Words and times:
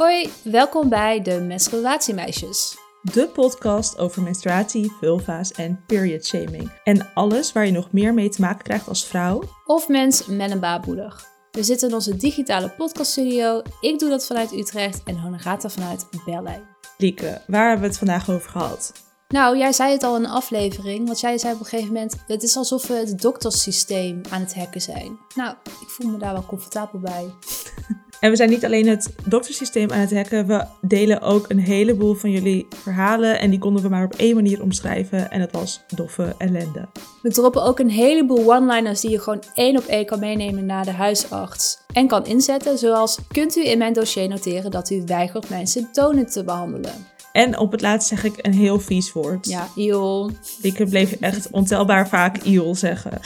Hoi, 0.00 0.30
welkom 0.44 0.88
bij 0.88 1.22
de 1.22 1.40
Menstruatiemeisjes. 1.40 2.76
De 3.02 3.28
podcast 3.28 3.98
over 3.98 4.22
menstruatie, 4.22 4.92
vulva's 5.00 5.52
en 5.52 5.84
period 5.86 6.26
shaming. 6.26 6.72
En 6.84 7.14
alles 7.14 7.52
waar 7.52 7.66
je 7.66 7.72
nog 7.72 7.92
meer 7.92 8.14
mee 8.14 8.28
te 8.28 8.40
maken 8.40 8.64
krijgt 8.64 8.88
als 8.88 9.06
vrouw. 9.06 9.42
Of 9.64 9.88
mens 9.88 10.26
met 10.26 10.50
een 10.50 10.60
baarmoeder. 10.60 11.26
We 11.50 11.62
zitten 11.62 11.88
in 11.88 11.94
onze 11.94 12.16
digitale 12.16 12.70
podcaststudio. 12.70 13.62
Ik 13.80 13.98
doe 13.98 14.08
dat 14.08 14.26
vanuit 14.26 14.52
Utrecht 14.52 15.02
en 15.04 15.18
Honorata 15.18 15.68
vanuit 15.68 16.06
Berlijn. 16.24 16.62
Lieke, 16.98 17.42
waar 17.46 17.68
hebben 17.68 17.80
we 17.80 17.88
het 17.88 17.98
vandaag 17.98 18.30
over 18.30 18.50
gehad? 18.50 18.92
Nou, 19.28 19.58
jij 19.58 19.72
zei 19.72 19.92
het 19.92 20.02
al 20.02 20.16
in 20.16 20.24
een 20.24 20.30
aflevering, 20.30 21.06
want 21.06 21.20
jij 21.20 21.38
zei 21.38 21.54
op 21.54 21.60
een 21.60 21.66
gegeven 21.66 21.92
moment: 21.92 22.14
het 22.26 22.42
is 22.42 22.56
alsof 22.56 22.86
we 22.86 22.94
het 22.94 23.20
dokterssysteem 23.20 24.20
aan 24.30 24.40
het 24.40 24.54
hacken 24.54 24.80
zijn. 24.80 25.18
Nou, 25.34 25.54
ik 25.80 25.88
voel 25.88 26.10
me 26.10 26.18
daar 26.18 26.32
wel 26.32 26.46
comfortabel 26.46 27.00
bij. 27.00 27.24
En 28.20 28.30
we 28.30 28.36
zijn 28.36 28.50
niet 28.50 28.64
alleen 28.64 28.88
het 28.88 29.14
doktersysteem 29.24 29.90
aan 29.90 30.00
het 30.00 30.14
hacken, 30.14 30.46
we 30.46 30.64
delen 30.80 31.20
ook 31.20 31.44
een 31.48 31.58
heleboel 31.58 32.14
van 32.14 32.30
jullie 32.30 32.66
verhalen. 32.82 33.40
En 33.40 33.50
die 33.50 33.58
konden 33.58 33.82
we 33.82 33.88
maar 33.88 34.04
op 34.04 34.14
één 34.14 34.34
manier 34.34 34.62
omschrijven. 34.62 35.30
En 35.30 35.40
dat 35.40 35.52
was 35.52 35.80
doffe 35.94 36.34
ellende. 36.38 36.88
We 37.22 37.30
droppen 37.30 37.62
ook 37.62 37.78
een 37.78 37.90
heleboel 37.90 38.54
one-liners 38.54 39.00
die 39.00 39.10
je 39.10 39.18
gewoon 39.18 39.42
één 39.54 39.76
op 39.76 39.84
één 39.84 40.06
kan 40.06 40.18
meenemen 40.18 40.66
naar 40.66 40.84
de 40.84 40.90
huisarts. 40.90 41.78
En 41.92 42.06
kan 42.06 42.26
inzetten, 42.26 42.78
zoals: 42.78 43.18
kunt 43.28 43.56
u 43.56 43.66
in 43.66 43.78
mijn 43.78 43.92
dossier 43.92 44.28
noteren 44.28 44.70
dat 44.70 44.90
u 44.90 45.02
weigert 45.06 45.48
mijn 45.48 45.66
symptomen 45.66 46.26
te 46.26 46.44
behandelen? 46.44 46.92
En 47.32 47.58
op 47.58 47.72
het 47.72 47.80
laatst 47.80 48.08
zeg 48.08 48.24
ik 48.24 48.34
een 48.36 48.54
heel 48.54 48.80
vies 48.80 49.12
woord. 49.12 49.46
Ja, 49.48 49.68
iol. 49.74 50.30
Ik 50.62 50.88
bleef 50.88 51.12
echt 51.12 51.50
ontelbaar 51.50 52.08
vaak 52.08 52.42
iol 52.42 52.74
zeggen. 52.74 53.20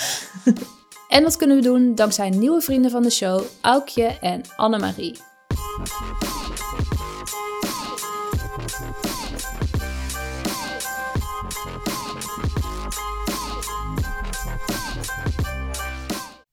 En 1.15 1.23
dat 1.23 1.37
kunnen 1.37 1.57
we 1.57 1.63
doen 1.63 1.95
dankzij 1.95 2.31
nieuwe 2.31 2.61
vrienden 2.61 2.91
van 2.91 3.03
de 3.03 3.11
show, 3.11 3.45
Aukje 3.61 4.19
en 4.21 4.41
Annemarie. 4.57 5.17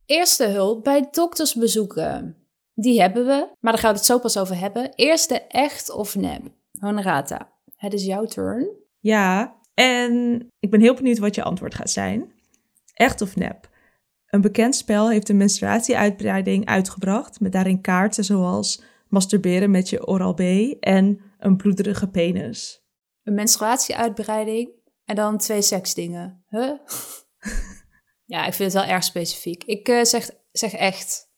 Eerste 0.05 0.45
hulp 0.45 0.83
bij 0.83 1.07
doktersbezoeken. 1.11 2.35
Die 2.73 3.01
hebben 3.01 3.25
we, 3.25 3.55
maar 3.59 3.71
daar 3.71 3.81
gaan 3.81 3.91
we 3.91 3.97
het 3.97 4.05
zo 4.05 4.19
pas 4.19 4.37
over 4.37 4.57
hebben. 4.57 4.93
Eerste 4.95 5.41
echt 5.41 5.91
of 5.91 6.15
nep. 6.15 6.41
Honorata, 6.79 7.49
het 7.75 7.93
is 7.93 8.05
jouw 8.05 8.25
turn. 8.25 8.69
Ja, 8.99 9.55
en 9.73 10.47
ik 10.59 10.69
ben 10.69 10.81
heel 10.81 10.95
benieuwd 10.95 11.17
wat 11.17 11.35
je 11.35 11.43
antwoord 11.43 11.75
gaat 11.75 11.91
zijn. 11.91 12.31
Echt 12.93 13.21
of 13.21 13.35
nep? 13.35 13.69
Een 14.31 14.41
bekend 14.41 14.75
spel 14.75 15.09
heeft 15.09 15.29
een 15.29 15.37
menstruatieuitbreiding 15.37 16.65
uitgebracht 16.65 17.39
met 17.39 17.51
daarin 17.51 17.81
kaarten 17.81 18.23
zoals 18.23 18.81
masturberen 19.07 19.71
met 19.71 19.89
je 19.89 20.07
oral 20.07 20.33
B 20.33 20.39
en 20.79 21.21
een 21.39 21.57
bloederige 21.57 22.07
penis. 22.07 22.83
Een 23.23 23.33
menstruatieuitbreiding 23.33 24.69
en 25.05 25.15
dan 25.15 25.37
twee 25.37 25.61
seksdingen. 25.61 26.43
Huh? 26.49 26.71
ja, 28.33 28.45
ik 28.45 28.53
vind 28.53 28.73
het 28.73 28.83
wel 28.83 28.91
erg 28.93 29.03
specifiek. 29.03 29.63
Ik 29.63 29.89
uh, 29.89 30.03
zeg, 30.03 30.29
zeg 30.51 30.73
echt. 30.73 31.29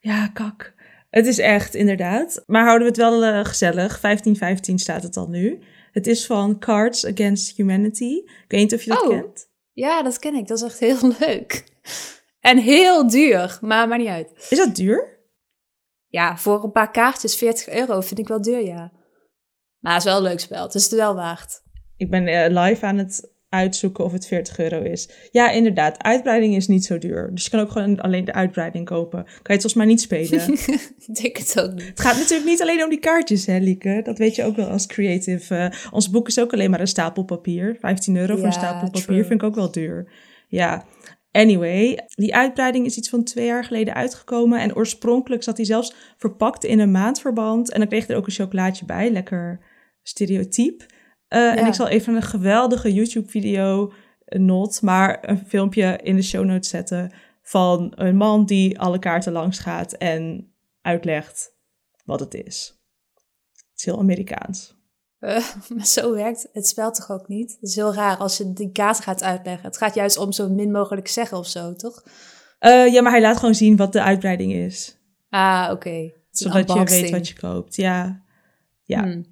Ja, 0.00 0.28
kak. 0.28 0.74
Het 1.10 1.26
is 1.26 1.38
echt, 1.38 1.74
inderdaad. 1.74 2.42
Maar 2.46 2.64
houden 2.64 2.82
we 2.82 2.88
het 2.92 3.10
wel 3.10 3.24
uh, 3.24 3.44
gezellig. 3.44 4.00
1515 4.00 4.78
staat 4.78 5.02
het 5.02 5.16
al 5.16 5.28
nu. 5.28 5.58
Het 5.92 6.06
is 6.06 6.26
van 6.26 6.58
Cards 6.58 7.06
Against 7.06 7.56
Humanity. 7.56 8.22
Ik 8.24 8.44
weet 8.48 8.60
niet 8.60 8.74
of 8.74 8.82
je 8.82 8.90
dat 8.90 9.02
Oh. 9.02 9.08
kent. 9.08 9.48
Ja, 9.72 10.02
dat 10.02 10.18
ken 10.18 10.34
ik. 10.34 10.46
Dat 10.46 10.58
is 10.58 10.64
echt 10.64 10.78
heel 10.78 11.12
leuk. 11.26 11.64
En 12.40 12.58
heel 12.58 13.08
duur, 13.08 13.58
maar 13.60 13.88
maakt 13.88 14.00
niet 14.00 14.10
uit. 14.10 14.46
Is 14.48 14.58
dat 14.58 14.76
duur? 14.76 15.18
Ja, 16.06 16.36
voor 16.36 16.64
een 16.64 16.72
paar 16.72 16.90
kaartjes 16.90 17.36
40 17.36 17.68
euro 17.68 18.00
vind 18.00 18.20
ik 18.20 18.28
wel 18.28 18.42
duur, 18.42 18.64
ja. 18.64 18.92
Maar 19.78 19.92
het 19.92 20.04
is 20.04 20.08
wel 20.08 20.16
een 20.16 20.22
leuk 20.22 20.40
spel. 20.40 20.62
Het 20.62 20.74
is 20.74 20.84
het 20.84 20.94
wel 20.94 21.14
waard. 21.14 21.62
Ik 21.96 22.10
ben 22.10 22.26
eh, 22.26 22.64
live 22.64 22.86
aan 22.86 22.98
het 22.98 23.30
uitzoeken 23.48 24.04
of 24.04 24.12
het 24.12 24.26
40 24.26 24.58
euro 24.58 24.82
is. 24.82 25.10
Ja, 25.30 25.50
inderdaad. 25.50 26.02
Uitbreiding 26.02 26.56
is 26.56 26.66
niet 26.66 26.84
zo 26.84 26.98
duur. 26.98 27.30
Dus 27.34 27.44
je 27.44 27.50
kan 27.50 27.60
ook 27.60 27.70
gewoon 27.70 28.00
alleen 28.00 28.24
de 28.24 28.32
uitbreiding 28.32 28.84
kopen. 28.84 29.22
Kan 29.24 29.32
je 29.42 29.52
het 29.52 29.60
volgens 29.60 29.74
mij 29.74 29.86
niet 29.86 30.00
spelen. 30.00 30.52
ik 31.06 31.14
denk 31.22 31.36
het 31.36 31.60
ook 31.60 31.72
niet. 31.72 31.86
Het 31.86 32.00
gaat 32.00 32.16
natuurlijk 32.16 32.48
niet 32.50 32.62
alleen 32.62 32.82
om 32.82 32.90
die 32.90 32.98
kaartjes, 32.98 33.46
hè, 33.46 33.58
Lieke? 33.58 34.00
Dat 34.02 34.18
weet 34.18 34.34
je 34.34 34.44
ook 34.44 34.56
wel 34.56 34.68
als 34.68 34.86
creative. 34.86 35.54
Eh, 35.54 35.92
ons 35.92 36.10
boek 36.10 36.28
is 36.28 36.40
ook 36.40 36.52
alleen 36.52 36.70
maar 36.70 36.80
een 36.80 36.86
stapel 36.86 37.22
papier. 37.22 37.76
15 37.80 38.16
euro 38.16 38.36
voor 38.36 38.46
een 38.46 38.52
stapel 38.52 38.90
papier 38.90 39.02
true. 39.02 39.24
vind 39.24 39.42
ik 39.42 39.48
ook 39.48 39.54
wel 39.54 39.70
duur. 39.70 40.12
Ja. 40.48 40.86
Anyway, 41.32 41.98
die 42.08 42.34
uitbreiding 42.34 42.86
is 42.86 42.96
iets 42.96 43.08
van 43.08 43.24
twee 43.24 43.46
jaar 43.46 43.64
geleden 43.64 43.94
uitgekomen. 43.94 44.60
En 44.60 44.76
oorspronkelijk 44.76 45.42
zat 45.42 45.56
hij 45.56 45.66
zelfs 45.66 45.94
verpakt 46.16 46.64
in 46.64 46.78
een 46.78 46.90
maandverband. 46.90 47.70
En 47.70 47.78
dan 47.78 47.88
kreeg 47.88 48.06
je 48.06 48.12
er 48.12 48.18
ook 48.18 48.26
een 48.26 48.32
chocolaatje 48.32 48.84
bij. 48.84 49.10
Lekker 49.10 49.60
stereotyp. 50.02 50.86
Eh, 51.28 51.58
En 51.58 51.66
ik 51.66 51.74
zal 51.74 51.88
even 51.88 52.14
een 52.14 52.22
geweldige 52.22 52.92
YouTube-video, 52.92 53.92
eh, 54.24 54.40
not, 54.40 54.82
maar 54.82 55.18
een 55.28 55.46
filmpje 55.46 55.98
in 56.02 56.16
de 56.16 56.22
show 56.22 56.44
notes 56.44 56.68
zetten 56.68 57.12
van 57.42 57.92
een 57.94 58.16
man 58.16 58.44
die 58.46 58.80
alle 58.80 58.98
kaarten 58.98 59.32
langs 59.32 59.58
gaat 59.58 59.92
en 59.92 60.52
uitlegt 60.82 61.56
wat 62.04 62.20
het 62.20 62.34
is. 62.34 62.80
Het 63.52 63.78
is 63.78 63.84
heel 63.84 63.98
Amerikaans. 63.98 64.79
Eh, 65.20 65.44
maar 65.74 65.86
zo 65.86 66.14
werkt 66.14 66.48
het 66.52 66.66
spel 66.66 66.92
toch 66.92 67.10
ook 67.10 67.28
niet? 67.28 67.50
Het 67.50 67.68
is 67.70 67.74
heel 67.74 67.94
raar 67.94 68.16
als 68.16 68.36
je 68.36 68.52
die 68.52 68.72
kaart 68.72 69.00
gaat 69.00 69.22
uitleggen. 69.22 69.66
Het 69.66 69.76
gaat 69.76 69.94
juist 69.94 70.16
om 70.16 70.32
zo 70.32 70.48
min 70.48 70.70
mogelijk 70.70 71.08
zeggen 71.08 71.38
of 71.38 71.46
zo, 71.46 71.72
toch? 71.72 72.04
Eh, 72.58 72.92
ja, 72.92 73.02
maar 73.02 73.12
hij 73.12 73.20
laat 73.20 73.36
gewoon 73.36 73.54
zien 73.54 73.76
wat 73.76 73.92
de 73.92 74.02
uitbreiding 74.02 74.52
is. 74.52 74.96
Ah, 75.30 75.68
oké. 75.72 76.12
Zodat 76.30 76.72
je 76.72 76.84
weet 76.84 77.10
wat 77.10 77.28
je 77.28 77.34
koopt. 77.34 77.76
Ja. 77.76 78.22
Ja. 78.84 79.02
Hmm. 79.02 79.24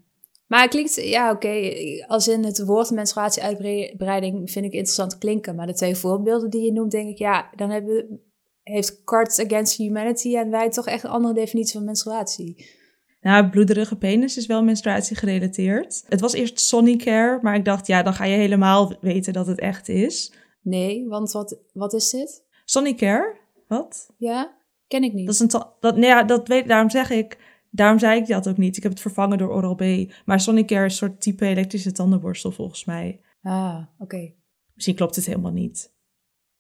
Maar 0.47 0.61
het 0.61 0.71
klinkt, 0.71 0.95
ja 0.95 1.31
oké, 1.31 1.73
als 2.07 2.29
in 2.29 2.45
het 2.45 2.65
woord 2.65 2.91
menstruatieuitbreiding 2.91 4.51
vind 4.51 4.65
ik 4.65 4.73
interessant 4.73 5.19
klinken. 5.19 5.55
Maar 5.55 5.67
de 5.67 5.75
twee 5.75 5.97
voorbeelden 5.97 6.51
die 6.51 6.63
je 6.63 6.73
noemt, 6.73 6.91
denk 6.91 7.09
ik, 7.09 7.19
ja, 7.19 7.51
dan 7.57 7.71
hebben, 7.71 8.21
heeft 8.63 9.05
Cards 9.05 9.39
Against 9.41 9.77
Humanity 9.77 10.37
en 10.37 10.51
wij 10.51 10.71
toch 10.71 10.87
echt 10.87 11.05
een 11.05 11.11
andere 11.11 11.35
definitie 11.35 11.73
van 11.73 11.85
menstruatie. 11.85 12.77
Nou, 13.21 13.49
bloederige 13.49 13.97
penis 13.97 14.37
is 14.37 14.47
wel 14.47 14.65
menstruatie 14.65 15.17
gerelateerd. 15.17 16.05
Het 16.09 16.21
was 16.21 16.33
eerst 16.33 16.61
Sonicare, 16.61 17.39
maar 17.43 17.55
ik 17.55 17.65
dacht, 17.65 17.87
ja, 17.87 18.03
dan 18.03 18.15
ga 18.15 18.25
je 18.25 18.37
helemaal 18.37 18.93
weten 19.01 19.33
dat 19.33 19.47
het 19.47 19.59
echt 19.59 19.89
is. 19.89 20.33
Nee, 20.63 21.09
want 21.09 21.33
wat, 21.33 21.59
wat 21.73 21.93
is 21.93 22.11
dit? 22.11 22.45
Sonicare? 22.65 23.37
Wat? 23.69 24.15
Ja, 24.17 24.57
ken 24.89 25.03
ik 25.03 25.13
niet. 25.13 25.27
Dat 25.27 25.35
is 25.35 25.41
een 25.41 25.63
dat, 25.81 25.97
nee, 25.97 26.09
ja, 26.09 26.23
dat 26.23 26.49
weet, 26.49 26.69
daarom 26.69 26.91
zeg 26.91 27.11
ik, 27.11 27.39
daarom 27.71 27.99
zei 27.99 28.21
ik 28.21 28.27
dat 28.27 28.49
ook 28.49 28.57
niet. 28.57 28.77
Ik 28.77 28.83
heb 28.83 28.93
het 28.93 29.01
vervangen 29.01 29.39
door 29.39 29.51
Oral-B. 29.51 30.13
Maar 30.25 30.41
Sonicare 30.41 30.85
is 30.85 30.93
een 30.93 31.09
soort 31.09 31.21
type 31.21 31.47
elektrische 31.47 31.93
tandenborstel 31.93 32.51
volgens 32.53 32.85
mij. 32.85 33.21
Ah, 33.43 33.83
oké. 33.99 34.33
Misschien 34.75 34.97
klopt 34.97 35.17
het 35.17 35.27
helemaal 35.27 35.53
niet. 35.53 35.93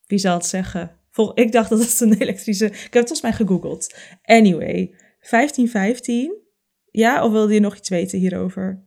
Wie 0.06 0.18
zal 0.18 0.34
het 0.34 0.47
zeggen? 0.47 0.97
Vol, 1.10 1.41
ik 1.41 1.52
dacht 1.52 1.70
dat 1.70 1.78
het 1.78 2.00
een 2.00 2.18
elektrische... 2.18 2.66
Ik 2.66 2.72
heb 2.72 2.92
het 2.92 2.92
volgens 2.92 3.20
mij 3.20 3.32
gegoogeld. 3.32 3.94
Anyway, 4.22 4.94
1515. 5.30 6.47
Ja, 6.91 7.25
of 7.25 7.32
wilde 7.32 7.54
je 7.54 7.60
nog 7.60 7.76
iets 7.76 7.88
weten 7.88 8.19
hierover? 8.19 8.87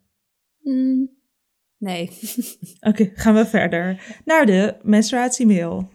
Hmm, 0.61 1.09
nee. 1.77 2.09
Oké, 2.89 3.11
gaan 3.13 3.35
we 3.35 3.45
verder. 3.45 4.03
Naar 4.25 4.45
de 4.45 4.75
menstruatiemail. 4.81 5.89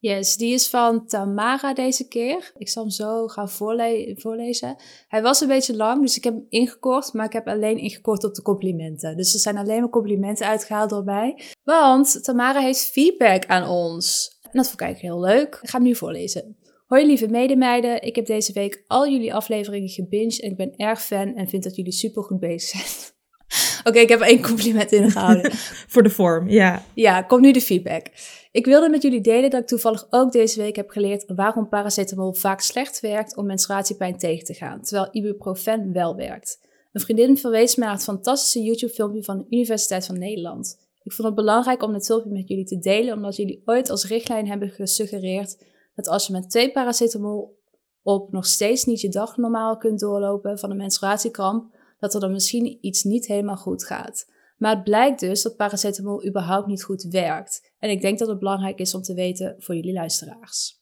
Yes, 0.00 0.36
die 0.36 0.52
is 0.54 0.68
van 0.68 1.06
Tamara 1.06 1.74
deze 1.74 2.08
keer. 2.08 2.52
Ik 2.56 2.68
zal 2.68 2.82
hem 2.82 2.92
zo 2.92 3.26
gaan 3.28 3.50
voorle- 3.50 4.14
voorlezen. 4.18 4.76
Hij 5.08 5.22
was 5.22 5.40
een 5.40 5.48
beetje 5.48 5.76
lang, 5.76 6.00
dus 6.00 6.16
ik 6.16 6.24
heb 6.24 6.34
hem 6.34 6.46
ingekort, 6.48 7.12
maar 7.12 7.26
ik 7.26 7.32
heb 7.32 7.46
alleen 7.48 7.78
ingekort 7.78 8.24
op 8.24 8.34
de 8.34 8.42
complimenten. 8.42 9.16
Dus 9.16 9.34
er 9.34 9.40
zijn 9.40 9.56
alleen 9.56 9.80
maar 9.80 9.88
complimenten 9.90 10.46
uitgehaald 10.46 10.90
door 10.90 11.04
mij. 11.04 11.42
Want 11.64 12.24
Tamara 12.24 12.60
heeft 12.60 12.90
feedback 12.90 13.46
aan 13.46 13.68
ons. 13.68 14.36
En 14.42 14.50
dat 14.52 14.66
vond 14.68 14.80
ik 14.80 14.86
eigenlijk 14.86 15.14
heel 15.14 15.24
leuk. 15.34 15.58
Ik 15.62 15.68
ga 15.68 15.76
hem 15.78 15.86
nu 15.86 15.94
voorlezen. 15.94 16.56
Hoi 16.88 17.06
lieve 17.06 17.28
medemeiden, 17.28 18.02
ik 18.02 18.16
heb 18.16 18.26
deze 18.26 18.52
week 18.52 18.84
al 18.86 19.08
jullie 19.08 19.34
afleveringen 19.34 19.88
gebinged 19.88 20.40
en 20.40 20.50
ik 20.50 20.56
ben 20.56 20.76
erg 20.76 21.02
fan 21.02 21.34
en 21.34 21.48
vind 21.48 21.62
dat 21.62 21.76
jullie 21.76 21.92
super 21.92 22.22
goed 22.22 22.40
bezig 22.40 22.68
zijn. 22.68 23.12
Oké, 23.88 23.98
ik 23.98 24.08
heb 24.08 24.20
één 24.20 24.42
compliment 24.42 24.92
ingehouden. 24.92 25.52
Voor 25.92 26.02
de 26.02 26.10
vorm, 26.10 26.48
ja. 26.48 26.82
Ja, 26.94 27.22
komt 27.22 27.40
nu 27.40 27.52
de 27.52 27.60
feedback. 27.60 28.06
Ik 28.52 28.64
wilde 28.64 28.88
met 28.88 29.02
jullie 29.02 29.20
delen 29.20 29.50
dat 29.50 29.60
ik 29.60 29.66
toevallig 29.66 30.06
ook 30.10 30.32
deze 30.32 30.60
week 30.60 30.76
heb 30.76 30.90
geleerd 30.90 31.24
waarom 31.26 31.68
paracetamol 31.68 32.34
vaak 32.34 32.60
slecht 32.60 33.00
werkt 33.00 33.36
om 33.36 33.46
menstruatiepijn 33.46 34.18
tegen 34.18 34.44
te 34.44 34.54
gaan, 34.54 34.82
terwijl 34.82 35.08
ibuprofen 35.12 35.92
wel 35.92 36.16
werkt. 36.16 36.60
Een 36.92 37.00
vriendin 37.00 37.38
verwees 37.38 37.76
me 37.76 37.84
naar 37.84 37.94
het 37.94 38.04
fantastische 38.04 38.62
YouTube-filmpje 38.62 39.22
van 39.22 39.38
de 39.38 39.46
Universiteit 39.50 40.06
van 40.06 40.18
Nederland. 40.18 40.78
Ik 41.02 41.12
vond 41.12 41.28
het 41.28 41.36
belangrijk 41.36 41.82
om 41.82 41.92
dit 41.92 42.06
filmpje 42.06 42.32
met 42.32 42.48
jullie 42.48 42.66
te 42.66 42.78
delen, 42.78 43.14
omdat 43.14 43.36
jullie 43.36 43.62
ooit 43.64 43.90
als 43.90 44.06
richtlijn 44.06 44.48
hebben 44.48 44.70
gesuggereerd 44.70 45.56
dat 45.98 46.08
als 46.08 46.26
je 46.26 46.32
met 46.32 46.50
twee 46.50 46.72
paracetamol 46.72 47.58
op 48.02 48.32
nog 48.32 48.46
steeds 48.46 48.84
niet 48.84 49.00
je 49.00 49.08
dag 49.08 49.36
normaal 49.36 49.76
kunt 49.76 50.00
doorlopen 50.00 50.58
van 50.58 50.70
een 50.70 50.76
menstruatiekramp, 50.76 51.74
dat 51.98 52.14
er 52.14 52.20
dan 52.20 52.32
misschien 52.32 52.78
iets 52.80 53.02
niet 53.02 53.26
helemaal 53.26 53.56
goed 53.56 53.84
gaat. 53.84 54.26
Maar 54.58 54.74
het 54.74 54.84
blijkt 54.84 55.20
dus 55.20 55.42
dat 55.42 55.56
paracetamol 55.56 56.26
überhaupt 56.26 56.66
niet 56.66 56.84
goed 56.84 57.02
werkt. 57.02 57.72
En 57.78 57.90
ik 57.90 58.00
denk 58.00 58.18
dat 58.18 58.28
het 58.28 58.38
belangrijk 58.38 58.78
is 58.78 58.94
om 58.94 59.02
te 59.02 59.14
weten 59.14 59.54
voor 59.58 59.74
jullie 59.74 59.92
luisteraars. 59.92 60.77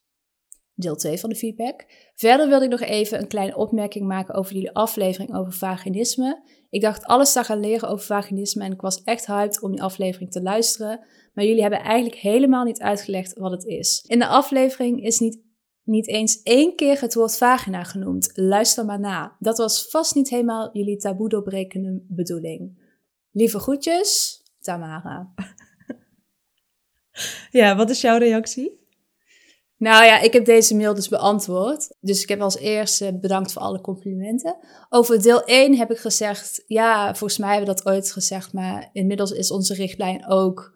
Deel 0.78 0.96
2 0.96 1.20
van 1.20 1.30
de 1.30 1.36
feedback. 1.36 1.86
Verder 2.14 2.48
wilde 2.48 2.64
ik 2.64 2.70
nog 2.70 2.80
even 2.80 3.18
een 3.18 3.28
kleine 3.28 3.56
opmerking 3.56 4.06
maken 4.06 4.34
over 4.34 4.52
jullie 4.52 4.72
aflevering 4.72 5.36
over 5.36 5.52
vaginisme. 5.52 6.42
Ik 6.70 6.80
dacht 6.80 7.04
alles 7.04 7.32
te 7.32 7.44
gaan 7.44 7.60
leren 7.60 7.88
over 7.88 8.06
vaginisme 8.06 8.64
en 8.64 8.72
ik 8.72 8.80
was 8.80 9.02
echt 9.02 9.26
hyped 9.26 9.62
om 9.62 9.70
die 9.70 9.82
aflevering 9.82 10.30
te 10.30 10.42
luisteren. 10.42 11.00
Maar 11.34 11.44
jullie 11.44 11.62
hebben 11.62 11.80
eigenlijk 11.80 12.20
helemaal 12.20 12.64
niet 12.64 12.80
uitgelegd 12.80 13.38
wat 13.38 13.50
het 13.50 13.64
is. 13.64 14.04
In 14.06 14.18
de 14.18 14.26
aflevering 14.26 15.04
is 15.04 15.18
niet, 15.18 15.40
niet 15.82 16.08
eens 16.08 16.42
één 16.42 16.76
keer 16.76 17.00
het 17.00 17.14
woord 17.14 17.36
vagina 17.36 17.84
genoemd. 17.84 18.30
Luister 18.34 18.84
maar 18.84 19.00
na. 19.00 19.36
Dat 19.38 19.58
was 19.58 19.88
vast 19.88 20.14
niet 20.14 20.30
helemaal 20.30 20.70
jullie 20.72 20.96
taboe 20.96 21.28
doorbrekende 21.28 22.04
bedoeling. 22.08 22.84
Lieve 23.30 23.58
groetjes, 23.58 24.42
Tamara. 24.60 25.32
Ja, 27.50 27.76
wat 27.76 27.90
is 27.90 28.00
jouw 28.00 28.18
reactie? 28.18 28.85
Nou 29.78 30.04
ja, 30.04 30.20
ik 30.20 30.32
heb 30.32 30.44
deze 30.44 30.76
mail 30.76 30.94
dus 30.94 31.08
beantwoord. 31.08 31.96
Dus 32.00 32.22
ik 32.22 32.28
heb 32.28 32.40
als 32.40 32.56
eerste 32.56 33.18
bedankt 33.20 33.52
voor 33.52 33.62
alle 33.62 33.80
complimenten. 33.80 34.56
Over 34.88 35.22
deel 35.22 35.44
1 35.44 35.76
heb 35.76 35.90
ik 35.90 35.98
gezegd, 35.98 36.62
ja, 36.66 37.14
volgens 37.14 37.38
mij 37.38 37.56
hebben 37.56 37.68
we 37.68 37.82
dat 37.82 37.92
ooit 37.92 38.12
gezegd, 38.12 38.52
maar 38.52 38.88
inmiddels 38.92 39.30
is 39.30 39.50
onze 39.50 39.74
richtlijn 39.74 40.28
ook, 40.28 40.74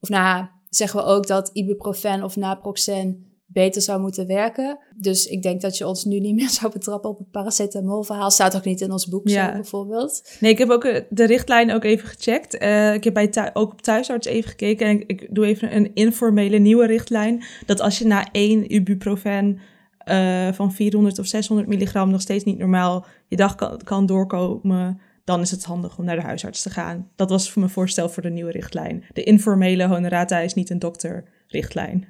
of 0.00 0.08
nou, 0.08 0.46
zeggen 0.68 1.00
we 1.00 1.06
ook 1.06 1.26
dat 1.26 1.50
ibuprofen 1.52 2.22
of 2.22 2.36
naproxen 2.36 3.27
beter 3.50 3.82
zou 3.82 4.00
moeten 4.00 4.26
werken. 4.26 4.78
Dus 4.96 5.26
ik 5.26 5.42
denk 5.42 5.60
dat 5.60 5.76
je 5.78 5.86
ons 5.86 6.04
nu 6.04 6.18
niet 6.18 6.34
meer 6.40 6.50
zou 6.50 6.72
betrappen 6.72 7.10
op 7.10 7.18
het 7.18 7.30
paracetamolverhaal. 7.30 8.30
Staat 8.30 8.56
ook 8.56 8.64
niet 8.64 8.80
in 8.80 8.92
ons 8.92 9.08
boek 9.08 9.28
Ja. 9.28 9.46
zo, 9.46 9.52
bijvoorbeeld. 9.52 10.36
Nee, 10.40 10.50
ik 10.50 10.58
heb 10.58 10.70
ook 10.70 10.84
eh, 10.84 11.02
de 11.10 11.26
richtlijn 11.26 11.72
ook 11.72 11.84
even 11.84 12.08
gecheckt. 12.08 12.58
Eh, 12.58 12.94
ik 12.94 13.04
heb 13.04 13.14
bij 13.14 13.50
ook 13.52 13.72
op 13.72 13.82
thuisarts 13.82 14.26
even 14.26 14.50
gekeken. 14.50 14.86
En 14.86 15.00
ik, 15.00 15.10
ik 15.22 15.26
doe 15.30 15.46
even 15.46 15.76
een 15.76 15.94
informele 15.94 16.58
nieuwe 16.58 16.86
richtlijn. 16.86 17.44
Dat 17.66 17.80
als 17.80 17.98
je 17.98 18.06
na 18.06 18.28
één 18.32 18.74
ibuprofen 18.74 19.58
eh, 19.98 20.52
van 20.52 20.72
400 20.72 21.18
of 21.18 21.26
600 21.26 21.68
milligram 21.68 22.10
nog 22.10 22.20
steeds 22.20 22.44
niet 22.44 22.58
normaal 22.58 23.06
je 23.26 23.36
dag 23.36 23.54
kan, 23.54 23.80
kan 23.84 24.06
doorkomen, 24.06 25.00
dan 25.24 25.40
is 25.40 25.50
het 25.50 25.64
handig 25.64 25.98
om 25.98 26.04
naar 26.04 26.16
de 26.16 26.22
huisarts 26.22 26.62
te 26.62 26.70
gaan. 26.70 27.10
Dat 27.16 27.30
was 27.30 27.54
mijn 27.54 27.70
voorstel 27.70 28.08
voor 28.08 28.22
de 28.22 28.30
nieuwe 28.30 28.50
richtlijn. 28.50 29.04
De 29.12 29.22
informele 29.22 29.86
honorata 29.86 30.38
is 30.38 30.54
niet 30.54 30.70
een 30.70 30.78
dokterrichtlijn. 30.78 32.08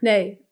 Nee. 0.00 0.45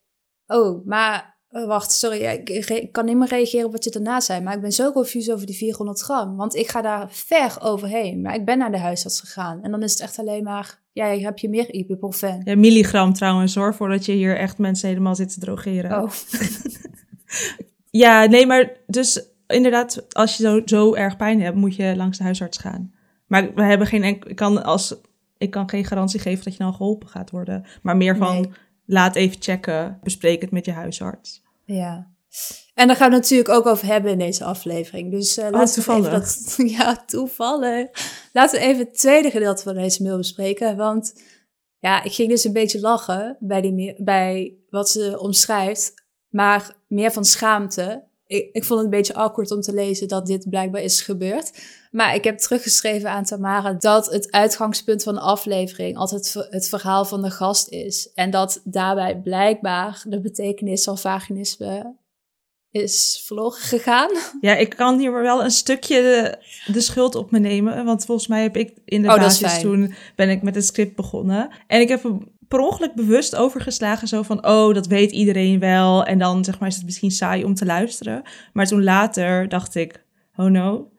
Oh, 0.54 0.86
maar 0.86 1.36
eh, 1.48 1.66
wacht, 1.66 1.92
sorry. 1.92 2.24
Ik, 2.24 2.92
kan 2.92 3.04
niet 3.04 3.16
meer 3.16 3.28
reageren 3.28 3.66
op 3.66 3.72
wat 3.72 3.84
je 3.84 3.90
daarna 3.90 4.20
zei. 4.20 4.40
Maar 4.40 4.54
ik 4.54 4.60
ben 4.60 4.72
zo 4.72 4.92
confused 4.92 5.34
over 5.34 5.46
die 5.46 5.56
400 5.56 6.00
gram. 6.00 6.36
Want 6.36 6.54
ik 6.54 6.68
ga 6.68 6.82
daar 6.82 7.06
ver 7.10 7.56
overheen. 7.60 8.20
Maar 8.20 8.34
ik 8.34 8.44
ben 8.44 8.58
naar 8.58 8.70
de 8.70 8.78
huisarts 8.78 9.20
gegaan. 9.20 9.62
En 9.62 9.70
dan 9.70 9.82
is 9.82 9.92
het 9.92 10.00
echt 10.00 10.18
alleen 10.18 10.44
maar... 10.44 10.82
Ja, 10.92 11.06
heb 11.06 11.38
je 11.38 11.48
meer 11.48 11.72
ibuprofen? 11.72 12.40
Ja, 12.44 12.56
milligram 12.56 13.12
trouwens, 13.12 13.52
zorg 13.52 13.76
voordat 13.76 14.04
je 14.04 14.12
hier 14.12 14.36
echt 14.36 14.58
mensen 14.58 14.88
helemaal 14.88 15.14
zit 15.14 15.32
te 15.32 15.40
drogeren. 15.40 16.02
Oh, 16.02 16.10
Ja, 17.90 18.24
nee, 18.24 18.46
maar 18.46 18.72
dus 18.86 19.28
inderdaad, 19.46 20.14
als 20.14 20.36
je 20.36 20.42
zo, 20.42 20.60
zo 20.64 20.94
erg 20.94 21.16
pijn 21.16 21.40
hebt, 21.40 21.56
moet 21.56 21.76
je 21.76 21.96
langs 21.96 22.18
de 22.18 22.24
huisarts 22.24 22.58
gaan. 22.58 22.94
Maar 23.26 23.54
we 23.54 23.62
hebben 23.62 23.86
geen 23.86 24.04
ik 24.04 24.36
kan 24.36 24.64
als 24.64 24.96
ik 25.38 25.50
kan 25.50 25.68
geen 25.68 25.84
garantie 25.84 26.20
geven 26.20 26.44
dat 26.44 26.52
je 26.52 26.62
dan 26.62 26.74
geholpen 26.74 27.08
gaat 27.08 27.30
worden, 27.30 27.64
maar 27.82 27.96
meer 27.96 28.16
van 28.16 28.34
Nee. 28.34 28.50
Laat 28.86 29.16
even 29.16 29.36
checken, 29.42 29.98
bespreek 30.02 30.40
het 30.40 30.50
met 30.50 30.64
je 30.64 30.72
huisarts. 30.72 31.42
ja. 31.64 32.12
En 32.74 32.86
daar 32.86 32.96
gaan 32.96 33.08
we 33.08 33.14
het 33.14 33.22
natuurlijk 33.22 33.48
ook 33.48 33.66
over 33.66 33.86
hebben 33.86 34.10
in 34.10 34.18
deze 34.18 34.44
aflevering. 34.44 35.10
Dus 35.10 35.36
eh 35.36 35.50
laten 35.50 35.84
we 35.84 35.90
Oh, 35.90 35.98
even 35.98 36.10
dat... 36.10 36.54
Ja, 36.76 37.04
toevallig. 37.06 37.88
Laten 38.32 38.60
we 38.60 38.66
even 38.66 38.84
het 38.84 38.98
tweede 38.98 39.30
gedeelte 39.30 39.62
van 39.62 39.74
deze 39.74 40.02
mail 40.02 40.16
bespreken. 40.16 40.76
Want 40.76 41.22
ja, 41.78 42.02
ik 42.02 42.12
ging 42.12 42.28
dus 42.28 42.44
een 42.44 42.52
beetje 42.52 42.80
lachen 42.80 43.36
bij, 43.40 43.60
die, 43.60 44.02
bij 44.02 44.54
wat 44.70 44.90
ze 44.90 45.18
omschrijft. 45.20 45.94
Maar 46.28 46.76
meer 46.88 47.12
van 47.12 47.24
schaamte. 47.24 48.04
Ik, 48.26 48.48
ik 48.52 48.64
vond 48.64 48.80
het 48.80 48.92
een 48.92 48.96
beetje 48.98 49.14
awkward 49.14 49.50
om 49.50 49.60
te 49.60 49.74
lezen 49.74 50.08
dat 50.08 50.26
dit 50.26 50.48
blijkbaar 50.50 50.82
is 50.82 51.00
gebeurd. 51.00 51.52
Maar 51.90 52.14
ik 52.14 52.24
heb 52.24 52.38
teruggeschreven 52.38 53.10
aan 53.10 53.24
Tamara 53.24 53.72
dat 53.72 54.06
het 54.10 54.32
uitgangspunt 54.32 55.02
van 55.02 55.14
de 55.14 55.20
aflevering 55.20 55.96
altijd 55.96 56.34
het 56.50 56.68
verhaal 56.68 57.04
van 57.04 57.22
de 57.22 57.30
gast 57.30 57.68
is. 57.68 58.12
En 58.14 58.30
dat 58.30 58.60
daarbij 58.64 59.20
blijkbaar 59.20 60.02
de 60.08 60.20
betekenis 60.20 60.84
van 60.84 60.98
vaginisme 60.98 61.96
is 62.70 63.22
verloren 63.26 63.58
gegaan. 63.58 64.10
Ja, 64.40 64.56
ik 64.56 64.68
kan 64.68 64.98
hier 64.98 65.12
maar 65.12 65.22
wel 65.22 65.44
een 65.44 65.50
stukje 65.50 66.00
de, 66.00 66.38
de 66.72 66.80
schuld 66.80 67.14
op 67.14 67.30
me 67.30 67.38
nemen, 67.38 67.84
want 67.84 68.04
volgens 68.04 68.26
mij 68.26 68.42
heb 68.42 68.56
ik 68.56 68.74
in 68.84 69.02
de 69.02 69.08
Oh, 69.08 69.16
basis 69.16 69.60
toen 69.60 69.94
ben 70.16 70.30
ik 70.30 70.42
met 70.42 70.54
het 70.54 70.64
script 70.64 70.96
begonnen 70.96 71.50
en 71.66 71.80
ik 71.80 71.88
heb 71.88 72.04
per 72.54 72.62
ongeluk 72.62 72.94
bewust 72.94 73.36
overgeslagen 73.36 74.08
zo 74.08 74.22
van 74.22 74.46
oh 74.46 74.74
dat 74.74 74.86
weet 74.86 75.10
iedereen 75.10 75.58
wel 75.58 76.04
en 76.04 76.18
dan 76.18 76.44
zeg 76.44 76.58
maar 76.58 76.68
is 76.68 76.74
het 76.74 76.84
misschien 76.84 77.10
saai 77.10 77.44
om 77.44 77.54
te 77.54 77.66
luisteren, 77.66 78.22
maar 78.52 78.66
toen 78.66 78.82
later 78.82 79.48
dacht 79.48 79.74
ik 79.74 80.04
oh 80.36 80.46
no, 80.46 80.92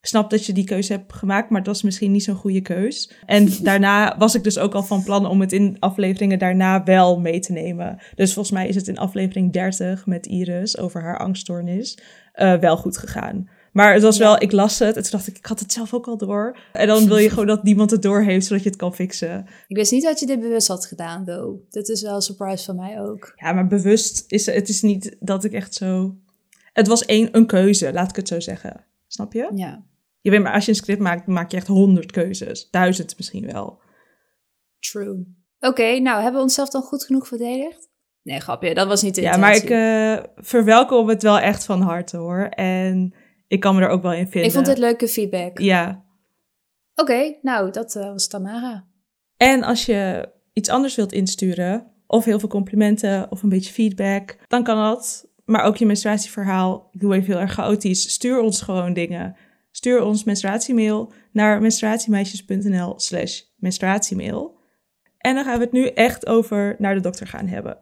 ik 0.00 0.06
snap 0.06 0.30
dat 0.30 0.46
je 0.46 0.52
die 0.52 0.64
keuze 0.64 0.92
hebt 0.92 1.12
gemaakt, 1.12 1.50
maar 1.50 1.58
het 1.58 1.68
was 1.68 1.82
misschien 1.82 2.12
niet 2.12 2.24
zo'n 2.24 2.34
goede 2.34 2.60
keus. 2.60 3.12
En 3.26 3.48
daarna 3.62 4.14
was 4.18 4.34
ik 4.34 4.42
dus 4.42 4.58
ook 4.58 4.74
al 4.74 4.82
van 4.82 5.02
plan 5.02 5.26
om 5.26 5.40
het 5.40 5.52
in 5.52 5.76
afleveringen 5.78 6.38
daarna 6.38 6.84
wel 6.84 7.20
mee 7.20 7.40
te 7.40 7.52
nemen. 7.52 7.98
Dus 8.14 8.32
volgens 8.32 8.54
mij 8.54 8.68
is 8.68 8.74
het 8.74 8.88
in 8.88 8.98
aflevering 8.98 9.52
30 9.52 10.06
met 10.06 10.26
Iris 10.26 10.78
over 10.78 11.02
haar 11.02 11.18
angststoornis 11.18 11.98
eh, 12.32 12.54
wel 12.54 12.76
goed 12.76 12.96
gegaan. 12.96 13.48
Maar 13.72 13.92
het 13.92 14.02
was 14.02 14.16
Ja. 14.16 14.22
wel, 14.24 14.42
ik 14.42 14.52
las 14.52 14.78
het 14.78 14.96
en 14.96 15.02
toen 15.02 15.10
dacht 15.10 15.26
ik, 15.26 15.36
ik 15.38 15.46
had 15.46 15.60
het 15.60 15.72
zelf 15.72 15.94
ook 15.94 16.06
al 16.06 16.16
door. 16.16 16.58
En 16.72 16.86
dan 16.86 17.06
wil 17.08 17.16
je 17.16 17.28
gewoon 17.30 17.46
dat 17.46 17.62
niemand 17.62 17.90
het 17.90 18.02
door 18.02 18.22
heeft, 18.22 18.46
zodat 18.46 18.62
je 18.62 18.68
het 18.68 18.78
kan 18.78 18.94
fixen. 18.94 19.46
Ik 19.68 19.76
wist 19.76 19.92
niet 19.92 20.02
dat 20.02 20.20
je 20.20 20.26
dit 20.26 20.40
bewust 20.40 20.68
had 20.68 20.86
gedaan, 20.86 21.24
though. 21.24 21.70
Dit 21.70 21.88
is 21.88 22.02
wel 22.02 22.14
een 22.14 22.20
surprise 22.22 22.64
van 22.64 22.76
mij 22.76 23.00
ook. 23.00 23.32
Ja, 23.36 23.52
maar 23.52 23.66
bewust 23.66 24.24
is 24.28 24.46
het 24.46 24.68
is 24.68 24.82
niet 24.82 25.16
dat 25.20 25.44
ik 25.44 25.52
echt 25.52 25.74
zo... 25.74 26.14
Het 26.72 26.86
was 26.86 27.04
één, 27.04 27.28
een 27.32 27.46
keuze, 27.46 27.92
laat 27.92 28.10
ik 28.10 28.16
het 28.16 28.28
zo 28.28 28.40
zeggen. 28.40 28.84
Snap 29.06 29.32
je? 29.32 29.50
Ja, 29.54 29.82
Je 30.20 30.30
weet 30.30 30.42
maar, 30.42 30.52
als 30.52 30.64
je 30.64 30.70
een 30.70 30.76
script 30.76 31.00
maakt, 31.00 31.26
maak 31.26 31.50
je 31.50 31.56
echt 31.56 31.66
honderd 31.66 32.10
keuzes. 32.12 32.68
Duizend 32.70 33.14
misschien 33.16 33.46
wel. 33.52 33.80
true. 34.78 35.38
Oké, 35.60 35.98
nou, 35.98 36.16
hebben 36.16 36.34
we 36.34 36.40
onszelf 36.46 36.68
dan 36.70 36.82
goed 36.82 37.04
genoeg 37.04 37.26
verdedigd? 37.28 37.88
Nee, 38.22 38.40
grapje, 38.40 38.74
dat 38.74 38.86
was 38.86 39.02
niet 39.02 39.14
de 39.14 39.20
Ja, 39.20 39.36
maar 39.36 39.54
ik 39.54 39.62
intentie. 39.62 40.24
eh, 40.24 40.44
verwelkom 40.44 41.08
het 41.08 41.22
wel 41.22 41.38
echt 41.38 41.64
van 41.64 41.80
harte 41.80 42.16
hoor. 42.16 42.42
En 42.50 43.14
ik 43.50 43.60
kan 43.60 43.74
me 43.74 43.82
er 43.82 43.88
ook 43.88 44.02
wel 44.02 44.12
in 44.12 44.28
vinden. 44.28 44.44
Ik 44.44 44.52
vond 44.52 44.66
dit 44.66 44.78
leuke 44.78 45.08
feedback. 45.08 45.58
Ja. 45.58 46.04
Oké, 46.94 47.34
nou, 47.42 47.70
dat 47.70 47.94
eh, 47.94 48.04
was 48.04 48.28
Tamara. 48.28 48.84
En 49.36 49.62
als 49.62 49.86
je 49.86 50.28
iets 50.52 50.68
anders 50.68 50.94
wilt 50.94 51.12
insturen, 51.12 51.90
of 52.06 52.24
heel 52.24 52.38
veel 52.38 52.48
complimenten, 52.48 53.30
of 53.30 53.42
een 53.42 53.48
beetje 53.48 53.72
feedback, 53.72 54.36
dan 54.46 54.62
kan 54.62 54.76
dat. 54.76 55.28
Maar 55.44 55.62
ook 55.62 55.76
je 55.76 55.86
menstruatieverhaal, 55.86 56.88
ik 56.92 57.00
doe 57.00 57.14
even 57.14 57.32
heel 57.32 57.40
erg 57.40 57.52
chaotisch. 57.52 58.12
Stuur 58.12 58.40
ons 58.40 58.62
gewoon 58.62 58.92
dingen. 58.92 59.36
Stuur 59.70 60.02
ons 60.02 60.24
menstruatiemail 60.24 61.12
naar 61.32 61.60
menstruatiemeisjes.nl 61.60 62.98
slash 62.98 63.40
menstruatiemail. 63.56 64.58
En 65.18 65.34
dan 65.34 65.44
gaan 65.44 65.58
we 65.58 65.64
het 65.64 65.72
nu 65.72 65.86
echt 65.86 66.26
over 66.26 66.76
naar 66.78 66.94
de 66.94 67.00
dokter 67.00 67.26
gaan 67.26 67.46
hebben. 67.46 67.78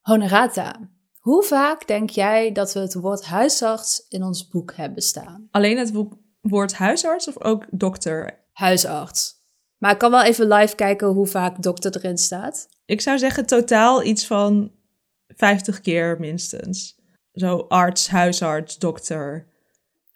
Honorata, 0.00 0.90
hoe 1.26 1.42
vaak 1.42 1.86
denk 1.86 2.10
jij 2.10 2.52
dat 2.52 2.72
we 2.72 2.80
het 2.80 2.94
woord 2.94 3.24
huisarts 3.24 4.06
in 4.08 4.22
ons 4.22 4.48
boek 4.48 4.74
hebben 4.74 5.02
staan? 5.02 5.48
Alleen 5.50 5.78
het 5.78 5.92
wo- 5.92 6.18
woord 6.40 6.74
huisarts 6.74 7.28
of 7.28 7.40
ook 7.42 7.64
dokter? 7.70 8.44
Huisarts. 8.52 9.34
Maar 9.78 9.92
ik 9.92 9.98
kan 9.98 10.10
wel 10.10 10.22
even 10.22 10.48
live 10.48 10.74
kijken 10.74 11.08
hoe 11.08 11.26
vaak 11.26 11.62
dokter 11.62 11.96
erin 11.96 12.18
staat. 12.18 12.68
Ik 12.84 13.00
zou 13.00 13.18
zeggen 13.18 13.46
totaal 13.46 14.02
iets 14.04 14.26
van 14.26 14.72
50 15.26 15.80
keer 15.80 16.16
minstens. 16.20 16.98
Zo 17.32 17.56
arts, 17.58 18.08
huisarts, 18.08 18.78
dokter, 18.78 19.54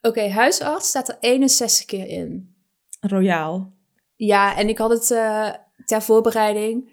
Oké, 0.02 0.28
huisarts 0.28 0.88
staat 0.88 1.08
er 1.08 1.16
61 1.20 1.84
keer 1.86 2.06
in. 2.06 2.54
royaal. 3.00 3.72
Ja, 4.16 4.56
en 4.56 4.68
ik 4.68 4.78
had 4.78 4.90
het 4.90 5.10
eh, 5.10 5.50
ter 5.84 6.02
voorbereiding 6.02 6.89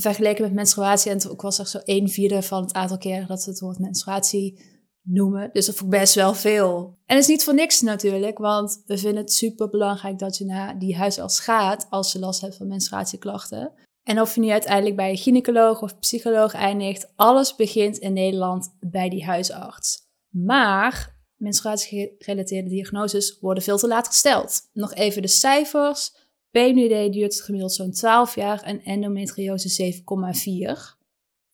vergeleken 0.00 0.42
met 0.42 0.52
menstruatie. 0.52 1.10
En 1.10 1.30
ik 1.30 1.40
was 1.40 1.58
echt 1.58 1.70
zo 1.70 1.80
een 1.84 2.08
vierde 2.08 2.42
van 2.42 2.62
het 2.62 2.72
aantal 2.72 2.98
keren 2.98 3.28
dat 3.28 3.44
we 3.44 3.50
het 3.50 3.60
woord 3.60 3.78
menstruatie 3.78 4.60
noemen. 5.02 5.50
Dus 5.52 5.66
dat 5.66 5.74
vond 5.74 5.90
best 5.90 6.14
wel 6.14 6.34
veel. 6.34 6.98
En 7.06 7.14
het 7.14 7.24
is 7.24 7.30
niet 7.30 7.44
voor 7.44 7.54
niks 7.54 7.80
natuurlijk, 7.80 8.38
want 8.38 8.82
we 8.86 8.98
vinden 8.98 9.22
het 9.22 9.32
super 9.32 9.68
belangrijk 9.68 10.18
dat 10.18 10.36
je 10.36 10.44
naar 10.44 10.78
die 10.78 10.96
huisarts 10.96 11.40
gaat 11.40 11.86
als 11.90 12.12
je 12.12 12.18
last 12.18 12.40
hebt 12.40 12.56
van 12.56 12.68
menstruatieklachten. 12.68 13.72
En 14.02 14.20
of 14.20 14.34
je 14.34 14.40
nu 14.40 14.48
uiteindelijk 14.48 14.96
bij 14.96 15.10
een 15.10 15.16
gynaecoloog 15.16 15.82
of 15.82 15.98
psycholoog 15.98 16.54
eindigt, 16.54 17.12
alles 17.16 17.56
begint 17.56 17.98
in 17.98 18.12
Nederland 18.12 18.76
bij 18.80 19.08
die 19.08 19.24
huisarts. 19.24 20.06
Maar 20.28 21.16
menstruatiegerelateerde 21.36 22.68
diagnoses 22.68 23.38
worden 23.40 23.62
veel 23.62 23.78
te 23.78 23.88
laat 23.88 24.06
gesteld. 24.06 24.60
Nog 24.72 24.94
even 24.94 25.22
de 25.22 25.28
cijfers. 25.28 26.12
PNUD 26.58 27.12
duurt 27.12 27.40
gemiddeld 27.40 27.72
zo'n 27.72 27.90
12 27.90 28.34
jaar 28.34 28.62
en 28.62 28.82
endometriose 28.82 29.92
7,4. 29.94 30.00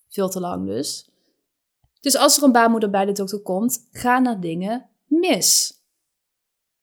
Veel 0.08 0.28
te 0.28 0.40
lang 0.40 0.66
dus. 0.66 1.08
Dus 2.00 2.16
als 2.16 2.36
er 2.36 2.42
een 2.42 2.52
baarmoeder 2.52 2.90
bij 2.90 3.04
de 3.04 3.12
dokter 3.12 3.42
komt, 3.42 3.88
gaan 3.90 4.26
er 4.26 4.40
dingen 4.40 4.90
mis. 5.04 5.78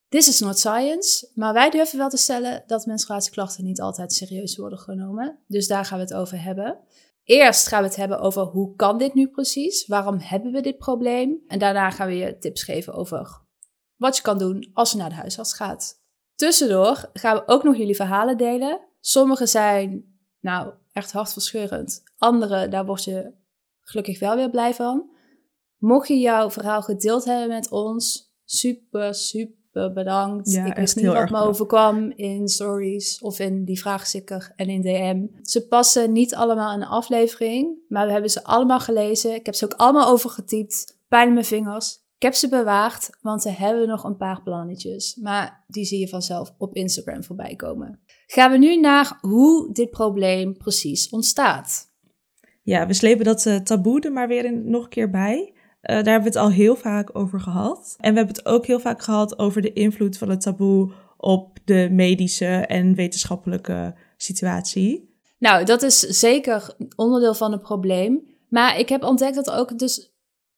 This 0.07 0.27
is 0.27 0.39
not 0.39 0.59
science, 0.59 1.29
maar 1.33 1.53
wij 1.53 1.69
durven 1.69 1.97
wel 1.97 2.09
te 2.09 2.17
stellen 2.17 2.63
dat 2.67 2.85
menstruatieklachten 2.85 3.63
niet 3.63 3.81
altijd 3.81 4.13
serieus 4.13 4.57
worden 4.57 4.79
genomen. 4.79 5.39
Dus 5.47 5.67
daar 5.67 5.85
gaan 5.85 5.97
we 5.97 6.03
het 6.03 6.13
over 6.13 6.43
hebben. 6.43 6.79
Eerst 7.23 7.67
gaan 7.67 7.81
we 7.81 7.87
het 7.87 7.97
hebben 7.97 8.19
over 8.19 8.41
hoe 8.41 8.75
kan 8.75 8.97
dit 8.97 9.13
nu 9.13 9.27
precies? 9.27 9.87
Waarom 9.87 10.17
hebben 10.19 10.51
we 10.51 10.61
dit 10.61 10.77
probleem? 10.77 11.43
En 11.47 11.59
daarna 11.59 11.91
gaan 11.91 12.07
we 12.07 12.15
je 12.15 12.37
tips 12.37 12.63
geven 12.63 12.93
over 12.93 13.41
wat 13.95 14.15
je 14.15 14.21
kan 14.21 14.37
doen 14.37 14.69
als 14.73 14.91
je 14.91 14.97
naar 14.97 15.09
de 15.09 15.15
huisarts 15.15 15.53
gaat. 15.53 16.00
Tussendoor 16.41 17.09
gaan 17.13 17.35
we 17.35 17.43
ook 17.45 17.63
nog 17.63 17.77
jullie 17.77 17.95
verhalen 17.95 18.37
delen. 18.37 18.79
Sommige 18.99 19.45
zijn 19.45 20.03
nou 20.39 20.73
echt 20.91 21.11
hartverscheurend. 21.11 22.03
Andere, 22.17 22.67
daar 22.67 22.85
word 22.85 23.03
je 23.03 23.31
gelukkig 23.81 24.19
wel 24.19 24.35
weer 24.35 24.49
blij 24.49 24.73
van. 24.73 25.09
Mocht 25.77 26.07
je 26.07 26.19
jouw 26.19 26.49
verhaal 26.51 26.81
gedeeld 26.81 27.25
hebben 27.25 27.47
met 27.47 27.71
ons, 27.71 28.33
super, 28.45 29.15
super 29.15 29.93
bedankt. 29.93 30.51
Ja, 30.51 30.65
ik 30.65 30.75
wist 30.75 30.95
niet 30.95 31.05
wat 31.05 31.29
me 31.29 31.39
overkwam 31.39 32.11
in 32.11 32.47
stories 32.47 33.19
of 33.19 33.39
in 33.39 33.65
die 33.65 33.79
vraagsticker 33.79 34.53
en 34.55 34.69
in 34.69 34.81
DM. 34.81 35.27
Ze 35.41 35.67
passen 35.67 36.11
niet 36.11 36.35
allemaal 36.35 36.73
in 36.73 36.81
een 36.81 36.87
aflevering, 36.87 37.77
maar 37.87 38.05
we 38.05 38.11
hebben 38.11 38.31
ze 38.31 38.43
allemaal 38.43 38.79
gelezen. 38.79 39.35
Ik 39.35 39.45
heb 39.45 39.55
ze 39.55 39.65
ook 39.65 39.73
allemaal 39.73 40.07
overgetypt. 40.07 40.99
Pijn 41.07 41.27
in 41.27 41.33
mijn 41.33 41.45
vingers. 41.45 42.00
Ik 42.21 42.27
heb 42.27 42.35
ze 42.35 42.49
bewaard, 42.49 43.09
want 43.21 43.43
we 43.43 43.51
hebben 43.51 43.87
nog 43.87 44.03
een 44.03 44.17
paar 44.17 44.41
plannetjes. 44.41 45.15
Maar 45.15 45.63
die 45.67 45.85
zie 45.85 45.99
je 45.99 46.07
vanzelf 46.07 46.53
op 46.57 46.75
Instagram 46.75 47.23
voorbij 47.23 47.55
komen. 47.55 47.99
Gaan 48.27 48.51
we 48.51 48.57
nu 48.57 48.79
naar 48.79 49.17
hoe 49.21 49.73
dit 49.73 49.89
probleem 49.89 50.57
precies 50.57 51.09
ontstaat. 51.09 51.91
Ja, 52.63 52.87
we 52.87 52.93
slepen 52.93 53.25
dat 53.25 53.45
eh, 53.45 53.55
taboe 53.55 54.01
er 54.01 54.11
maar 54.11 54.27
weer 54.27 54.45
in, 54.45 54.69
nog 54.69 54.83
een 54.83 54.89
keer 54.89 55.09
bij. 55.09 55.53
Eh, 55.81 55.95
daar 55.95 56.13
hebben 56.13 56.31
we 56.31 56.37
het 56.37 56.47
al 56.47 56.51
heel 56.51 56.75
vaak 56.75 57.09
over 57.17 57.39
gehad. 57.39 57.95
En 57.99 58.11
we 58.11 58.17
hebben 58.17 58.35
het 58.35 58.45
ook 58.45 58.65
heel 58.65 58.79
vaak 58.79 59.01
gehad 59.01 59.39
over 59.39 59.61
de 59.61 59.73
invloed 59.73 60.17
van 60.17 60.29
het 60.29 60.41
taboe 60.41 60.91
op 61.17 61.59
de 61.65 61.87
medische 61.91 62.65
en 62.65 62.95
wetenschappelijke 62.95 63.95
situatie. 64.17 65.15
Nou, 65.37 65.65
dat 65.65 65.81
is 65.81 65.99
zeker 65.99 66.75
onderdeel 66.95 67.33
van 67.33 67.51
het 67.51 67.61
probleem. 67.61 68.29
Maar 68.47 68.79
ik 68.79 68.89
heb 68.89 69.03
ontdekt 69.03 69.35
dat 69.35 69.51
ook, 69.51 69.79
dus, 69.79 70.10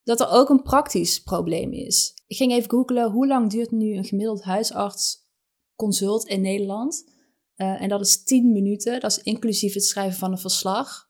dat 0.03 0.19
er 0.19 0.29
ook 0.29 0.49
een 0.49 0.61
praktisch 0.61 1.23
probleem 1.23 1.71
is. 1.71 2.13
Ik 2.27 2.37
ging 2.37 2.51
even 2.51 2.69
googlen, 2.69 3.11
hoe 3.11 3.27
lang 3.27 3.49
duurt 3.49 3.71
nu 3.71 3.95
een 3.95 4.05
gemiddeld 4.05 4.43
huisartsconsult 4.43 6.25
in 6.25 6.41
Nederland? 6.41 7.11
Eh, 7.55 7.81
en 7.81 7.89
dat 7.89 8.01
is 8.01 8.23
10 8.23 8.51
minuten. 8.51 8.99
Dat 8.99 9.11
is 9.11 9.23
inclusief 9.23 9.73
het 9.73 9.85
schrijven 9.85 10.17
van 10.17 10.31
een 10.31 10.37
verslag. 10.37 11.09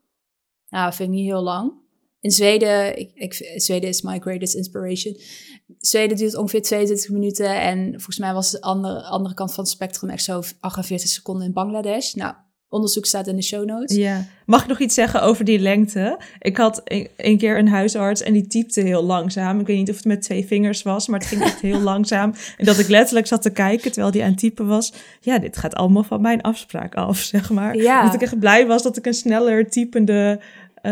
Nou, 0.69 0.85
dat 0.85 0.95
vind 0.95 1.09
ik 1.09 1.15
niet 1.15 1.25
heel 1.25 1.41
lang. 1.41 1.81
In 2.19 2.31
Zweden, 2.31 2.97
ik, 3.15 3.53
Zweden 3.55 3.89
is 3.89 4.01
my 4.01 4.19
greatest 4.19 4.55
inspiration. 4.55 5.19
Zweden 5.77 6.17
duurt 6.17 6.35
ongeveer 6.35 6.61
22 6.61 7.09
minuten. 7.09 7.61
En 7.61 7.91
volgens 7.91 8.19
mij 8.19 8.33
was 8.33 8.51
de 8.51 8.61
andere, 8.61 9.03
andere 9.03 9.35
kant 9.35 9.53
van 9.53 9.63
het 9.63 9.73
spectrum 9.73 10.09
echt 10.09 10.23
zo 10.23 10.41
48 10.59 11.09
seconden 11.09 11.45
in 11.45 11.53
Bangladesh. 11.53 12.13
Nou, 12.13 12.35
onderzoek 12.73 13.05
staat 13.05 13.27
in 13.27 13.35
de 13.35 13.41
show 13.41 13.65
notes. 13.65 13.95
Ja. 13.95 14.25
Mag 14.45 14.61
ik 14.61 14.67
nog 14.67 14.79
iets 14.79 14.95
zeggen 14.95 15.21
over 15.21 15.45
die 15.45 15.59
lengte? 15.59 16.19
Ik 16.39 16.57
had 16.57 16.81
een, 16.83 17.07
een 17.17 17.37
keer 17.37 17.57
een 17.57 17.67
huisarts 17.67 18.21
en 18.21 18.33
die 18.33 18.47
typte 18.47 18.81
heel 18.81 19.03
langzaam. 19.03 19.59
Ik 19.59 19.67
weet 19.67 19.77
niet 19.77 19.89
of 19.89 19.95
het 19.95 20.05
met 20.05 20.21
twee 20.21 20.45
vingers 20.45 20.81
was, 20.81 21.07
maar 21.07 21.19
het 21.19 21.27
ging 21.27 21.41
echt 21.41 21.59
heel 21.59 21.79
langzaam. 21.91 22.33
En 22.57 22.65
dat 22.65 22.79
ik 22.79 22.87
letterlijk 22.87 23.27
zat 23.27 23.41
te 23.41 23.49
kijken 23.49 23.91
terwijl 23.91 24.11
die 24.11 24.23
aan 24.23 24.29
het 24.29 24.39
typen 24.39 24.67
was. 24.67 24.93
Ja, 25.19 25.39
dit 25.39 25.57
gaat 25.57 25.75
allemaal 25.75 26.03
van 26.03 26.21
mijn 26.21 26.41
afspraak 26.41 26.95
af, 26.95 27.17
zeg 27.33 27.49
maar. 27.49 27.75
Ja. 27.75 28.03
Dat 28.05 28.13
ik 28.13 28.21
echt 28.21 28.39
blij 28.39 28.67
was 28.67 28.83
dat 28.83 28.97
ik 28.97 29.05
een 29.05 29.13
sneller 29.13 29.69
typende 29.69 30.39
eh, 30.75 30.91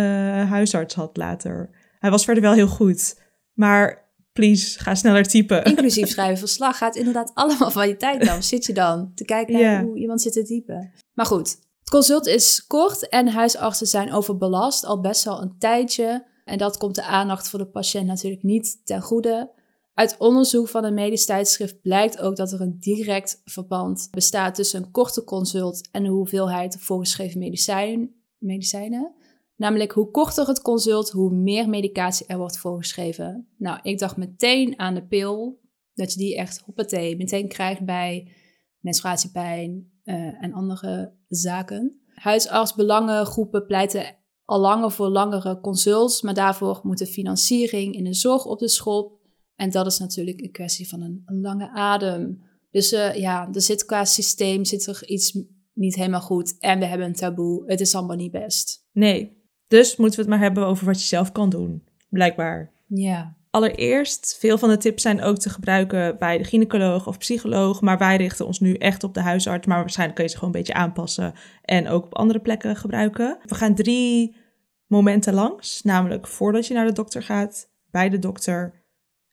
huisarts 0.50 0.96
had 0.96 1.18
later. 1.18 1.70
Hij 2.00 2.10
was 2.10 2.24
verder 2.24 2.44
wel 2.44 2.54
heel 2.54 2.68
goed, 2.68 3.22
maar 3.54 4.10
please, 4.34 4.80
ga 4.80 4.96
sneller 4.96 5.24
typen. 5.24 5.64
Inclusief 5.64 6.10
schrijven 6.16 6.38
verslag 6.38 6.78
gaat 6.78 6.96
inderdaad 6.96 7.32
allemaal 7.34 7.72
van 7.72 7.88
je 7.88 7.98
tijd 7.98 8.26
dan. 8.26 8.44
Zit 8.44 8.66
je 8.66 8.74
dan 8.74 9.12
te 9.16 9.26
kijken 9.26 9.62
naar 9.62 9.84
hoe 9.84 9.98
iemand 9.98 10.22
zit 10.22 10.34
te 10.34 10.44
typen. 10.44 10.92
Maar 11.14 11.26
goed, 11.26 11.58
consult 11.92 12.28
is 12.28 12.68
kort 12.68 13.10
en 13.10 13.28
huisartsen 13.28 13.88
zijn 13.88 14.14
overbelast 14.14 14.86
al 14.86 15.00
best 15.00 15.24
wel 15.24 15.42
een 15.42 15.58
tijdje. 15.58 16.26
En 16.46 16.58
dat 16.58 16.78
komt 16.78 16.96
de 16.96 17.04
aandacht 17.04 17.50
voor 17.50 17.60
de 17.60 17.68
patiënt 17.68 18.06
natuurlijk 18.06 18.44
niet 18.44 18.86
ten 18.86 19.02
goede. 19.02 19.52
Uit 19.94 20.16
onderzoek 20.18 20.68
van 20.68 20.84
een 20.84 20.94
medisch 20.94 21.26
tijdschrift 21.26 21.82
blijkt 21.82 22.20
ook 22.20 22.36
dat 22.36 22.52
er 22.52 22.62
een 22.62 22.78
direct 22.80 23.42
verband 23.46 24.08
bestaat 24.12 24.56
tussen 24.56 24.84
een 24.84 24.92
korte 24.92 25.24
consult 25.24 25.90
en 25.92 26.04
de 26.04 26.10
hoeveelheid 26.10 26.78
voorgeschreven 26.80 27.40
medicijn, 27.40 28.12
medicijnen. 28.38 29.14
Namelijk, 29.56 29.92
hoe 29.92 30.12
korter 30.12 30.48
het 30.48 30.62
consult, 30.62 31.10
hoe 31.10 31.32
meer 31.32 31.70
medicatie 31.70 32.26
er 32.26 32.38
wordt 32.38 32.58
voorgeschreven. 32.58 33.48
Nou, 33.58 33.80
ik 33.82 34.00
dacht 34.00 34.18
meteen 34.18 34.80
aan 34.80 34.94
de 34.94 35.06
pil, 35.08 35.60
dat 35.94 36.14
je 36.14 36.20
die 36.20 36.38
echt 36.38 36.62
hoppatee 36.66 37.18
meteen 37.18 37.48
krijgt 37.48 37.86
bij 37.86 38.32
menstruatiepijn 38.80 39.91
eh, 40.12 40.44
en 40.44 40.54
andere 40.54 41.14
zaken. 41.28 42.02
Huisartsbelangengroepen 42.14 43.66
pleiten 43.66 44.16
al 44.46 44.60
langer 44.60 44.92
voor 44.92 45.08
langere 45.08 45.60
consults, 45.60 46.22
maar 46.22 46.34
daarvoor 46.34 46.80
moet 46.84 46.98
de 46.98 47.08
financiering 47.08 47.96
in 47.96 48.04
de 48.04 48.14
zorg 48.14 48.46
op 48.46 48.60
de 48.60 48.68
schop. 48.68 49.20
En 49.56 49.70
dat 49.70 49.86
is 49.86 49.98
natuurlijk 49.98 50.42
een 50.42 50.52
kwestie 50.52 50.88
van 50.88 51.02
een, 51.02 51.22
een 51.26 51.42
lange 51.42 51.70
adem. 51.70 52.42
Dus 52.72 52.92
eh, 52.92 53.16
ja, 53.16 53.50
er 53.54 53.62
zit 53.62 53.86
qua 53.86 54.06
systeem 54.06 54.66
zit 54.66 54.86
er 54.86 55.08
iets 55.08 55.38
niet 55.74 55.96
helemaal 55.96 56.22
goed. 56.22 56.58
En 56.60 56.80
we 56.80 56.86
hebben 56.86 57.08
een 57.08 57.14
taboe. 57.14 57.64
Het 57.66 57.80
is 57.80 57.96
allemaal 57.96 58.16
niet 58.16 58.32
best. 58.32 58.88
Nee, 58.92 59.38
dus 59.68 59.96
moeten 59.96 60.20
we 60.20 60.26
het 60.26 60.34
maar 60.34 60.44
hebben 60.44 60.66
over 60.66 60.86
wat 60.86 61.02
je 61.02 61.08
zelf 61.08 61.32
kan 61.32 61.50
doen, 61.50 61.84
blijkbaar. 62.10 62.72
Ja. 62.88 63.36
Allereerst, 63.52 64.38
veel 64.40 64.58
van 64.58 64.70
de 64.70 64.78
tips 64.78 65.02
zijn 65.02 65.22
ook 65.22 65.38
te 65.38 65.50
gebruiken 65.50 66.18
bij 66.18 66.38
de 66.38 66.44
gynaecoloog 66.44 67.08
of 67.08 67.18
psycholoog, 67.18 67.82
maar 67.82 67.98
wij 67.98 68.18
richten 68.18 68.46
ons 68.46 68.60
nu 68.60 68.74
echt 68.74 69.04
op 69.04 69.14
de 69.14 69.20
huisarts, 69.22 69.68
maar 69.68 69.80
waarschijnlijk 69.80 70.16
kun 70.16 70.26
je 70.26 70.32
ze 70.32 70.38
gewoon 70.38 70.54
een 70.54 70.60
beetje 70.60 70.74
aanpassen 70.74 71.34
en 71.62 71.88
ook 71.88 72.06
op 72.06 72.16
andere 72.16 72.40
plekken 72.40 72.76
gebruiken. 72.76 73.38
We 73.46 73.56
gaan 73.56 73.76
drie 73.76 74.36
momenten 74.88 75.34
langs, 75.34 75.82
namelijk 75.82 76.28
voordat 76.28 76.68
je 76.68 76.74
naar 76.74 76.86
de 76.86 76.92
dokter 76.92 77.24
gaat, 77.24 77.70
bij 77.90 78.10
de 78.10 78.20
dokter 78.20 78.84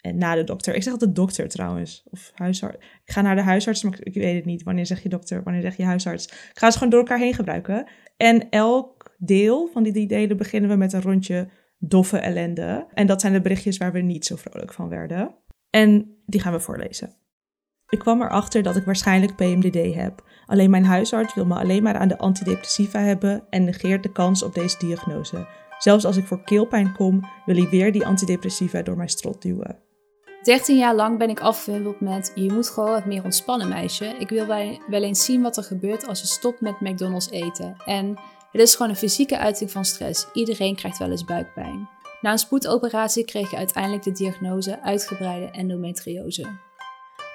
en 0.00 0.18
na 0.18 0.34
de 0.34 0.44
dokter. 0.44 0.74
Ik 0.74 0.82
zeg 0.82 0.92
altijd 0.92 1.14
dokter 1.14 1.48
trouwens, 1.48 2.02
of 2.10 2.32
huisarts. 2.34 2.76
Ik 3.04 3.12
ga 3.12 3.20
naar 3.20 3.36
de 3.36 3.42
huisarts, 3.42 3.82
maar 3.82 3.98
ik- 4.02 4.14
weet 4.14 4.36
het 4.36 4.44
niet. 4.44 4.62
Wanneer 4.62 4.86
zeg 4.86 5.02
je 5.02 5.08
dokter, 5.08 5.42
wanneer 5.42 5.62
zeg 5.62 5.76
je 5.76 5.84
huisarts? 5.84 6.26
Ik 6.26 6.50
ga 6.58 6.70
ze 6.70 6.78
gewoon 6.78 6.92
door 6.92 7.00
elkaar 7.00 7.18
heen 7.18 7.34
gebruiken. 7.34 7.86
En 8.16 8.48
elk 8.50 9.14
deel 9.18 9.68
van 9.72 9.82
die 9.82 9.92
drie 9.92 10.06
delen 10.06 10.36
beginnen 10.36 10.70
we 10.70 10.76
met 10.76 10.92
een 10.92 11.02
rondje 11.02 11.48
doffe 11.78 12.18
ellende. 12.18 12.86
En 12.94 13.06
dat 13.06 13.20
zijn 13.20 13.32
de 13.32 13.40
berichtjes 13.40 13.76
waar 13.76 13.92
we 13.92 14.00
niet 14.00 14.26
zo 14.26 14.36
vrolijk 14.36 14.72
van 14.72 14.88
werden. 14.88 15.34
En 15.70 16.16
die 16.26 16.40
gaan 16.40 16.52
we 16.52 16.60
voorlezen. 16.60 17.16
Ik 17.88 17.98
kwam 17.98 18.22
erachter 18.22 18.62
dat 18.62 18.76
ik 18.76 18.84
waarschijnlijk 18.84 19.36
PMDD 19.36 19.94
heb. 19.94 20.24
Alleen 20.46 20.70
mijn 20.70 20.84
huisarts 20.84 21.34
wil 21.34 21.46
me 21.46 21.54
alleen 21.54 21.82
maar 21.82 21.96
aan 21.96 22.08
de 22.08 22.18
antidepressiva 22.18 22.98
hebben 22.98 23.44
en 23.50 23.64
negeert 23.64 24.02
de 24.02 24.12
kans 24.12 24.42
op 24.42 24.54
deze 24.54 24.78
diagnose. 24.78 25.46
Zelfs 25.78 26.04
als 26.04 26.16
ik 26.16 26.26
voor 26.26 26.42
keelpijn 26.42 26.92
kom, 26.92 27.20
wil 27.46 27.56
hij 27.56 27.68
weer 27.68 27.92
die 27.92 28.06
antidepressiva 28.06 28.82
door 28.82 28.96
mijn 28.96 29.08
strot 29.08 29.42
duwen. 29.42 29.78
13 30.42 30.76
jaar 30.76 30.94
lang 30.94 31.18
ben 31.18 31.30
ik 31.30 31.40
afgewimpeld 31.40 32.00
met 32.00 32.32
je 32.34 32.52
moet 32.52 32.68
gewoon 32.68 32.90
wat 32.90 33.04
meer 33.04 33.24
ontspannen 33.24 33.68
meisje. 33.68 34.14
Ik 34.18 34.28
wil 34.28 34.46
wel 34.88 35.02
eens 35.02 35.24
zien 35.24 35.42
wat 35.42 35.56
er 35.56 35.62
gebeurt 35.62 36.06
als 36.06 36.20
je 36.20 36.26
stopt 36.26 36.60
met 36.60 36.80
McDonald's 36.80 37.30
eten. 37.30 37.76
En 37.84 38.18
het 38.58 38.68
is 38.68 38.74
gewoon 38.74 38.90
een 38.90 38.98
fysieke 38.98 39.38
uiting 39.38 39.70
van 39.70 39.84
stress. 39.84 40.26
Iedereen 40.32 40.76
krijgt 40.76 40.98
wel 40.98 41.10
eens 41.10 41.24
buikpijn. 41.24 41.88
Na 42.20 42.32
een 42.32 42.38
spoedoperatie 42.38 43.24
kreeg 43.24 43.50
je 43.50 43.56
uiteindelijk 43.56 44.02
de 44.02 44.12
diagnose 44.12 44.82
uitgebreide 44.82 45.50
endometriose. 45.50 46.46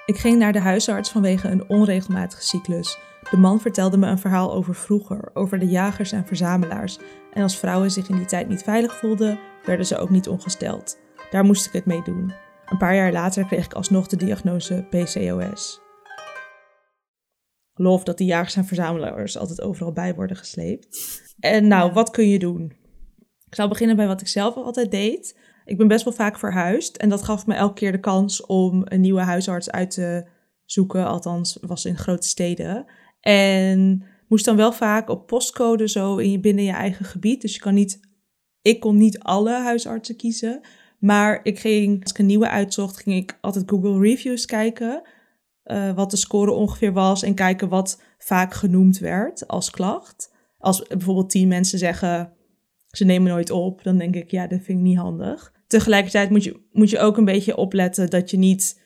Ik 0.06 0.16
ging 0.16 0.38
naar 0.38 0.52
de 0.52 0.60
huisarts 0.60 1.10
vanwege 1.10 1.48
een 1.48 1.68
onregelmatige 1.68 2.42
cyclus. 2.42 2.98
De 3.30 3.36
man 3.36 3.60
vertelde 3.60 3.96
me 3.96 4.06
een 4.06 4.18
verhaal 4.18 4.52
over 4.52 4.74
vroeger, 4.74 5.30
over 5.34 5.58
de 5.58 5.68
jagers 5.68 6.12
en 6.12 6.26
verzamelaars. 6.26 6.98
En 7.32 7.42
als 7.42 7.58
vrouwen 7.58 7.90
zich 7.90 8.08
in 8.08 8.16
die 8.16 8.26
tijd 8.26 8.48
niet 8.48 8.62
veilig 8.62 8.96
voelden, 8.96 9.38
werden 9.64 9.86
ze 9.86 9.98
ook 9.98 10.10
niet 10.10 10.28
ongesteld. 10.28 10.98
Daar 11.30 11.44
moest 11.44 11.66
ik 11.66 11.72
het 11.72 11.86
mee 11.86 12.02
doen. 12.02 12.32
Een 12.66 12.78
paar 12.78 12.94
jaar 12.94 13.12
later 13.12 13.46
kreeg 13.46 13.64
ik 13.64 13.72
alsnog 13.72 14.06
de 14.06 14.16
diagnose 14.16 14.86
PCOS. 14.90 15.83
Geloof 17.74 18.04
dat 18.04 18.18
die 18.18 18.26
jagers 18.26 18.56
en 18.56 18.64
verzamelaars 18.64 19.38
altijd 19.38 19.60
overal 19.60 19.92
bij 19.92 20.14
worden 20.14 20.36
gesleept. 20.36 20.86
En 21.38 21.68
nou, 21.68 21.92
wat 21.92 22.10
kun 22.10 22.28
je 22.28 22.38
doen? 22.38 22.72
Ik 23.46 23.54
zal 23.54 23.68
beginnen 23.68 23.96
bij 23.96 24.06
wat 24.06 24.20
ik 24.20 24.28
zelf 24.28 24.54
altijd 24.54 24.90
deed. 24.90 25.38
Ik 25.64 25.76
ben 25.76 25.88
best 25.88 26.04
wel 26.04 26.12
vaak 26.12 26.38
verhuisd 26.38 26.96
en 26.96 27.08
dat 27.08 27.22
gaf 27.22 27.46
me 27.46 27.54
elke 27.54 27.74
keer 27.74 27.92
de 27.92 28.00
kans 28.00 28.46
om 28.46 28.82
een 28.84 29.00
nieuwe 29.00 29.20
huisarts 29.20 29.70
uit 29.70 29.90
te 29.90 30.26
zoeken. 30.64 31.06
Althans, 31.06 31.58
was 31.60 31.84
in 31.84 31.96
grote 31.96 32.28
steden. 32.28 32.86
En 33.20 34.04
moest 34.28 34.44
dan 34.44 34.56
wel 34.56 34.72
vaak 34.72 35.08
op 35.08 35.26
postcode 35.26 35.88
zo 35.88 36.16
in 36.16 36.30
je, 36.30 36.40
binnen 36.40 36.64
je 36.64 36.72
eigen 36.72 37.04
gebied. 37.04 37.40
Dus 37.40 37.54
je 37.54 37.60
kan 37.60 37.74
niet, 37.74 38.00
ik 38.62 38.80
kon 38.80 38.96
niet 38.96 39.18
alle 39.18 39.52
huisartsen 39.52 40.16
kiezen. 40.16 40.60
Maar 40.98 41.40
ik 41.42 41.58
ging, 41.58 42.02
als 42.02 42.10
ik 42.10 42.18
een 42.18 42.26
nieuwe 42.26 42.48
uitzocht, 42.48 43.02
ging 43.02 43.16
ik 43.16 43.38
altijd 43.40 43.70
Google 43.70 43.98
Reviews 44.00 44.46
kijken. 44.46 45.02
Eh, 45.64 45.92
wat 45.92 46.10
de 46.10 46.16
score 46.16 46.50
ongeveer 46.50 46.92
was 46.92 47.22
en 47.22 47.34
kijken 47.34 47.68
wat 47.68 48.02
vaak 48.18 48.54
genoemd 48.54 48.98
werd 48.98 49.48
als 49.48 49.70
klacht. 49.70 50.32
Als 50.58 50.86
bijvoorbeeld 50.86 51.30
tien 51.30 51.48
mensen 51.48 51.78
zeggen, 51.78 52.32
ze 52.90 53.04
nemen 53.04 53.30
nooit 53.30 53.50
op, 53.50 53.82
dan 53.82 53.98
denk 53.98 54.14
ik, 54.14 54.30
ja, 54.30 54.46
dat 54.46 54.60
vind 54.62 54.78
ik 54.78 54.84
niet 54.84 54.98
handig. 54.98 55.52
Tegelijkertijd 55.66 56.30
moet 56.30 56.44
je, 56.44 56.60
moet 56.72 56.90
je 56.90 56.98
ook 56.98 57.16
een 57.16 57.24
beetje 57.24 57.56
opletten 57.56 58.10
dat 58.10 58.30
je 58.30 58.36
niet 58.36 58.82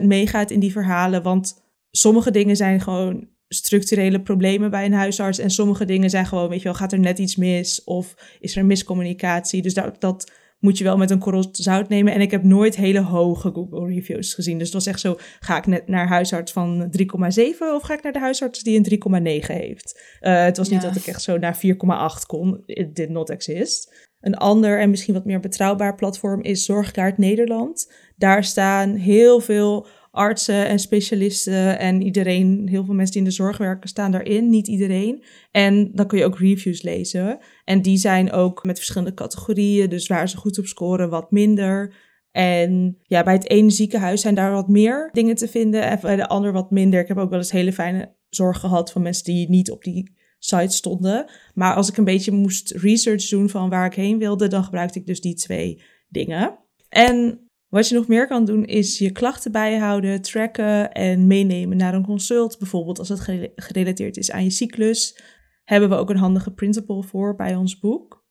100% 0.00 0.02
meegaat 0.02 0.50
in 0.50 0.60
die 0.60 0.72
verhalen, 0.72 1.22
want 1.22 1.62
sommige 1.90 2.30
dingen 2.30 2.56
zijn 2.56 2.80
gewoon 2.80 3.28
structurele 3.48 4.20
problemen 4.20 4.70
bij 4.70 4.84
een 4.84 4.92
huisarts. 4.92 5.38
En 5.38 5.50
sommige 5.50 5.84
dingen 5.84 6.10
zijn 6.10 6.26
gewoon, 6.26 6.48
weet 6.48 6.58
je 6.58 6.64
wel, 6.64 6.74
gaat 6.74 6.92
er 6.92 6.98
net 6.98 7.18
iets 7.18 7.36
mis 7.36 7.84
of 7.84 8.36
is 8.40 8.56
er 8.56 8.66
miscommunicatie. 8.66 9.62
Dus 9.62 9.74
dat, 9.74 10.00
dat 10.00 10.32
moet 10.58 10.78
je 10.78 10.84
wel 10.84 10.96
met 10.96 11.10
een 11.10 11.18
korrel 11.18 11.48
zout 11.52 11.88
nemen. 11.88 12.12
En 12.12 12.20
ik 12.20 12.30
heb 12.30 12.42
nooit 12.42 12.76
hele 12.76 13.00
hoge 13.00 13.50
Google 13.52 13.86
reviews 13.86 14.34
gezien. 14.34 14.58
Dus 14.58 14.66
het 14.66 14.76
was 14.76 14.86
echt 14.86 15.00
zo, 15.00 15.16
ga 15.40 15.56
ik 15.56 15.66
net 15.66 15.88
naar 15.88 16.08
huisarts 16.08 16.52
van 16.52 16.92
3,7 16.98 17.06
of 17.74 17.82
ga 17.82 17.94
ik 17.94 18.02
naar 18.02 18.12
de 18.12 18.18
huisarts 18.18 18.62
die 18.62 18.76
een 18.76 19.40
3,9 19.40 19.46
heeft? 19.46 20.18
Uh, 20.20 20.42
het 20.42 20.56
was 20.56 20.68
niet 20.68 20.82
dat 20.82 20.96
ik 20.96 21.06
echt 21.06 21.22
zo 21.22 21.38
naar 21.38 21.56
4,8 21.56 22.26
kon. 22.26 22.62
It 22.66 22.94
did 22.94 23.08
not 23.08 23.30
exist. 23.30 24.06
Een 24.20 24.36
ander 24.36 24.80
en 24.80 24.90
misschien 24.90 25.14
wat 25.14 25.24
meer 25.24 25.40
betrouwbaar 25.40 25.94
platform 25.94 26.42
is 26.42 26.64
Zorgkaart 26.64 27.18
Nederland. 27.18 27.92
Daar 28.16 28.44
staan 28.44 28.94
heel 28.94 29.40
veel 29.40 29.86
artsen 30.18 30.66
en 30.66 30.78
specialisten 30.78 31.78
en 31.78 32.02
iedereen, 32.02 32.68
heel 32.70 32.84
veel 32.84 32.94
mensen 32.94 33.12
die 33.12 33.22
in 33.22 33.28
de 33.28 33.34
zorg 33.34 33.58
werken, 33.58 33.88
staan 33.88 34.10
daarin. 34.10 34.48
Niet 34.48 34.68
iedereen. 34.68 35.24
En 35.50 35.90
dan 35.92 36.06
kun 36.06 36.18
je 36.18 36.24
ook 36.24 36.38
reviews 36.38 36.82
lezen. 36.82 37.38
En 37.64 37.82
die 37.82 37.96
zijn 37.96 38.32
ook 38.32 38.64
met 38.64 38.76
verschillende 38.76 39.14
categorieën. 39.14 39.88
Dus 39.88 40.06
waar 40.06 40.28
ze 40.28 40.36
goed 40.36 40.58
op 40.58 40.66
scoren, 40.66 41.10
wat 41.10 41.30
minder. 41.30 41.94
En 42.30 42.98
ja, 43.02 43.22
bij 43.22 43.34
het 43.34 43.50
ene 43.50 43.70
ziekenhuis 43.70 44.20
zijn 44.20 44.34
daar 44.34 44.52
wat 44.52 44.68
meer 44.68 45.08
dingen 45.12 45.34
te 45.34 45.48
vinden. 45.48 45.82
En 45.82 45.98
bij 46.00 46.16
de 46.16 46.28
ander 46.28 46.52
wat 46.52 46.70
minder. 46.70 47.00
Ik 47.00 47.08
heb 47.08 47.18
ook 47.18 47.30
wel 47.30 47.38
eens 47.38 47.52
hele 47.52 47.72
fijne 47.72 48.14
zorg 48.28 48.60
gehad 48.60 48.92
van 48.92 49.02
mensen 49.02 49.24
die 49.24 49.48
niet 49.48 49.70
op 49.70 49.84
die 49.84 50.16
site 50.38 50.76
stonden. 50.76 51.30
Maar 51.54 51.74
als 51.74 51.88
ik 51.88 51.96
een 51.96 52.04
beetje 52.04 52.32
moest 52.32 52.70
research 52.72 53.28
doen 53.28 53.48
van 53.48 53.70
waar 53.70 53.86
ik 53.86 53.94
heen 53.94 54.18
wilde, 54.18 54.48
dan 54.48 54.64
gebruikte 54.64 54.98
ik 54.98 55.06
dus 55.06 55.20
die 55.20 55.34
twee 55.34 55.82
dingen. 56.08 56.58
En 56.88 57.47
wat 57.68 57.88
je 57.88 57.94
nog 57.94 58.08
meer 58.08 58.26
kan 58.26 58.44
doen 58.44 58.64
is 58.64 58.98
je 58.98 59.12
klachten 59.12 59.52
bijhouden, 59.52 60.22
tracken 60.22 60.92
en 60.92 61.26
meenemen 61.26 61.76
naar 61.76 61.94
een 61.94 62.06
consult. 62.06 62.58
Bijvoorbeeld 62.58 62.98
als 62.98 63.08
het 63.08 63.20
gerelateerd 63.54 64.16
is 64.16 64.30
aan 64.30 64.44
je 64.44 64.50
cyclus. 64.50 65.22
Hebben 65.64 65.88
we 65.88 65.94
ook 65.94 66.10
een 66.10 66.16
handige 66.16 66.50
printable 66.50 67.02
voor 67.02 67.36
bij 67.36 67.54
ons 67.54 67.78
boek. 67.78 68.26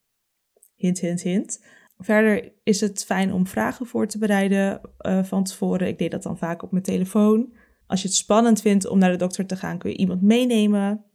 Hint, 0.75 0.99
hint, 0.99 1.21
hint. 1.21 1.65
Verder 1.97 2.53
is 2.63 2.81
het 2.81 3.05
fijn 3.05 3.33
om 3.33 3.47
vragen 3.47 3.85
voor 3.85 4.07
te 4.07 4.17
bereiden 4.17 4.81
uh, 5.01 5.23
van 5.23 5.43
tevoren. 5.43 5.87
Ik 5.87 5.97
deed 5.97 6.11
dat 6.11 6.23
dan 6.23 6.37
vaak 6.37 6.63
op 6.63 6.71
mijn 6.71 6.83
telefoon. 6.83 7.53
Als 7.87 8.01
je 8.01 8.07
het 8.07 8.17
spannend 8.17 8.61
vindt 8.61 8.87
om 8.87 8.99
naar 8.99 9.11
de 9.11 9.17
dokter 9.17 9.45
te 9.45 9.55
gaan, 9.55 9.77
kun 9.77 9.89
je 9.89 9.97
iemand 9.97 10.21
meenemen. 10.21 11.05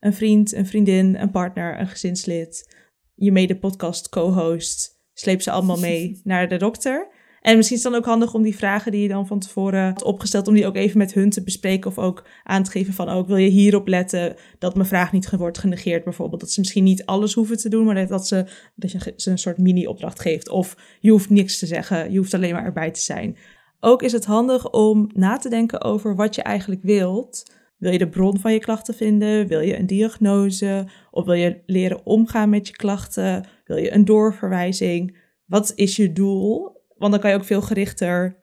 Een 0.00 0.14
vriend, 0.14 0.52
een 0.52 0.66
vriendin, 0.66 1.14
een 1.20 1.30
partner, 1.30 1.80
een 1.80 1.86
gezinslid, 1.86 2.76
je 3.14 3.32
mede-podcast 3.32 4.08
co-host. 4.08 5.00
Sleep 5.12 5.42
ze 5.42 5.50
allemaal 5.50 5.78
mee 5.78 6.20
naar 6.24 6.48
de 6.48 6.56
dokter. 6.56 7.08
En 7.42 7.56
misschien 7.56 7.76
is 7.76 7.82
het 7.82 7.92
dan 7.92 8.00
ook 8.00 8.06
handig 8.06 8.34
om 8.34 8.42
die 8.42 8.56
vragen 8.56 8.92
die 8.92 9.02
je 9.02 9.08
dan 9.08 9.26
van 9.26 9.38
tevoren 9.38 9.84
had 9.84 10.02
opgesteld, 10.02 10.48
om 10.48 10.54
die 10.54 10.66
ook 10.66 10.76
even 10.76 10.98
met 10.98 11.14
hun 11.14 11.30
te 11.30 11.42
bespreken 11.42 11.90
of 11.90 11.98
ook 11.98 12.24
aan 12.42 12.62
te 12.62 12.70
geven 12.70 12.94
van, 12.94 13.08
ook 13.08 13.22
oh, 13.22 13.28
wil 13.28 13.36
je 13.36 13.48
hierop 13.48 13.88
letten 13.88 14.34
dat 14.58 14.74
mijn 14.74 14.86
vraag 14.88 15.12
niet 15.12 15.30
wordt 15.30 15.58
genegeerd 15.58 16.04
bijvoorbeeld. 16.04 16.40
Dat 16.40 16.50
ze 16.50 16.60
misschien 16.60 16.84
niet 16.84 17.04
alles 17.04 17.34
hoeven 17.34 17.56
te 17.56 17.68
doen, 17.68 17.84
maar 17.84 18.06
dat, 18.06 18.26
ze, 18.26 18.46
dat 18.74 18.92
je 18.92 19.12
ze 19.16 19.30
een 19.30 19.38
soort 19.38 19.58
mini-opdracht 19.58 20.20
geeft. 20.20 20.48
Of 20.48 20.76
je 21.00 21.10
hoeft 21.10 21.30
niks 21.30 21.58
te 21.58 21.66
zeggen, 21.66 22.12
je 22.12 22.18
hoeft 22.18 22.34
alleen 22.34 22.52
maar 22.52 22.64
erbij 22.64 22.90
te 22.90 23.00
zijn. 23.00 23.36
Ook 23.80 24.02
is 24.02 24.12
het 24.12 24.24
handig 24.24 24.70
om 24.70 25.10
na 25.14 25.36
te 25.36 25.48
denken 25.48 25.82
over 25.82 26.16
wat 26.16 26.34
je 26.34 26.42
eigenlijk 26.42 26.82
wilt. 26.82 27.52
Wil 27.76 27.92
je 27.92 27.98
de 27.98 28.08
bron 28.08 28.38
van 28.38 28.52
je 28.52 28.58
klachten 28.58 28.94
vinden? 28.94 29.46
Wil 29.46 29.60
je 29.60 29.78
een 29.78 29.86
diagnose? 29.86 30.86
Of 31.10 31.24
wil 31.24 31.34
je 31.34 31.62
leren 31.66 32.06
omgaan 32.06 32.50
met 32.50 32.66
je 32.66 32.72
klachten? 32.72 33.46
Wil 33.64 33.76
je 33.76 33.92
een 33.94 34.04
doorverwijzing? 34.04 35.16
Wat 35.46 35.72
is 35.74 35.96
je 35.96 36.12
doel? 36.12 36.80
Want 37.02 37.14
dan 37.14 37.22
kan 37.22 37.30
je 37.30 37.36
ook 37.36 37.44
veel 37.44 37.62
gerichter 37.62 38.42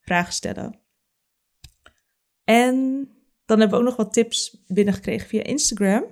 vragen 0.00 0.32
stellen. 0.32 0.80
En 2.44 3.08
dan 3.44 3.58
hebben 3.60 3.78
we 3.78 3.84
ook 3.84 3.88
nog 3.88 3.96
wat 3.96 4.12
tips 4.12 4.64
binnengekregen 4.66 5.28
via 5.28 5.42
Instagram. 5.42 6.04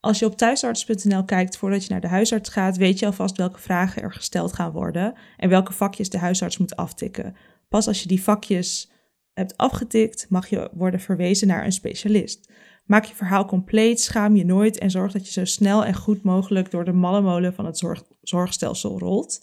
Als 0.00 0.18
je 0.18 0.26
op 0.26 0.36
thuisarts.nl 0.36 1.24
kijkt 1.24 1.56
voordat 1.56 1.84
je 1.84 1.90
naar 1.90 2.00
de 2.00 2.08
huisarts 2.08 2.50
gaat, 2.50 2.76
weet 2.76 2.98
je 2.98 3.06
alvast 3.06 3.36
welke 3.36 3.60
vragen 3.60 4.02
er 4.02 4.12
gesteld 4.12 4.52
gaan 4.52 4.72
worden 4.72 5.14
en 5.36 5.48
welke 5.48 5.72
vakjes 5.72 6.10
de 6.10 6.18
huisarts 6.18 6.58
moet 6.58 6.76
aftikken. 6.76 7.36
Pas 7.68 7.86
als 7.86 8.02
je 8.02 8.08
die 8.08 8.22
vakjes 8.22 8.90
hebt 9.32 9.56
afgetikt, 9.56 10.26
mag 10.28 10.48
je 10.48 10.70
worden 10.72 11.00
verwezen 11.00 11.46
naar 11.46 11.64
een 11.64 11.72
specialist. 11.72 12.52
Maak 12.84 13.04
je 13.04 13.14
verhaal 13.14 13.46
compleet, 13.46 14.00
schaam 14.00 14.36
je 14.36 14.44
nooit 14.44 14.78
en 14.78 14.90
zorg 14.90 15.12
dat 15.12 15.26
je 15.26 15.32
zo 15.32 15.44
snel 15.44 15.84
en 15.84 15.94
goed 15.94 16.22
mogelijk 16.22 16.70
door 16.70 16.84
de 16.84 16.92
malle 16.92 17.20
molen 17.20 17.54
van 17.54 17.66
het 17.66 17.78
zorg, 17.78 18.02
zorgstelsel 18.22 18.98
rolt. 18.98 19.40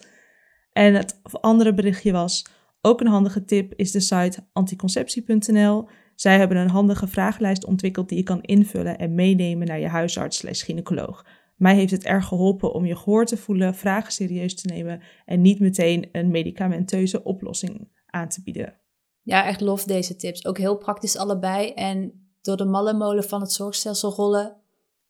En 0.73 0.93
het 0.93 1.19
andere 1.41 1.73
berichtje 1.73 2.11
was, 2.11 2.45
ook 2.81 3.01
een 3.01 3.07
handige 3.07 3.45
tip 3.45 3.73
is 3.75 3.91
de 3.91 3.99
site 3.99 4.47
anticonceptie.nl. 4.53 5.87
Zij 6.15 6.37
hebben 6.37 6.57
een 6.57 6.69
handige 6.69 7.07
vragenlijst 7.07 7.65
ontwikkeld 7.65 8.09
die 8.09 8.17
je 8.17 8.23
kan 8.23 8.41
invullen 8.41 8.97
en 8.97 9.15
meenemen 9.15 9.67
naar 9.67 9.79
je 9.79 9.87
huisarts 9.87 10.37
slash 10.37 10.63
gynaecoloog. 10.63 11.25
Mij 11.55 11.75
heeft 11.75 11.91
het 11.91 12.03
erg 12.03 12.25
geholpen 12.25 12.73
om 12.73 12.85
je 12.85 12.95
gehoor 12.95 13.25
te 13.25 13.37
voelen, 13.37 13.75
vragen 13.75 14.11
serieus 14.11 14.55
te 14.55 14.67
nemen 14.67 15.01
en 15.25 15.41
niet 15.41 15.59
meteen 15.59 16.09
een 16.11 16.31
medicamenteuze 16.31 17.23
oplossing 17.23 17.87
aan 18.05 18.29
te 18.29 18.43
bieden. 18.43 18.79
Ja, 19.21 19.45
echt 19.45 19.61
lof 19.61 19.83
deze 19.83 20.15
tips. 20.15 20.45
Ook 20.45 20.57
heel 20.57 20.77
praktisch 20.77 21.17
allebei. 21.17 21.71
En 21.71 22.29
door 22.41 22.57
de 22.57 22.65
malle 22.65 22.93
molen 22.93 23.23
van 23.23 23.41
het 23.41 23.51
zorgstelsel 23.51 24.11
rollen. 24.11 24.57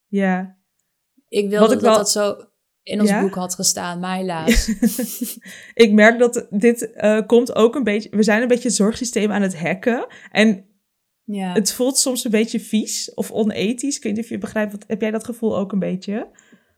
Ja. 0.07 0.57
Ik 1.27 1.49
wilde 1.49 1.73
dat 1.73 1.81
wel... 1.81 1.95
dat 1.95 2.09
zo 2.09 2.50
in 2.83 3.01
ons 3.01 3.19
boek 3.19 3.35
had 3.35 3.55
gestaan, 3.55 3.99
maar 3.99 4.15
helaas. 4.15 4.67
ik 5.73 5.91
merk 5.91 6.19
dat 6.19 6.47
dit 6.49 6.89
uh, 6.95 7.21
komt 7.25 7.55
ook 7.55 7.75
een 7.75 7.83
beetje... 7.83 8.09
We 8.11 8.23
zijn 8.23 8.41
een 8.41 8.47
beetje 8.47 8.67
het 8.67 8.77
zorgsysteem 8.77 9.31
aan 9.31 9.41
het 9.41 9.59
hacken. 9.59 10.07
En 10.31 10.65
ja. 11.23 11.53
het 11.53 11.73
voelt 11.73 11.97
soms 11.97 12.23
een 12.23 12.31
beetje 12.31 12.59
vies 12.59 13.13
of 13.13 13.31
onethisch. 13.31 13.97
Ik 13.97 14.03
weet 14.03 14.13
niet 14.15 14.23
of 14.23 14.29
je 14.29 14.37
begrijpt. 14.37 14.71
Wat, 14.71 14.83
heb 14.87 15.01
jij 15.01 15.11
dat 15.11 15.25
gevoel 15.25 15.57
ook 15.57 15.71
een 15.71 15.79
beetje? 15.79 16.29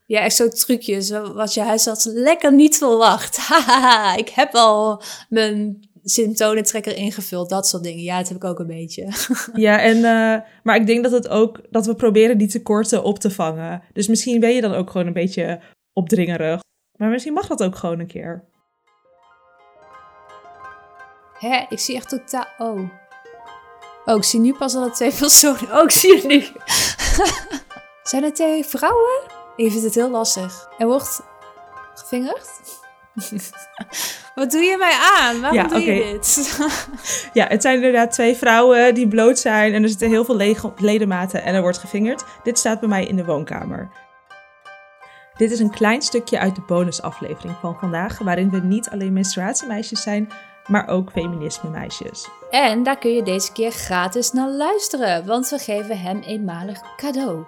Ja, 0.06 0.20
echt 0.20 0.36
zo'n 0.36 0.50
trucje. 0.50 1.02
Zo, 1.02 1.32
wat 1.34 1.54
je 1.54 1.60
huisarts 1.60 2.04
lekker 2.04 2.52
niet 2.52 2.76
verwacht. 2.76 3.38
Ik 4.16 4.28
heb 4.28 4.54
al 4.54 5.02
mijn 5.28 5.88
symptomentrekker 6.04 6.96
ingevuld, 6.96 7.48
dat 7.48 7.68
soort 7.68 7.82
dingen. 7.82 8.02
Ja, 8.02 8.18
dat 8.18 8.28
heb 8.28 8.36
ik 8.36 8.44
ook 8.44 8.58
een 8.58 8.66
beetje. 8.66 9.08
ja, 9.54 9.80
en, 9.80 9.96
uh, 9.96 10.46
maar 10.62 10.76
ik 10.76 10.86
denk 10.86 11.02
dat 11.02 11.12
het 11.12 11.28
ook, 11.28 11.60
dat 11.70 11.86
we 11.86 11.94
proberen 11.94 12.38
die 12.38 12.48
tekorten 12.48 13.04
op 13.04 13.18
te 13.18 13.30
vangen. 13.30 13.82
Dus 13.92 14.08
misschien 14.08 14.40
ben 14.40 14.54
je 14.54 14.60
dan 14.60 14.74
ook 14.74 14.90
gewoon 14.90 15.06
een 15.06 15.12
beetje 15.12 15.60
opdringerig. 15.94 16.60
Maar 16.98 17.08
misschien 17.08 17.32
mag 17.32 17.46
dat 17.46 17.62
ook 17.62 17.76
gewoon 17.76 18.00
een 18.00 18.06
keer. 18.06 18.44
Hè, 21.38 21.64
ik 21.68 21.78
zie 21.78 21.96
echt 21.96 22.08
totaal... 22.08 22.46
Oh. 22.58 22.80
Oh, 24.04 24.16
ik 24.16 24.24
zie 24.24 24.40
nu 24.40 24.54
pas 24.54 24.72
dat 24.72 24.86
er 24.86 24.92
twee 24.92 25.12
personen... 25.20 25.72
Oh, 25.72 25.82
ik 25.82 25.90
zie 25.90 26.14
het 26.14 26.24
nu. 26.24 26.44
Zijn 28.10 28.24
er 28.24 28.32
twee 28.32 28.64
vrouwen? 28.64 29.22
Ik 29.56 29.70
vind 29.70 29.84
het 29.84 29.94
heel 29.94 30.10
lastig. 30.10 30.68
Er 30.78 30.86
wordt 30.86 31.22
gevingerd? 31.94 32.48
Wat 34.34 34.50
doe 34.50 34.62
je 34.62 34.76
mij 34.78 34.98
aan? 35.18 35.40
Waarom 35.40 35.58
ja, 35.58 35.68
doe 35.68 35.80
je 35.80 36.02
dit? 36.02 36.58
ja, 37.32 37.46
het 37.46 37.62
zijn 37.62 37.74
inderdaad 37.74 38.12
twee 38.12 38.36
vrouwen 38.36 38.94
die 38.94 39.08
bloot 39.08 39.38
zijn 39.38 39.74
en 39.74 39.82
er 39.82 39.88
zitten 39.88 40.08
heel 40.08 40.24
veel 40.24 40.54
ledematen 40.76 41.42
en 41.42 41.54
er 41.54 41.62
wordt 41.62 41.78
gevingerd. 41.78 42.24
Dit 42.42 42.58
staat 42.58 42.80
bij 42.80 42.88
mij 42.88 43.04
in 43.04 43.16
de 43.16 43.24
woonkamer. 43.24 43.90
Dit 45.36 45.50
is 45.50 45.58
een 45.58 45.70
klein 45.70 46.02
stukje 46.02 46.38
uit 46.38 46.54
de 46.54 46.62
bonusaflevering 46.66 47.56
van 47.60 47.76
vandaag, 47.78 48.18
waarin 48.18 48.50
we 48.50 48.60
niet 48.60 48.90
alleen 48.90 49.12
menstruatiemeisjes 49.12 50.02
zijn, 50.02 50.28
maar 50.66 50.88
ook 50.88 51.10
feminisme 51.10 51.70
meisjes. 51.70 52.28
En 52.50 52.82
daar 52.82 52.98
kun 52.98 53.10
je 53.10 53.22
deze 53.22 53.52
keer 53.52 53.70
gratis 53.70 54.32
naar 54.32 54.50
luisteren, 54.50 55.26
want 55.26 55.48
we 55.48 55.58
geven 55.58 55.98
hem 55.98 56.20
eenmalig 56.20 56.80
cadeau. 56.96 57.44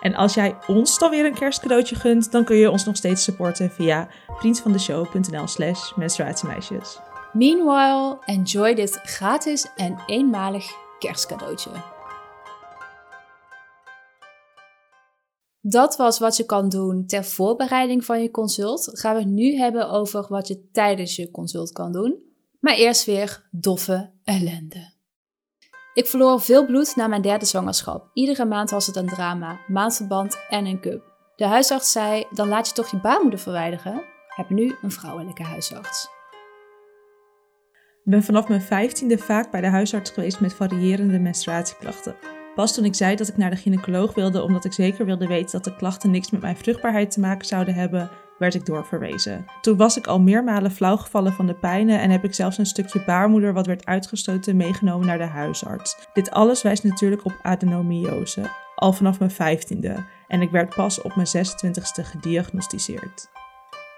En 0.00 0.14
als 0.14 0.34
jij 0.34 0.56
ons 0.66 0.98
dan 0.98 1.10
weer 1.10 1.24
een 1.24 1.34
kerstcadeautje 1.34 1.96
gunt, 1.96 2.32
dan 2.32 2.44
kun 2.44 2.56
je 2.56 2.70
ons 2.70 2.84
nog 2.84 2.96
steeds 2.96 3.24
supporten 3.24 3.70
via 3.70 4.08
vriendvandeshow.nl 4.28 5.46
slash 5.46 5.94
menstruatiemeisjes. 5.96 6.98
Meanwhile, 7.32 8.18
enjoy 8.24 8.74
dit 8.74 9.00
gratis 9.02 9.66
en 9.76 9.98
eenmalig 10.06 10.64
kerstcadeautje. 10.98 11.70
Dat 15.68 15.96
was 15.96 16.18
wat 16.18 16.36
je 16.36 16.44
kan 16.44 16.68
doen 16.68 17.06
ter 17.06 17.24
voorbereiding 17.24 18.04
van 18.04 18.22
je 18.22 18.30
consult. 18.30 18.90
Gaan 18.92 19.14
we 19.14 19.20
het 19.20 19.30
nu 19.30 19.56
hebben 19.56 19.90
over 19.90 20.26
wat 20.28 20.48
je 20.48 20.70
tijdens 20.72 21.16
je 21.16 21.30
consult 21.30 21.72
kan 21.72 21.92
doen. 21.92 22.22
Maar 22.60 22.74
eerst 22.74 23.04
weer 23.04 23.48
doffe 23.50 24.10
ellende. 24.24 24.94
Ik 25.94 26.06
verloor 26.06 26.40
veel 26.40 26.66
bloed 26.66 26.96
na 26.96 27.06
mijn 27.06 27.22
derde 27.22 27.44
zwangerschap. 27.44 28.10
Iedere 28.12 28.44
maand 28.44 28.70
was 28.70 28.86
het 28.86 28.96
een 28.96 29.08
drama, 29.08 29.60
maandverband 29.68 30.38
en 30.48 30.66
een 30.66 30.80
cup. 30.80 31.02
De 31.36 31.46
huisarts 31.46 31.92
zei: 31.92 32.24
Dan 32.30 32.48
laat 32.48 32.68
je 32.68 32.74
toch 32.74 32.90
je 32.90 33.00
baarmoeder 33.00 33.38
verwijderen? 33.38 34.02
Heb 34.28 34.50
nu 34.50 34.74
een 34.82 34.92
vrouwelijke 34.92 35.42
huisarts. 35.42 36.08
Ik 38.04 38.12
ben 38.12 38.22
vanaf 38.22 38.48
mijn 38.48 38.62
vijftiende 38.62 39.18
vaak 39.18 39.50
bij 39.50 39.60
de 39.60 39.68
huisarts 39.68 40.10
geweest 40.10 40.40
met 40.40 40.54
variërende 40.54 41.18
menstruatieklachten. 41.18 42.35
Pas 42.56 42.74
toen 42.74 42.84
ik 42.84 42.94
zei 42.94 43.16
dat 43.16 43.28
ik 43.28 43.36
naar 43.36 43.50
de 43.50 43.56
gynaecoloog 43.56 44.14
wilde, 44.14 44.42
omdat 44.42 44.64
ik 44.64 44.72
zeker 44.72 45.06
wilde 45.06 45.26
weten 45.26 45.52
dat 45.52 45.64
de 45.64 45.76
klachten 45.76 46.10
niks 46.10 46.30
met 46.30 46.40
mijn 46.40 46.56
vruchtbaarheid 46.56 47.10
te 47.10 47.20
maken 47.20 47.46
zouden 47.46 47.74
hebben, 47.74 48.10
werd 48.38 48.54
ik 48.54 48.66
doorverwezen. 48.66 49.44
Toen 49.60 49.76
was 49.76 49.96
ik 49.96 50.06
al 50.06 50.20
meermalen 50.20 50.70
flauwgevallen 50.70 51.32
van 51.32 51.46
de 51.46 51.54
pijnen 51.54 52.00
en 52.00 52.10
heb 52.10 52.24
ik 52.24 52.34
zelfs 52.34 52.58
een 52.58 52.66
stukje 52.66 53.02
baarmoeder 53.04 53.52
wat 53.52 53.66
werd 53.66 53.86
uitgestoten 53.86 54.56
meegenomen 54.56 55.06
naar 55.06 55.18
de 55.18 55.24
huisarts. 55.24 55.96
Dit 56.12 56.30
alles 56.30 56.62
wijst 56.62 56.84
natuurlijk 56.84 57.24
op 57.24 57.38
adenomiose, 57.42 58.50
al 58.74 58.92
vanaf 58.92 59.18
mijn 59.18 59.30
vijftiende. 59.30 60.04
En 60.28 60.42
ik 60.42 60.50
werd 60.50 60.74
pas 60.74 61.02
op 61.02 61.16
mijn 61.16 61.28
26ste 61.28 62.04
gediagnosticeerd. 62.04 63.28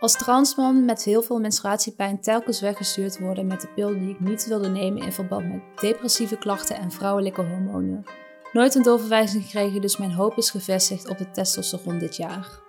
Als 0.01 0.13
transman 0.13 0.85
met 0.85 1.03
heel 1.03 1.23
veel 1.23 1.41
menstruatiepijn 1.41 2.21
telkens 2.21 2.61
weggestuurd 2.61 3.19
worden 3.19 3.47
met 3.47 3.61
de 3.61 3.69
pil 3.75 3.89
die 3.89 4.11
ik 4.11 4.21
niet 4.21 4.47
wilde 4.47 4.69
nemen 4.69 5.03
in 5.03 5.13
verband 5.13 5.49
met 5.49 5.63
depressieve 5.81 6.39
klachten 6.39 6.77
en 6.77 6.91
vrouwelijke 6.91 7.43
hormonen. 7.43 8.05
Nooit 8.53 8.75
een 8.75 8.83
doorverwijzing 8.83 9.45
gekregen, 9.45 9.81
dus 9.81 9.97
mijn 9.97 10.13
hoop 10.13 10.37
is 10.37 10.51
gevestigd 10.51 11.09
op 11.09 11.19
de 11.19 11.31
testosteron 11.31 11.99
dit 11.99 12.17
jaar. 12.17 12.61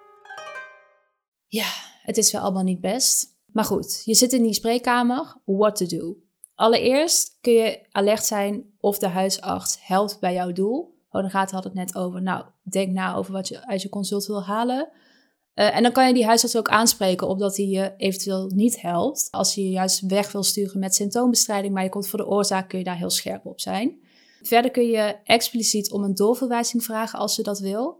Ja, 1.47 1.67
het 2.01 2.17
is 2.17 2.31
wel 2.31 2.41
allemaal 2.41 2.63
niet 2.63 2.81
best. 2.81 3.37
Maar 3.45 3.63
goed, 3.63 4.01
je 4.05 4.13
zit 4.13 4.33
in 4.33 4.43
die 4.43 4.53
spreekkamer. 4.53 5.35
What 5.45 5.75
to 5.75 5.85
do? 5.85 6.17
Allereerst 6.55 7.37
kun 7.41 7.53
je 7.53 7.79
alert 7.91 8.25
zijn 8.25 8.65
of 8.79 8.99
de 8.99 9.07
huisarts 9.07 9.77
helpt 9.81 10.19
bij 10.19 10.33
jouw 10.33 10.51
doel. 10.51 10.97
Oh, 11.09 11.21
dan 11.21 11.47
had 11.49 11.63
het 11.63 11.73
net 11.73 11.95
over. 11.95 12.21
Nou, 12.21 12.45
denk 12.63 12.91
na 12.91 13.15
over 13.15 13.33
wat 13.33 13.47
je 13.47 13.67
uit 13.67 13.81
je 13.81 13.89
consult 13.89 14.25
wil 14.25 14.43
halen. 14.43 14.89
Uh, 15.55 15.75
en 15.75 15.83
dan 15.83 15.91
kan 15.91 16.07
je 16.07 16.13
die 16.13 16.25
huisarts 16.25 16.57
ook 16.57 16.69
aanspreken 16.69 17.27
op 17.27 17.39
dat 17.39 17.57
hij 17.57 17.65
je 17.65 17.93
eventueel 17.97 18.47
niet 18.47 18.81
helpt. 18.81 19.27
Als 19.31 19.55
hij 19.55 19.63
je 19.63 19.69
juist 19.69 19.99
weg 19.99 20.31
wil 20.31 20.43
sturen 20.43 20.79
met 20.79 20.95
symptoombestrijding, 20.95 21.73
maar 21.73 21.83
je 21.83 21.89
komt 21.89 22.07
voor 22.07 22.19
de 22.19 22.27
oorzaak, 22.27 22.69
kun 22.69 22.77
je 22.77 22.85
daar 22.85 22.97
heel 22.97 23.09
scherp 23.09 23.45
op 23.45 23.59
zijn. 23.59 23.99
Verder 24.41 24.71
kun 24.71 24.87
je 24.87 25.15
expliciet 25.23 25.91
om 25.91 26.03
een 26.03 26.15
doorverwijzing 26.15 26.83
vragen 26.83 27.19
als 27.19 27.35
je 27.35 27.43
dat 27.43 27.59
wil. 27.59 27.99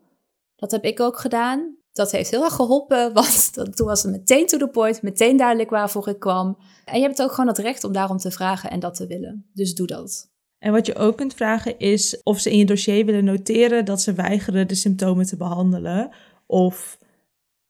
Dat 0.55 0.71
heb 0.71 0.83
ik 0.83 0.99
ook 0.99 1.19
gedaan. 1.19 1.77
Dat 1.91 2.11
heeft 2.11 2.29
heel 2.29 2.43
erg 2.43 2.53
geholpen, 2.53 3.13
want 3.13 3.53
toen 3.53 3.87
was 3.87 4.03
het 4.03 4.11
meteen 4.11 4.47
to 4.47 4.57
the 4.57 4.67
point, 4.67 5.01
meteen 5.01 5.37
duidelijk 5.37 5.69
waarvoor 5.69 6.07
ik 6.07 6.19
kwam. 6.19 6.57
En 6.85 6.99
je 6.99 7.05
hebt 7.05 7.21
ook 7.21 7.31
gewoon 7.31 7.47
het 7.47 7.57
recht 7.57 7.83
om 7.83 7.91
daarom 7.91 8.17
te 8.17 8.31
vragen 8.31 8.69
en 8.69 8.79
dat 8.79 8.95
te 8.95 9.07
willen. 9.07 9.49
Dus 9.53 9.73
doe 9.73 9.87
dat. 9.87 10.29
En 10.59 10.71
wat 10.71 10.85
je 10.85 10.95
ook 10.95 11.17
kunt 11.17 11.33
vragen 11.33 11.79
is 11.79 12.23
of 12.23 12.39
ze 12.39 12.51
in 12.51 12.57
je 12.57 12.65
dossier 12.65 13.05
willen 13.05 13.23
noteren 13.23 13.85
dat 13.85 14.01
ze 14.01 14.13
weigeren 14.13 14.67
de 14.67 14.75
symptomen 14.75 15.25
te 15.25 15.37
behandelen. 15.37 16.11
Of 16.45 16.97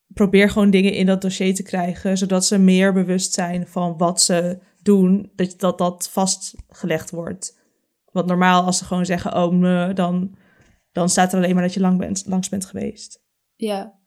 probeer 0.07 0.49
gewoon 0.49 0.69
dingen 0.69 0.93
in 0.93 1.05
dat 1.05 1.21
dossier 1.21 1.55
te 1.55 1.63
krijgen, 1.63 2.17
zodat 2.17 2.45
ze 2.45 2.57
meer 2.57 2.93
bewust 2.93 3.33
zijn 3.33 3.67
van 3.67 3.97
wat 3.97 4.21
ze 4.21 4.59
doen, 4.81 5.31
dat 5.35 5.59
dat, 5.59 5.77
dat 5.77 6.09
vastgelegd 6.11 7.09
wordt. 7.09 7.58
Want 8.11 8.25
normaal 8.25 8.63
als 8.63 8.77
ze 8.77 8.85
gewoon 8.85 9.05
zeggen, 9.05 9.35
oh, 9.35 9.53
me, 9.53 9.91
dan, 9.93 10.35
dan 10.91 11.09
staat 11.09 11.31
er 11.31 11.37
alleen 11.37 11.53
maar 11.53 11.63
dat 11.63 11.73
je 11.73 11.79
lang 11.79 11.97
bent, 11.97 12.23
langs 12.25 12.49
bent 12.49 12.65
geweest. 12.65 13.23
Ja. 13.55 13.97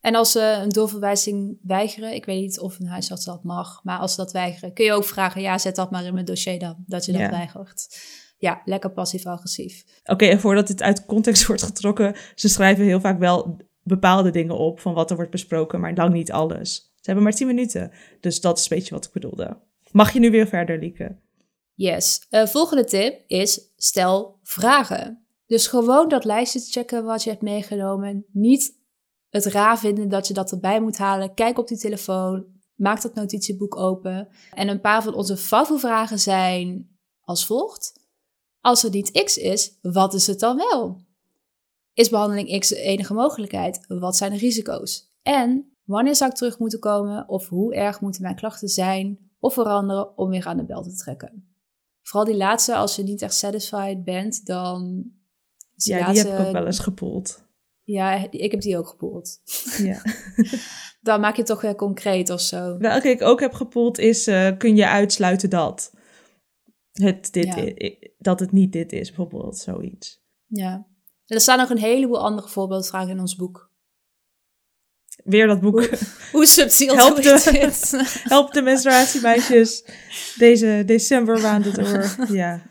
En 0.00 0.14
als 0.14 0.32
ze 0.32 0.58
een 0.62 0.68
doorverwijzing 0.68 1.58
weigeren, 1.62 2.14
ik 2.14 2.24
weet 2.24 2.40
niet 2.40 2.60
of 2.60 2.78
een 2.78 2.86
huisarts 2.86 3.24
dat 3.24 3.44
mag, 3.44 3.84
maar 3.84 3.98
als 3.98 4.14
ze 4.14 4.20
dat 4.20 4.32
weigeren, 4.32 4.72
kun 4.72 4.84
je 4.84 4.92
ook 4.92 5.04
vragen, 5.04 5.40
ja, 5.40 5.58
zet 5.58 5.76
dat 5.76 5.90
maar 5.90 6.04
in 6.04 6.14
mijn 6.14 6.24
dossier 6.24 6.58
dan, 6.58 6.84
dat 6.86 7.04
je 7.04 7.12
dat 7.12 7.30
weigert. 7.30 8.00
Ja, 8.38 8.62
lekker 8.64 8.90
passief-agressief. 8.90 9.84
Oké, 10.04 10.26
en 10.26 10.40
voordat 10.40 10.66
dit 10.66 10.82
uit 10.82 11.06
context 11.06 11.46
wordt 11.46 11.62
getrokken, 11.62 12.14
ze 12.34 12.48
schrijven 12.48 12.84
heel 12.84 13.00
vaak 13.00 13.18
wel 13.18 13.56
bepaalde 13.82 14.30
dingen 14.30 14.58
op 14.58 14.80
van 14.80 14.94
wat 14.94 15.10
er 15.10 15.16
wordt 15.16 15.30
besproken, 15.30 15.80
maar 15.80 15.94
lang 15.94 16.12
niet 16.12 16.32
alles. 16.32 16.74
Ze 16.74 17.06
hebben 17.06 17.24
maar 17.24 17.32
10 17.32 17.46
minuten, 17.46 17.90
dus 18.20 18.40
dat 18.40 18.58
is 18.58 18.70
een 18.70 18.76
beetje 18.76 18.94
wat 18.94 19.04
ik 19.04 19.12
bedoelde. 19.12 19.58
Mag 19.90 20.12
je 20.12 20.20
nu 20.20 20.30
weer 20.30 20.46
verder, 20.46 20.78
Lieke? 20.78 21.16
Yes. 21.80 22.26
Uh, 22.30 22.46
volgende 22.46 22.84
tip 22.84 23.24
is 23.26 23.72
stel 23.76 24.38
vragen. 24.42 25.24
Dus 25.46 25.66
gewoon 25.66 26.08
dat 26.08 26.24
lijstje 26.24 26.60
checken 26.60 27.04
wat 27.04 27.22
je 27.22 27.30
hebt 27.30 27.42
meegenomen. 27.42 28.24
Niet 28.32 28.78
het 29.28 29.44
raar 29.44 29.78
vinden 29.78 30.08
dat 30.08 30.26
je 30.28 30.34
dat 30.34 30.50
erbij 30.50 30.80
moet 30.80 30.98
halen. 30.98 31.34
Kijk 31.34 31.58
op 31.58 31.68
die 31.68 31.78
telefoon. 31.78 32.46
Maak 32.74 33.02
dat 33.02 33.14
notitieboek 33.14 33.76
open. 33.76 34.28
En 34.54 34.68
een 34.68 34.80
paar 34.80 35.02
van 35.02 35.14
onze 35.14 35.36
favoriete 35.36 36.16
zijn 36.16 36.98
als 37.20 37.46
volgt. 37.46 37.92
Als 38.60 38.84
er 38.84 38.90
niet 38.90 39.24
X 39.24 39.36
is, 39.36 39.78
wat 39.82 40.14
is 40.14 40.26
het 40.26 40.40
dan 40.40 40.56
wel? 40.56 41.00
Is 41.92 42.08
behandeling 42.08 42.58
X 42.58 42.68
de 42.68 42.80
enige 42.80 43.14
mogelijkheid? 43.14 43.84
Wat 43.88 44.16
zijn 44.16 44.32
de 44.32 44.38
risico's? 44.38 45.12
En 45.22 45.76
wanneer 45.84 46.16
zou 46.16 46.30
ik 46.30 46.36
terug 46.36 46.58
moeten 46.58 46.80
komen? 46.80 47.28
Of 47.28 47.48
hoe 47.48 47.74
erg 47.74 48.00
moeten 48.00 48.22
mijn 48.22 48.36
klachten 48.36 48.68
zijn 48.68 49.30
of 49.38 49.54
veranderen 49.54 50.18
om 50.18 50.30
weer 50.30 50.46
aan 50.46 50.56
de 50.56 50.64
bel 50.64 50.82
te 50.82 50.96
trekken? 50.96 51.49
Vooral 52.02 52.24
die 52.24 52.36
laatste, 52.36 52.74
als 52.74 52.96
je 52.96 53.02
niet 53.02 53.22
echt 53.22 53.34
satisfied 53.34 54.04
bent, 54.04 54.46
dan... 54.46 55.04
Ja, 55.74 56.12
die 56.12 56.22
heb 56.22 56.32
ik 56.32 56.46
ook 56.46 56.52
wel 56.52 56.66
eens 56.66 56.78
gepoeld. 56.78 57.48
Ja, 57.82 58.30
ik 58.30 58.50
heb 58.50 58.60
die 58.60 58.78
ook 58.78 58.88
gepoeld. 58.88 59.40
Ja. 59.78 60.02
dan 61.00 61.20
maak 61.20 61.32
je 61.32 61.38
het 61.38 61.50
toch 61.50 61.60
weer 61.60 61.74
concreet 61.74 62.30
of 62.30 62.40
zo. 62.40 62.76
Welke 62.78 63.08
ik 63.08 63.22
ook 63.22 63.40
heb 63.40 63.52
gepoeld 63.52 63.98
is, 63.98 64.28
uh, 64.28 64.56
kun 64.58 64.76
je 64.76 64.86
uitsluiten 64.86 65.50
dat 65.50 65.92
het, 66.92 67.32
dit 67.32 67.74
dat 68.18 68.40
het 68.40 68.52
niet 68.52 68.72
dit 68.72 68.92
is, 68.92 69.08
bijvoorbeeld, 69.08 69.58
zoiets. 69.58 70.22
Ja. 70.46 70.86
er 71.26 71.40
staan 71.40 71.58
nog 71.58 71.70
een 71.70 71.78
heleboel 71.78 72.24
andere 72.24 72.48
voorbeeldvragen 72.48 73.10
in 73.10 73.20
ons 73.20 73.36
boek. 73.36 73.69
Weer 75.24 75.46
dat 75.46 75.60
boek. 75.60 75.86
Hoe, 75.86 75.98
hoe 76.32 76.46
subtiel 76.46 76.94
help 76.94 77.22
de, 77.22 77.70
help 78.34 78.52
de 78.52 78.62
menstruatiemeisjes 78.62 79.84
deze 80.36 80.82
december 80.86 81.40
maanden 81.40 81.74
door. 81.74 82.16
Ja. 82.36 82.62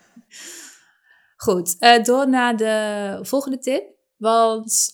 Goed, 1.36 1.76
uh, 1.80 2.04
door 2.04 2.30
naar 2.30 2.58
de 2.58 3.20
volgende 3.22 3.60
tip. 3.60 3.84
Want 4.18 4.90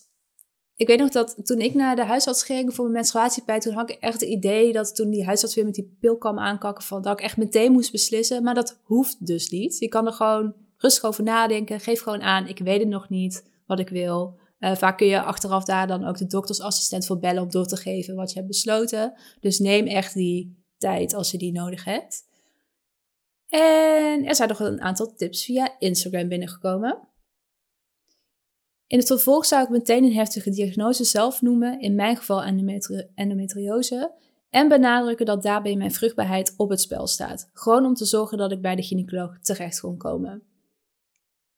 ik 0.76 0.88
weet 0.88 1.00
nog 1.00 1.10
dat 1.10 1.36
toen 1.44 1.60
ik 1.60 1.74
naar 1.74 1.96
de 1.96 2.06
huisarts 2.06 2.44
ging 2.44 2.74
voor 2.74 2.84
mijn 2.84 2.96
menstruatiepijn, 2.96 3.60
toen 3.60 3.74
had 3.74 3.90
ik 3.90 3.98
echt 4.00 4.22
het 4.22 4.30
idee 4.30 4.74
dat 4.74 4.96
toen 4.96 5.10
die 5.10 5.26
huisarts 5.26 5.56
weer 5.56 5.66
met 5.66 5.74
die 5.74 5.98
pil 6.00 6.18
kwam 6.18 6.40
aankakken, 6.40 6.84
van, 6.84 7.02
dat 7.02 7.20
ik 7.20 7.26
echt 7.26 7.38
meteen 7.38 7.72
moest 7.72 7.92
beslissen. 7.92 8.44
Maar 8.44 8.54
dat 8.54 8.80
hoeft 8.84 9.26
dus 9.26 9.50
niet. 9.50 9.78
Je 9.80 9.88
kan 9.88 10.06
er 10.06 10.14
gewoon 10.14 10.54
rustig 10.78 11.04
over 11.04 11.24
nadenken. 11.24 11.80
Geef 11.80 12.02
gewoon 12.02 12.22
aan, 12.22 12.48
ik 12.48 12.60
weet 12.60 12.80
het 12.80 12.90
nog 12.90 13.10
niet 13.10 13.44
wat 13.66 13.80
ik 13.80 13.90
wil. 13.90 14.38
Uh, 14.60 14.76
vaak 14.76 14.98
kun 14.98 15.08
je 15.08 15.22
achteraf 15.22 15.64
daar 15.64 15.88
dan 15.88 16.06
ook 16.06 16.18
de 16.18 16.26
doktersassistent 16.26 17.06
voor 17.06 17.20
bellen 17.20 17.44
om 17.44 17.50
door 17.50 17.66
te 17.66 17.78
geven 17.78 18.16
wat 18.16 18.30
je 18.30 18.36
hebt 18.36 18.48
besloten. 18.48 19.14
Dus 19.40 19.60
neem 19.60 19.88
echt 19.88 20.14
die 20.14 20.64
tijd 20.78 21.14
als 21.14 21.32
je 21.32 21.38
die 21.38 21.52
nodig 21.52 21.84
hebt. 21.84 22.24
En 23.48 24.26
er 24.26 24.36
zijn 24.36 24.50
nog 24.50 24.60
een 24.60 24.82
aantal 24.82 25.16
tips 25.16 25.46
via 25.46 25.76
Instagram 25.80 26.28
binnengekomen. 26.28 27.08
In 28.88 28.98
het 28.98 29.08
vervolg 29.08 29.46
zou 29.46 29.64
ik 29.64 29.70
meteen 29.70 30.04
een 30.04 30.14
heftige 30.14 30.50
diagnose 30.50 31.04
zelf 31.04 31.42
noemen, 31.42 31.80
in 31.80 31.96
mijn 31.96 32.18
geval 32.18 32.44
endometriose, 33.16 34.14
en 34.50 34.68
benadrukken 34.68 35.26
dat 35.26 35.44
daarbij 35.44 35.76
mijn 35.76 35.92
vruchtbaarheid 35.92 36.54
op 36.58 36.70
het 36.70 36.82
spel 36.82 37.08
staat. 37.08 37.50
Gewoon 37.54 37.86
om 37.86 37.94
te 37.94 38.06
zorgen 38.06 38.38
dat 38.38 38.52
ik 38.52 38.62
bij 38.62 38.76
de 38.76 38.84
gynaecoloog 38.84 39.40
terecht 39.40 39.80
kon 39.80 39.98
komen. 39.98 40.44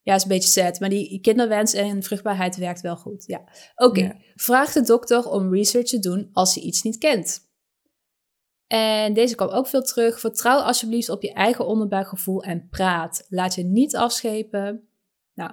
Ja, 0.08 0.16
is 0.16 0.24
een 0.24 0.30
beetje 0.30 0.50
sad, 0.50 0.80
maar 0.80 0.90
die 0.90 1.20
kinderwens 1.20 1.74
en 1.74 2.04
vruchtbaarheid 2.04 2.56
werkt 2.58 2.82
wel 2.82 2.96
goed. 2.96 3.24
Ja. 3.26 3.44
Oké, 3.76 4.16
vraag 4.36 4.72
de 4.72 4.82
dokter 4.82 5.30
om 5.30 5.54
research 5.54 5.88
te 5.88 6.00
doen 6.00 6.30
als 6.34 6.56
hij 6.56 6.64
iets 6.64 6.82
niet 6.82 6.98
kent. 6.98 7.50
En 8.68 9.14
deze 9.14 9.36
kwam 9.36 9.50
ook 9.50 9.68
veel 9.68 9.82
terug. 9.82 10.20
Vertrouw 10.20 10.60
alsjeblieft 10.60 11.10
op 11.10 11.22
je 11.22 11.34
eigen 11.34 11.68
onderbuikgevoel 11.68 12.44
en 12.44 12.68
praat. 12.70 13.26
Laat 13.30 13.56
je 13.56 13.64
niet 13.64 13.96
afschepen. 13.96 14.88
Nou, 15.34 15.52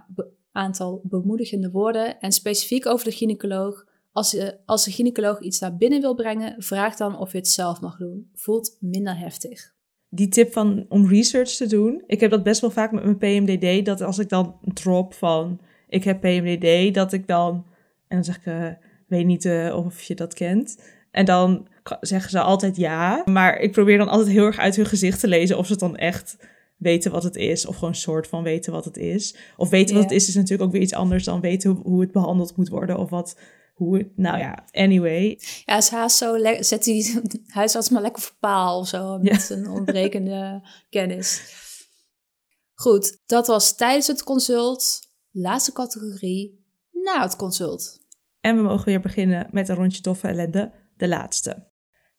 aantal 0.52 1.00
bemoedigende 1.04 1.70
woorden. 1.70 2.20
En 2.20 2.32
specifiek 2.32 2.86
over 2.86 3.04
de 3.04 3.12
gynaecoloog. 3.12 3.84
Als, 4.12 4.30
je, 4.30 4.58
als 4.66 4.84
de 4.84 4.90
gynaecoloog 4.90 5.40
iets 5.40 5.58
naar 5.58 5.76
binnen 5.76 6.00
wil 6.00 6.14
brengen, 6.14 6.62
vraag 6.62 6.96
dan 6.96 7.18
of 7.18 7.32
je 7.32 7.38
het 7.38 7.48
zelf 7.48 7.80
mag 7.80 7.96
doen. 7.96 8.30
Voelt 8.34 8.76
minder 8.80 9.18
heftig. 9.18 9.73
Die 10.14 10.28
tip 10.28 10.52
van 10.52 10.86
om 10.88 11.08
research 11.08 11.50
te 11.50 11.66
doen. 11.66 12.02
Ik 12.06 12.20
heb 12.20 12.30
dat 12.30 12.42
best 12.42 12.60
wel 12.60 12.70
vaak 12.70 12.92
met 12.92 13.04
mijn 13.04 13.18
PMDD. 13.18 13.86
Dat 13.86 14.00
als 14.00 14.18
ik 14.18 14.28
dan 14.28 14.56
drop 14.74 15.14
van 15.14 15.60
ik 15.88 16.04
heb 16.04 16.20
PMDD, 16.20 16.94
dat 16.94 17.12
ik 17.12 17.26
dan. 17.26 17.64
En 18.08 18.16
dan 18.16 18.24
zeg 18.24 18.36
ik, 18.36 18.46
uh, 18.46 18.66
weet 19.06 19.26
niet 19.26 19.44
uh, 19.44 19.76
of 19.76 20.02
je 20.02 20.14
dat 20.14 20.34
kent. 20.34 20.78
En 21.10 21.24
dan 21.24 21.66
zeggen 22.00 22.30
ze 22.30 22.40
altijd 22.40 22.76
ja. 22.76 23.22
Maar 23.24 23.58
ik 23.58 23.72
probeer 23.72 23.98
dan 23.98 24.08
altijd 24.08 24.28
heel 24.28 24.44
erg 24.44 24.58
uit 24.58 24.76
hun 24.76 24.86
gezicht 24.86 25.20
te 25.20 25.28
lezen 25.28 25.58
of 25.58 25.66
ze 25.66 25.72
het 25.72 25.80
dan 25.80 25.96
echt 25.96 26.36
weten 26.76 27.10
wat 27.10 27.22
het 27.22 27.36
is. 27.36 27.66
Of 27.66 27.76
gewoon 27.76 27.94
soort 27.94 28.26
van 28.26 28.42
weten 28.42 28.72
wat 28.72 28.84
het 28.84 28.96
is. 28.96 29.36
Of 29.56 29.70
weten 29.70 29.94
wat 29.94 30.04
het 30.04 30.12
is 30.12 30.28
is 30.28 30.34
natuurlijk 30.34 30.62
ook 30.62 30.72
weer 30.72 30.82
iets 30.82 30.94
anders 30.94 31.24
dan 31.24 31.40
weten 31.40 31.70
hoe, 31.70 32.00
het 32.00 32.12
behandeld 32.12 32.56
moet 32.56 32.68
worden. 32.68 32.98
Of 32.98 33.10
wat, 33.10 33.38
hoe 33.74 33.98
het, 33.98 34.16
nou 34.16 34.38
ja, 34.38 34.64
anyway. 34.70 35.40
Ja, 35.64 35.76
is 35.76 35.88
haast 35.88 36.16
zo, 36.16 36.36
zet 36.60 36.84
die 36.84 37.20
huisarts 37.46 37.88
maar 37.88 38.02
lekker 38.02 38.22
voor 38.22 38.36
paal 38.38 38.78
of 38.78 38.88
zo. 38.88 39.18
Met 39.18 39.42
zijn 39.42 39.68
ontbrekende 39.68 40.62
kennis. 40.90 41.42
Goed, 42.74 43.22
dat 43.26 43.46
was 43.46 43.76
tijdens 43.76 44.06
het 44.06 44.22
consult. 44.22 45.00
Laatste 45.30 45.72
categorie, 45.72 46.64
na 46.90 47.22
het 47.22 47.36
consult. 47.36 48.02
En 48.40 48.56
we 48.56 48.62
mogen 48.62 48.84
weer 48.84 49.00
beginnen 49.00 49.48
met 49.50 49.68
een 49.68 49.74
rondje 49.74 50.02
toffe 50.02 50.28
ellende, 50.28 50.72
de 50.96 51.08
laatste. 51.08 51.72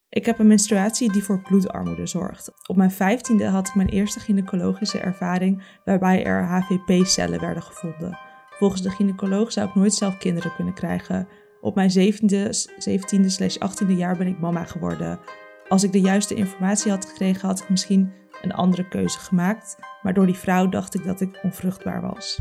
Ik 0.09 0.25
heb 0.25 0.39
een 0.39 0.47
menstruatie 0.47 1.11
die 1.11 1.23
voor 1.23 1.41
bloedarmoede 1.41 2.05
zorgt. 2.05 2.67
Op 2.67 2.75
mijn 2.75 2.91
vijftiende 2.91 3.45
had 3.45 3.67
ik 3.67 3.75
mijn 3.75 3.89
eerste 3.89 4.19
gynaecologische 4.19 4.99
ervaring 4.99 5.63
waarbij 5.85 6.25
er 6.25 6.43
HVP-cellen 6.43 7.39
werden 7.39 7.63
gevonden. 7.63 8.17
Volgens 8.49 8.81
de 8.81 8.89
gynaecoloog 8.89 9.51
zou 9.51 9.67
ik 9.67 9.75
nooit 9.75 9.93
zelf 9.93 10.17
kinderen 10.17 10.55
kunnen 10.55 10.73
krijgen. 10.73 11.27
Op 11.65 11.75
mijn 11.75 11.91
zeventiende, 11.91 12.53
zeventiende 12.77 13.29
slash 13.29 13.57
achttiende 13.57 13.95
jaar 13.95 14.17
ben 14.17 14.27
ik 14.27 14.39
mama 14.39 14.63
geworden. 14.63 15.19
Als 15.67 15.83
ik 15.83 15.91
de 15.91 16.01
juiste 16.01 16.35
informatie 16.35 16.91
had 16.91 17.05
gekregen, 17.05 17.47
had 17.47 17.59
ik 17.59 17.69
misschien 17.69 18.13
een 18.41 18.53
andere 18.53 18.87
keuze 18.87 19.19
gemaakt. 19.19 19.77
Maar 20.01 20.13
door 20.13 20.25
die 20.25 20.35
vrouw 20.35 20.69
dacht 20.69 20.95
ik 20.95 21.03
dat 21.03 21.21
ik 21.21 21.39
onvruchtbaar 21.43 22.01
was. 22.01 22.39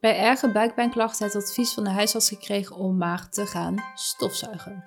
Bij 0.00 0.18
erge 0.18 0.52
buikpijnklachten 0.52 1.26
het 1.26 1.36
advies 1.36 1.74
van 1.74 1.84
de 1.84 1.90
huisarts 1.90 2.28
gekregen 2.28 2.76
om 2.76 2.96
maar 2.96 3.28
te 3.30 3.46
gaan 3.46 3.74
stofzuigen. 3.94 4.84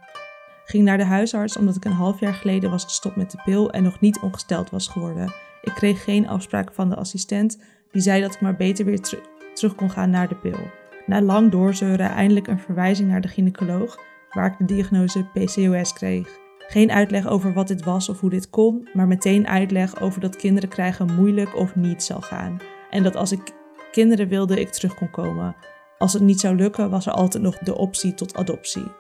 Ging 0.66 0.84
naar 0.84 0.98
de 0.98 1.06
huisarts 1.06 1.58
omdat 1.58 1.76
ik 1.76 1.86
een 1.86 1.92
half 1.92 2.20
jaar 2.20 2.34
geleden 2.34 2.70
was 2.70 2.84
gestopt 2.84 3.16
met 3.16 3.32
de 3.32 3.42
pil 3.46 3.72
en 3.72 3.84
nog 3.84 4.00
niet 4.00 4.20
ongesteld 4.20 4.70
was 4.70 4.88
geworden. 4.88 5.34
Ik 5.62 5.74
kreeg 5.74 6.04
geen 6.04 6.28
afspraak 6.28 6.74
van 6.74 6.90
de 6.90 6.96
assistent, 6.96 7.62
die 7.92 8.02
zei 8.02 8.22
dat 8.22 8.34
ik 8.34 8.42
maar 8.42 8.56
beter 8.56 8.86
weer 8.86 9.02
ter- 9.02 9.30
terug 9.54 9.76
kon 9.76 9.90
gaan 9.90 10.10
naar 10.10 10.28
de 10.28 10.36
pil. 10.36 10.60
Na 11.08 11.22
lang 11.22 11.52
doorzeuren 11.52 12.10
eindelijk 12.10 12.48
een 12.48 12.60
verwijzing 12.60 13.10
naar 13.10 13.22
de 13.22 13.28
gynaecoloog, 13.28 14.00
waar 14.30 14.52
ik 14.52 14.58
de 14.58 14.66
diagnose 14.74 15.24
PCOS 15.24 15.94
kreeg. 15.94 16.38
Geen 16.58 16.92
uitleg 16.92 17.28
over 17.28 17.54
wat 17.54 17.68
dit 17.68 17.84
was 17.84 18.10
of 18.10 18.20
hoe 18.20 18.30
dit 18.30 18.50
kon, 18.50 18.90
maar 18.94 19.08
meteen 19.08 19.48
uitleg 19.48 20.02
over 20.02 20.22
dat 20.22 20.36
kinderen 20.36 20.70
krijgen 20.70 21.16
moeilijk 21.16 21.56
of 21.56 21.76
niet 21.76 22.04
zal 22.04 22.22
gaan. 22.22 22.58
En 22.90 23.04
dat 23.04 23.16
als 23.16 23.32
ik 23.32 23.54
kinderen 23.92 24.28
wilde, 24.28 24.60
ik 24.60 24.70
terug 24.70 24.96
kon 24.96 25.10
komen. 25.10 25.56
Als 25.98 26.14
het 26.14 26.22
niet 26.22 26.40
zou 26.40 26.56
lukken, 26.56 26.90
was 26.90 27.06
er 27.06 27.14
altijd 27.14 27.44
nog 27.44 27.58
de 27.58 27.76
optie 27.76 28.14
tot 28.14 28.36
adoptie. 28.36 28.92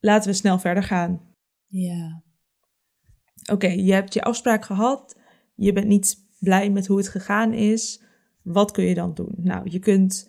Laten 0.00 0.30
we 0.30 0.36
snel 0.36 0.58
verder 0.58 0.82
gaan. 0.82 1.20
Ja. 1.66 2.22
Oké, 3.52 3.66
je 3.66 3.92
hebt 3.92 4.14
je 4.14 4.22
afspraak 4.22 4.64
gehad. 4.64 5.16
Je 5.54 5.72
bent 5.72 5.86
niet 5.86 6.16
blij 6.38 6.70
met 6.70 6.86
hoe 6.86 6.96
het 6.96 7.08
gegaan 7.08 7.52
is. 7.52 8.02
Wat 8.42 8.70
kun 8.70 8.84
je 8.84 8.94
dan 8.94 9.14
doen? 9.14 9.34
Nou, 9.36 9.70
je 9.70 9.78
kunt 9.78 10.28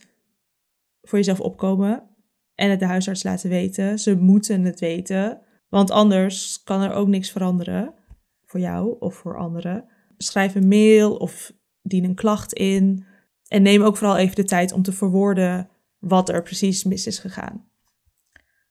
voor 1.02 1.18
jezelf 1.18 1.40
opkomen 1.40 2.04
en 2.56 2.70
het 2.70 2.80
de 2.80 2.86
huisarts 2.86 3.24
laten 3.24 3.50
weten. 3.50 4.00
Ze 4.00 4.16
moeten 4.16 4.64
het 4.64 4.80
weten, 4.80 5.42
want 5.70 5.92
anders 5.92 6.64
kan 6.64 6.82
er 6.82 6.94
ook 6.94 7.08
niks 7.08 7.32
veranderen 7.32 7.94
voor 8.46 8.60
jou 8.60 8.96
of 9.00 9.16
voor 9.16 9.38
anderen. 9.38 9.86
Schrijf 10.18 10.56
een 10.56 10.68
mail 10.68 11.16
of 11.16 11.54
dien 11.82 12.04
een 12.04 12.16
klacht 12.16 12.54
in. 12.54 13.06
En 13.48 13.62
neem 13.62 13.82
ook 13.82 13.98
vooral 13.98 14.18
even 14.18 14.36
de 14.36 14.44
tijd 14.44 14.72
om 14.72 14.82
te 14.82 14.94
verwoorden 14.94 15.70
wat 16.00 16.30
er 16.30 16.44
precies 16.44 16.84
mis 16.84 17.08
is 17.08 17.20
gegaan. 17.20 17.70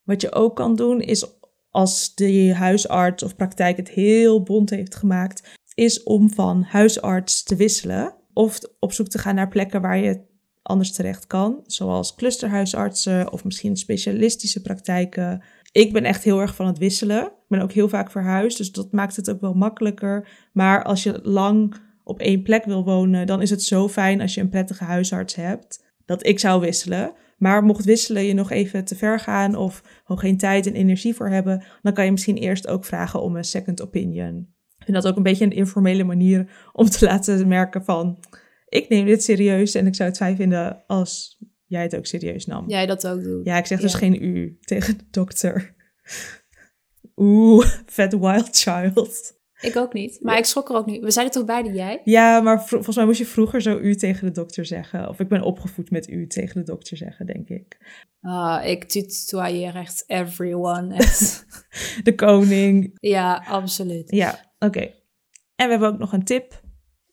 Wat 0.02 0.20
je 0.20 0.32
ook 0.32 0.56
kan 0.56 0.76
doen 0.76 1.00
is 1.00 1.38
als 1.70 2.14
de 2.14 2.54
huisarts 2.54 3.22
of 3.22 3.36
praktijk 3.36 3.76
het 3.76 3.88
heel 3.88 4.42
bond 4.42 4.70
heeft 4.70 4.94
gemaakt, 4.94 5.58
is 5.74 6.02
om 6.02 6.30
van 6.30 6.62
huisarts 6.62 7.42
te 7.42 7.56
wisselen 7.56 8.19
of 8.40 8.58
op 8.78 8.92
zoek 8.92 9.08
te 9.08 9.18
gaan 9.18 9.34
naar 9.34 9.48
plekken 9.48 9.80
waar 9.80 9.98
je 9.98 10.20
anders 10.62 10.92
terecht 10.92 11.26
kan, 11.26 11.60
zoals 11.66 12.14
clusterhuisartsen 12.14 13.32
of 13.32 13.44
misschien 13.44 13.76
specialistische 13.76 14.62
praktijken. 14.62 15.42
Ik 15.72 15.92
ben 15.92 16.04
echt 16.04 16.24
heel 16.24 16.40
erg 16.40 16.54
van 16.54 16.66
het 16.66 16.78
wisselen. 16.78 17.24
Ik 17.24 17.48
ben 17.48 17.60
ook 17.60 17.72
heel 17.72 17.88
vaak 17.88 18.10
verhuisd, 18.10 18.56
dus 18.56 18.72
dat 18.72 18.92
maakt 18.92 19.16
het 19.16 19.30
ook 19.30 19.40
wel 19.40 19.54
makkelijker. 19.54 20.28
Maar 20.52 20.84
als 20.84 21.02
je 21.02 21.20
lang 21.22 21.74
op 22.04 22.20
één 22.20 22.42
plek 22.42 22.64
wil 22.64 22.84
wonen, 22.84 23.26
dan 23.26 23.42
is 23.42 23.50
het 23.50 23.62
zo 23.62 23.88
fijn 23.88 24.20
als 24.20 24.34
je 24.34 24.40
een 24.40 24.48
prettige 24.48 24.84
huisarts 24.84 25.34
hebt 25.34 25.84
dat 26.04 26.26
ik 26.26 26.38
zou 26.38 26.60
wisselen. 26.60 27.12
Maar 27.38 27.62
mocht 27.62 27.84
wisselen 27.84 28.24
je 28.24 28.34
nog 28.34 28.50
even 28.50 28.84
te 28.84 28.96
ver 28.96 29.20
gaan 29.20 29.54
of 29.54 29.82
gewoon 30.04 30.20
geen 30.20 30.38
tijd 30.38 30.66
en 30.66 30.74
energie 30.74 31.14
voor 31.14 31.28
hebben, 31.28 31.64
dan 31.82 31.92
kan 31.92 32.04
je 32.04 32.10
misschien 32.10 32.36
eerst 32.36 32.68
ook 32.68 32.84
vragen 32.84 33.22
om 33.22 33.36
een 33.36 33.44
second 33.44 33.82
opinion. 33.82 34.54
Vind 34.90 35.02
dat 35.02 35.12
ook 35.12 35.16
een 35.16 35.30
beetje 35.30 35.44
een 35.44 35.52
informele 35.52 36.04
manier 36.04 36.50
om 36.72 36.86
te 36.86 37.04
laten 37.10 37.48
merken 37.48 37.84
van, 37.84 38.18
ik 38.68 38.88
neem 38.88 39.06
dit 39.06 39.22
serieus 39.22 39.74
en 39.74 39.86
ik 39.86 39.94
zou 39.94 40.08
het 40.08 40.18
fijn 40.18 40.36
vinden 40.36 40.84
als 40.86 41.38
jij 41.66 41.82
het 41.82 41.96
ook 41.96 42.06
serieus 42.06 42.46
nam. 42.46 42.68
Jij 42.68 42.86
dat 42.86 43.06
ook 43.06 43.22
doet. 43.22 43.44
Ja, 43.44 43.56
ik 43.56 43.66
zeg 43.66 43.80
dus 43.80 43.94
geen 43.94 44.22
u 44.22 44.58
tegen 44.60 44.98
de 44.98 45.04
dokter. 45.10 45.74
Oeh, 47.16 47.66
vet 47.86 48.18
wild 48.18 48.48
child. 48.56 49.38
Ik 49.60 49.76
ook 49.76 49.92
niet. 49.92 50.18
Maar 50.22 50.38
ik 50.38 50.44
schrok 50.44 50.68
er 50.68 50.76
ook 50.76 50.86
niet. 50.86 51.02
We 51.02 51.10
zeiden 51.10 51.34
toch 51.34 51.44
beide 51.44 51.72
jij? 51.72 52.00
Ja, 52.04 52.40
maar 52.40 52.64
volgens 52.64 52.96
mij 52.96 53.04
moest 53.04 53.18
je 53.18 53.26
vroeger 53.26 53.62
zo 53.62 53.78
u 53.78 53.94
tegen 53.94 54.26
de 54.26 54.32
dokter 54.32 54.66
zeggen. 54.66 55.08
Of 55.08 55.20
ik 55.20 55.28
ben 55.28 55.42
opgevoed 55.42 55.90
met 55.90 56.08
u 56.08 56.26
tegen 56.26 56.54
de 56.54 56.72
dokter 56.72 56.96
zeggen, 56.96 57.26
denk 57.26 57.48
ik. 57.48 57.76
Ah, 58.20 58.64
ik 58.64 58.84
tutoieer 58.84 59.76
echt 59.76 60.04
everyone. 60.06 60.96
De 62.02 62.14
koning. 62.14 62.90
ja, 63.00 63.44
absoluut. 63.46 64.10
Ja, 64.10 64.49
oké. 64.66 64.80
En 65.56 65.66
we 65.66 65.70
hebben 65.70 65.88
ook 65.88 65.98
nog 65.98 66.12
een 66.12 66.24
tip. 66.24 66.62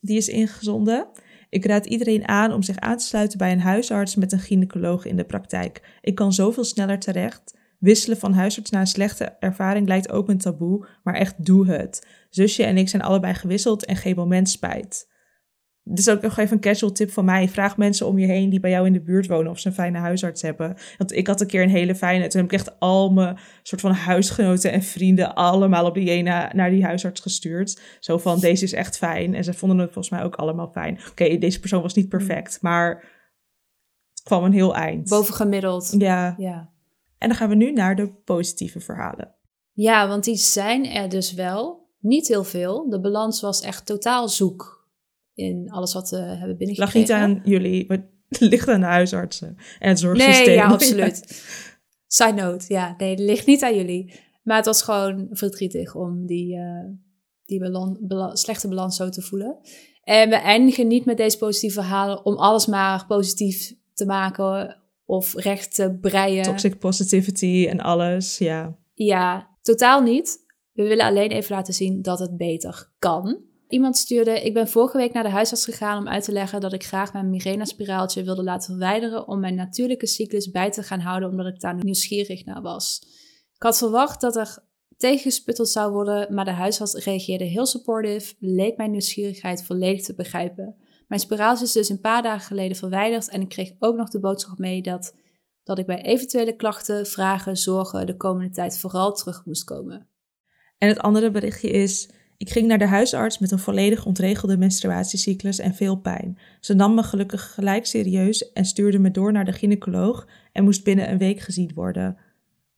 Die 0.00 0.16
is 0.16 0.28
ingezonden. 0.28 1.08
Ik 1.50 1.64
raad 1.64 1.86
iedereen 1.86 2.28
aan 2.28 2.52
om 2.52 2.62
zich 2.62 2.78
aan 2.78 2.96
te 2.96 3.04
sluiten 3.04 3.38
bij 3.38 3.52
een 3.52 3.60
huisarts 3.60 4.14
met 4.14 4.32
een 4.32 4.38
gynaecoloog 4.38 5.04
in 5.04 5.16
de 5.16 5.24
praktijk. 5.24 5.98
Ik 6.00 6.14
kan 6.14 6.32
zoveel 6.32 6.64
sneller 6.64 6.98
terecht. 6.98 7.56
Wisselen 7.78 8.18
van 8.18 8.32
huisarts 8.32 8.70
na 8.70 8.80
een 8.80 8.86
slechte 8.86 9.24
ervaring 9.24 9.86
lijkt 9.86 10.12
ook 10.12 10.28
een 10.28 10.38
taboe, 10.38 10.88
maar 11.02 11.14
echt 11.14 11.44
doe 11.44 11.66
het. 11.66 12.06
Zusje 12.30 12.64
en 12.64 12.76
ik 12.76 12.88
zijn 12.88 13.02
allebei 13.02 13.34
gewisseld 13.34 13.84
en 13.84 13.96
geen 13.96 14.16
moment 14.16 14.48
spijt. 14.48 15.08
Dit 15.88 15.98
is 15.98 16.08
ook 16.08 16.20
nog 16.22 16.36
even 16.38 16.52
een 16.56 16.60
casual 16.62 16.92
tip 16.92 17.10
van 17.10 17.24
mij. 17.24 17.48
Vraag 17.48 17.76
mensen 17.76 18.06
om 18.06 18.18
je 18.18 18.26
heen 18.26 18.50
die 18.50 18.60
bij 18.60 18.70
jou 18.70 18.86
in 18.86 18.92
de 18.92 19.00
buurt 19.00 19.26
wonen 19.26 19.50
of 19.50 19.58
ze 19.58 19.66
een 19.68 19.74
fijne 19.74 19.98
huisarts 19.98 20.42
hebben. 20.42 20.76
Want 20.98 21.12
ik 21.12 21.26
had 21.26 21.40
een 21.40 21.46
keer 21.46 21.62
een 21.62 21.68
hele 21.68 21.94
fijne. 21.94 22.26
Toen 22.26 22.40
heb 22.40 22.52
ik 22.52 22.58
echt 22.58 22.78
al 22.80 23.10
mijn 23.12 23.38
soort 23.62 23.80
van 23.80 23.90
huisgenoten 23.92 24.72
en 24.72 24.82
vrienden 24.82 25.34
allemaal 25.34 25.86
op 25.86 25.94
de 25.94 26.02
Jena 26.04 26.50
naar 26.54 26.70
die 26.70 26.84
huisarts 26.84 27.20
gestuurd. 27.20 27.80
Zo 28.00 28.18
van, 28.18 28.40
deze 28.40 28.64
is 28.64 28.72
echt 28.72 28.98
fijn. 28.98 29.34
En 29.34 29.44
ze 29.44 29.54
vonden 29.54 29.78
het 29.78 29.92
volgens 29.92 30.14
mij 30.14 30.24
ook 30.24 30.34
allemaal 30.36 30.70
fijn. 30.72 30.98
Oké, 31.10 31.38
deze 31.38 31.60
persoon 31.60 31.82
was 31.82 31.94
niet 31.94 32.08
perfect, 32.08 32.58
maar 32.62 32.88
het 34.10 34.22
kwam 34.22 34.44
een 34.44 34.52
heel 34.52 34.74
eind. 34.74 35.08
Bovengemiddeld. 35.08 35.94
Ja, 35.98 36.34
Ja. 36.38 36.70
en 37.18 37.28
dan 37.28 37.36
gaan 37.36 37.48
we 37.48 37.54
nu 37.54 37.72
naar 37.72 37.96
de 37.96 38.12
positieve 38.24 38.80
verhalen. 38.80 39.34
ja, 39.72 40.08
want 40.08 40.24
die 40.24 40.36
zijn 40.36 40.86
er 40.86 41.08
dus 41.08 41.32
wel. 41.32 41.86
Niet 42.00 42.28
heel 42.28 42.44
veel. 42.44 42.88
De 42.90 43.00
balans 43.00 43.40
was 43.40 43.60
echt 43.60 43.86
totaal 43.86 44.28
zoek 44.28 44.77
in 45.38 45.70
alles 45.70 45.92
wat 45.92 46.10
we 46.10 46.16
hebben 46.16 46.38
Het 46.38 46.78
lag 46.78 46.92
binnengekregen. 46.92 47.28
niet 47.28 47.38
aan 47.44 47.50
jullie, 47.52 47.84
maar 47.88 47.98
het 48.28 48.40
ligt 48.40 48.68
aan 48.68 48.80
de 48.80 48.86
huisartsen 48.86 49.56
en 49.78 49.88
het 49.88 49.98
zorgsysteem. 49.98 50.46
Nee, 50.46 50.54
ja, 50.54 50.66
absoluut. 50.72 51.42
Side 52.06 52.32
note, 52.32 52.64
ja. 52.68 52.94
Nee, 52.98 53.10
het 53.10 53.18
ligt 53.18 53.46
niet 53.46 53.62
aan 53.62 53.76
jullie. 53.76 54.12
Maar 54.42 54.56
het 54.56 54.66
was 54.66 54.82
gewoon 54.82 55.26
verdrietig 55.30 55.94
om 55.94 56.26
die, 56.26 56.56
eh, 56.56 56.84
die 57.44 57.58
balan- 57.60 57.98
bala- 58.00 58.36
slechte 58.36 58.68
balans 58.68 58.96
zo 58.96 59.08
te 59.08 59.22
voelen. 59.22 59.58
En 60.02 60.28
we 60.28 60.36
eindigen 60.36 60.86
niet 60.86 61.04
met 61.04 61.16
deze 61.16 61.38
positieve 61.38 61.74
verhalen 61.80 62.24
om 62.24 62.36
alles 62.36 62.66
maar 62.66 63.06
positief 63.06 63.74
te 63.94 64.06
maken 64.06 64.76
of 65.04 65.34
recht 65.34 65.74
te 65.74 65.98
breien. 66.00 66.42
Toxic 66.42 66.78
positivity 66.78 67.66
en 67.70 67.80
alles, 67.80 68.38
ja. 68.38 68.76
Ja, 68.94 69.48
totaal 69.62 70.02
niet. 70.02 70.46
We 70.72 70.82
willen 70.82 71.04
alleen 71.06 71.30
even 71.30 71.54
laten 71.56 71.74
zien 71.74 72.02
dat 72.02 72.18
het 72.18 72.36
beter 72.36 72.90
kan. 72.98 73.38
Iemand 73.68 73.96
stuurde, 73.96 74.42
ik 74.42 74.54
ben 74.54 74.68
vorige 74.68 74.96
week 74.96 75.12
naar 75.12 75.22
de 75.22 75.28
huisarts 75.28 75.64
gegaan 75.64 75.98
om 75.98 76.08
uit 76.08 76.24
te 76.24 76.32
leggen 76.32 76.60
dat 76.60 76.72
ik 76.72 76.84
graag 76.84 77.12
mijn 77.12 77.30
migrena-spiraaltje 77.30 78.22
wilde 78.22 78.42
laten 78.42 78.66
verwijderen 78.66 79.28
om 79.28 79.40
mijn 79.40 79.54
natuurlijke 79.54 80.06
cyclus 80.06 80.50
bij 80.50 80.70
te 80.70 80.82
gaan 80.82 81.00
houden 81.00 81.28
omdat 81.28 81.46
ik 81.46 81.60
daar 81.60 81.84
nieuwsgierig 81.84 82.44
naar 82.44 82.62
was. 82.62 83.00
Ik 83.54 83.62
had 83.62 83.78
verwacht 83.78 84.20
dat 84.20 84.36
er 84.36 84.58
tegengesputteld 84.96 85.68
zou 85.68 85.92
worden, 85.92 86.34
maar 86.34 86.44
de 86.44 86.50
huisarts 86.50 87.04
reageerde 87.04 87.44
heel 87.44 87.66
supportive, 87.66 88.34
leek 88.38 88.76
mijn 88.76 88.90
nieuwsgierigheid 88.90 89.64
volledig 89.64 90.04
te 90.04 90.14
begrijpen. 90.14 90.76
Mijn 91.08 91.20
spiraaltje 91.20 91.64
is 91.64 91.72
dus 91.72 91.88
een 91.88 92.00
paar 92.00 92.22
dagen 92.22 92.46
geleden 92.46 92.76
verwijderd 92.76 93.28
en 93.28 93.40
ik 93.40 93.48
kreeg 93.48 93.72
ook 93.78 93.96
nog 93.96 94.08
de 94.08 94.20
boodschap 94.20 94.58
mee 94.58 94.82
dat, 94.82 95.14
dat 95.62 95.78
ik 95.78 95.86
bij 95.86 96.02
eventuele 96.02 96.56
klachten, 96.56 97.06
vragen, 97.06 97.56
zorgen 97.56 98.06
de 98.06 98.16
komende 98.16 98.54
tijd 98.54 98.78
vooral 98.78 99.12
terug 99.12 99.44
moest 99.44 99.64
komen. 99.64 100.08
En 100.78 100.88
het 100.88 100.98
andere 100.98 101.30
berichtje 101.30 101.70
is: 101.70 102.10
ik 102.38 102.50
ging 102.50 102.66
naar 102.66 102.78
de 102.78 102.86
huisarts 102.86 103.38
met 103.38 103.50
een 103.50 103.58
volledig 103.58 104.06
ontregelde 104.06 104.56
menstruatiecyclus 104.56 105.58
en 105.58 105.74
veel 105.74 105.96
pijn. 105.96 106.38
Ze 106.60 106.74
nam 106.74 106.94
me 106.94 107.02
gelukkig 107.02 107.54
gelijk 107.54 107.86
serieus 107.86 108.52
en 108.52 108.64
stuurde 108.64 108.98
me 108.98 109.10
door 109.10 109.32
naar 109.32 109.44
de 109.44 109.52
gynaecoloog 109.52 110.28
en 110.52 110.64
moest 110.64 110.84
binnen 110.84 111.10
een 111.10 111.18
week 111.18 111.40
gezien 111.40 111.70
worden. 111.74 112.16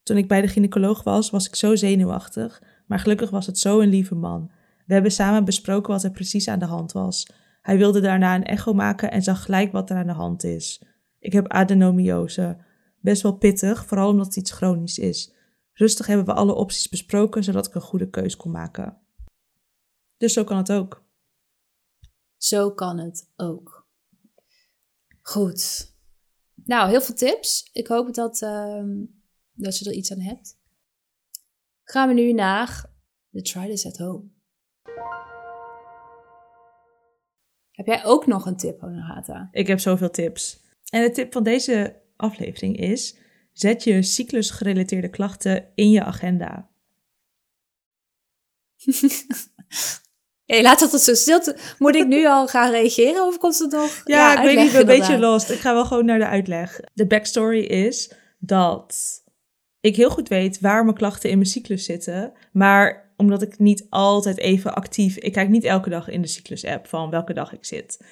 Toen 0.02 0.16
ik 0.16 0.28
bij 0.28 0.40
de 0.40 0.48
gynaecoloog 0.48 1.02
was, 1.02 1.30
was 1.30 1.46
ik 1.46 1.54
zo 1.54 1.76
zenuwachtig, 1.76 2.62
maar 2.86 2.98
gelukkig 2.98 3.30
was 3.30 3.46
het 3.46 3.58
zo 3.58 3.80
een 3.80 3.88
lieve 3.88 4.14
man. 4.14 4.50
We 4.86 4.92
hebben 4.92 5.12
samen 5.12 5.44
besproken 5.44 5.92
wat 5.92 6.04
er 6.04 6.10
precies 6.10 6.48
aan 6.48 6.58
de 6.58 6.64
hand 6.64 6.92
was. 6.92 7.32
Hij 7.62 7.78
wilde 7.78 8.00
daarna 8.00 8.34
een 8.34 8.44
echo 8.44 8.72
maken 8.74 9.10
en 9.10 9.22
zag 9.22 9.42
gelijk 9.42 9.72
wat 9.72 9.90
er 9.90 9.96
aan 9.96 10.06
de 10.06 10.12
hand 10.12 10.44
is. 10.44 10.82
Ik 11.18 11.32
heb 11.32 11.48
adenomiose. 11.48 12.56
Best 13.00 13.22
wel 13.22 13.36
pittig, 13.36 13.86
vooral 13.86 14.08
omdat 14.08 14.26
het 14.26 14.36
iets 14.36 14.50
chronisch 14.50 14.98
is. 14.98 15.32
Rustig 15.72 16.06
hebben 16.06 16.26
we 16.26 16.32
alle 16.32 16.54
opties 16.54 16.88
besproken, 16.88 17.44
zodat 17.44 17.66
ik 17.66 17.74
een 17.74 17.80
goede 17.80 18.10
keus 18.10 18.36
kon 18.36 18.50
maken. 18.50 18.99
Dus 20.20 20.32
zo 20.32 20.44
kan 20.44 20.56
het 20.56 20.72
ook. 20.72 21.04
Zo 22.36 22.70
kan 22.70 22.98
het 22.98 23.30
ook. 23.36 23.88
Goed. 25.22 25.92
Nou, 26.54 26.88
heel 26.88 27.00
veel 27.00 27.14
tips. 27.14 27.70
Ik 27.72 27.86
hoop 27.86 28.14
dat, 28.14 28.42
ehm, 28.42 29.04
dat 29.52 29.78
je 29.78 29.84
er 29.84 29.96
iets 29.96 30.12
aan 30.12 30.20
hebt. 30.20 30.58
Gaan 31.84 32.08
we 32.08 32.14
nu 32.14 32.32
naar 32.32 32.90
de 33.28 33.42
Try 33.42 33.66
This 33.66 33.86
at 33.86 33.96
Home. 33.96 34.28
Heb 37.70 37.86
jij 37.86 38.04
ook 38.04 38.26
nog 38.26 38.46
een 38.46 38.56
tip, 38.56 38.80
Honorata? 38.80 39.48
Ik 39.52 39.66
heb 39.66 39.78
zoveel 39.78 40.10
tips. 40.10 40.60
En 40.90 41.02
de 41.02 41.10
tip 41.10 41.32
van 41.32 41.42
deze 41.42 42.02
aflevering 42.16 42.76
is: 42.76 43.16
Zet 43.52 43.84
je 43.84 44.02
cyclusgerelateerde 44.02 45.10
klachten 45.10 45.72
in 45.74 45.90
je 45.90 46.04
agenda. 46.04 46.70
Laat 50.58 50.90
dat 50.90 51.02
zo 51.02 51.14
stil. 51.14 51.40
Moet 51.78 51.94
ik 51.94 52.06
nu 52.06 52.26
al 52.28 52.46
gaan 52.46 52.70
reageren 52.70 53.26
of 53.26 53.38
komt 53.38 53.58
het 53.58 53.72
nog? 53.72 54.00
Ja, 54.04 54.38
ik 54.38 54.44
weet 54.44 54.64
niet, 54.64 54.74
een 54.74 54.86
beetje 54.86 55.18
lost. 55.18 55.50
Ik 55.50 55.58
ga 55.58 55.72
wel 55.72 55.84
gewoon 55.84 56.04
naar 56.04 56.18
de 56.18 56.26
uitleg. 56.26 56.80
De 56.94 57.06
backstory 57.06 57.60
is 57.60 58.12
dat 58.38 59.22
ik 59.80 59.96
heel 59.96 60.10
goed 60.10 60.28
weet 60.28 60.60
waar 60.60 60.84
mijn 60.84 60.96
klachten 60.96 61.30
in 61.30 61.36
mijn 61.36 61.50
cyclus 61.50 61.84
zitten. 61.84 62.32
Maar 62.52 63.12
omdat 63.16 63.42
ik 63.42 63.58
niet 63.58 63.86
altijd 63.90 64.38
even 64.38 64.74
actief... 64.74 65.16
Ik 65.16 65.32
kijk 65.32 65.48
niet 65.48 65.64
elke 65.64 65.90
dag 65.90 66.08
in 66.08 66.22
de 66.22 66.28
cyclus-app 66.28 66.86
van 66.86 67.10
welke 67.10 67.32
dag 67.32 67.52
ik 67.52 67.64
zit. 67.64 68.04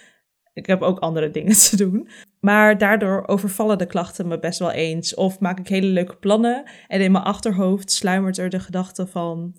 Ik 0.52 0.66
heb 0.66 0.82
ook 0.82 0.98
andere 0.98 1.30
dingen 1.30 1.56
te 1.68 1.76
doen. 1.76 2.08
Maar 2.40 2.78
daardoor 2.78 3.26
overvallen 3.26 3.78
de 3.78 3.86
klachten 3.86 4.28
me 4.28 4.38
best 4.38 4.58
wel 4.58 4.70
eens. 4.70 5.14
Of 5.14 5.40
maak 5.40 5.58
ik 5.58 5.68
hele 5.68 5.86
leuke 5.86 6.16
plannen. 6.16 6.64
En 6.88 7.00
in 7.00 7.12
mijn 7.12 7.24
achterhoofd 7.24 7.92
sluimert 7.92 8.38
er 8.38 8.50
de 8.50 8.60
gedachte 8.60 9.06
van 9.06 9.54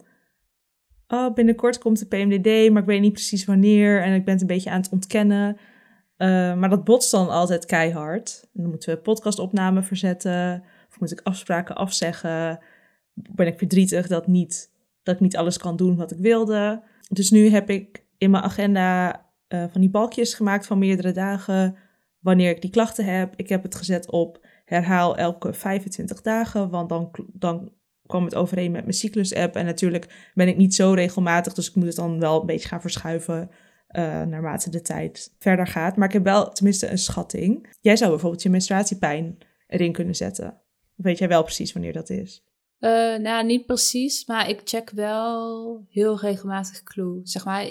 oh, 1.10 1.34
binnenkort 1.34 1.78
komt 1.78 2.00
de 2.00 2.06
PMDD, 2.06 2.72
maar 2.72 2.82
ik 2.82 2.88
weet 2.88 3.02
niet 3.02 3.14
precies 3.14 3.46
wanneer 3.46 4.02
en 4.02 4.14
ik 4.14 4.24
ben 4.24 4.34
het 4.34 4.42
een 4.42 4.48
beetje 4.48 4.70
aan 4.70 4.82
het 4.82 4.92
ontkennen. 4.92 5.58
Uh, 6.18 6.56
maar 6.56 6.70
dat 6.70 6.84
botst 6.84 7.12
dan 7.12 7.30
altijd 7.30 7.66
keihard. 7.66 8.50
Dan 8.54 8.70
moeten 8.70 8.94
we 8.94 9.02
podcastopnamen 9.02 9.84
verzetten, 9.84 10.64
of 10.90 11.00
moet 11.00 11.12
ik 11.12 11.22
afspraken 11.24 11.76
afzeggen. 11.76 12.60
Ben 13.14 13.48
ik 13.48 13.58
verdrietig 13.58 14.08
dat, 14.08 14.28
niet, 14.28 14.72
dat 15.04 15.16
ik 15.16 15.22
niet 15.22 15.38
alles 15.38 15.58
kan 15.58 15.76
doen 15.76 15.96
wat 15.96 16.12
ik 16.12 16.18
wilde. 16.18 16.84
Dus 17.08 17.30
nu 17.30 17.50
heb 17.50 17.70
ik 17.70 18.06
in 18.18 18.32
mijn 18.32 18.44
agenda 18.44 19.10
uh, 19.50 19.64
van 19.72 19.82
die 19.82 19.90
balkjes 19.90 20.34
gemaakt 20.34 20.68
van 20.68 20.80
meerdere 20.80 21.12
dagen 21.12 21.76
wanneer 22.20 22.50
ik 22.50 22.62
die 22.62 22.70
klachten 22.70 23.06
heb. 23.06 23.34
Ik 23.36 23.50
heb 23.50 23.64
het 23.64 23.76
gezet 23.76 24.12
op 24.12 24.46
herhaal 24.66 25.18
elke 25.18 25.54
25 25.54 26.22
dagen, 26.22 26.70
want 26.70 26.90
dan, 26.90 27.12
dan 27.34 27.72
kwam 28.10 28.24
het 28.26 28.36
overeen 28.36 28.72
met 28.72 28.82
mijn 28.82 28.94
cyclus-app. 28.94 29.56
En 29.56 29.66
natuurlijk 29.66 30.32
ben 30.34 30.48
ik 30.48 30.58
niet 30.58 30.76
zo 30.76 30.94
regelmatig, 30.94 31.54
dus 31.54 31.70
ik 31.70 31.76
moet 31.76 31.86
het 31.86 31.96
dan 31.96 32.20
wel 32.20 32.40
een 32.40 32.46
beetje 32.46 32.68
gaan 32.68 32.82
verschuiven 32.82 33.50
uh, 33.92 34.22
naarmate 34.22 34.70
de 34.70 34.82
tijd 34.82 35.36
verder 35.40 35.68
gaat. 35.68 35.96
Maar 35.96 36.08
ik 36.08 36.14
heb 36.14 36.24
wel 36.24 36.52
tenminste 36.52 36.90
een 36.90 36.98
schatting. 36.98 37.76
Jij 37.82 37.96
zou 37.96 38.10
bijvoorbeeld 38.10 38.42
je 38.42 38.50
menstruatiepijn 38.50 39.38
erin 39.68 39.92
kunnen 39.92 40.16
zetten. 40.16 40.62
weet 40.96 41.18
jij 41.18 41.28
wel 41.28 41.44
precies 41.44 41.74
wanneer 41.74 41.94
dat 41.94 42.10
is? 42.10 42.44
Uh, 42.80 42.90
nou, 43.18 43.46
niet 43.46 43.66
precies, 43.66 44.26
maar 44.26 44.50
ik 44.50 44.62
check 44.64 44.90
wel 44.90 45.86
heel 45.90 46.20
regelmatig 46.20 46.84
Clue. 46.84 47.20
Zeg 47.24 47.46
maar, 47.46 47.66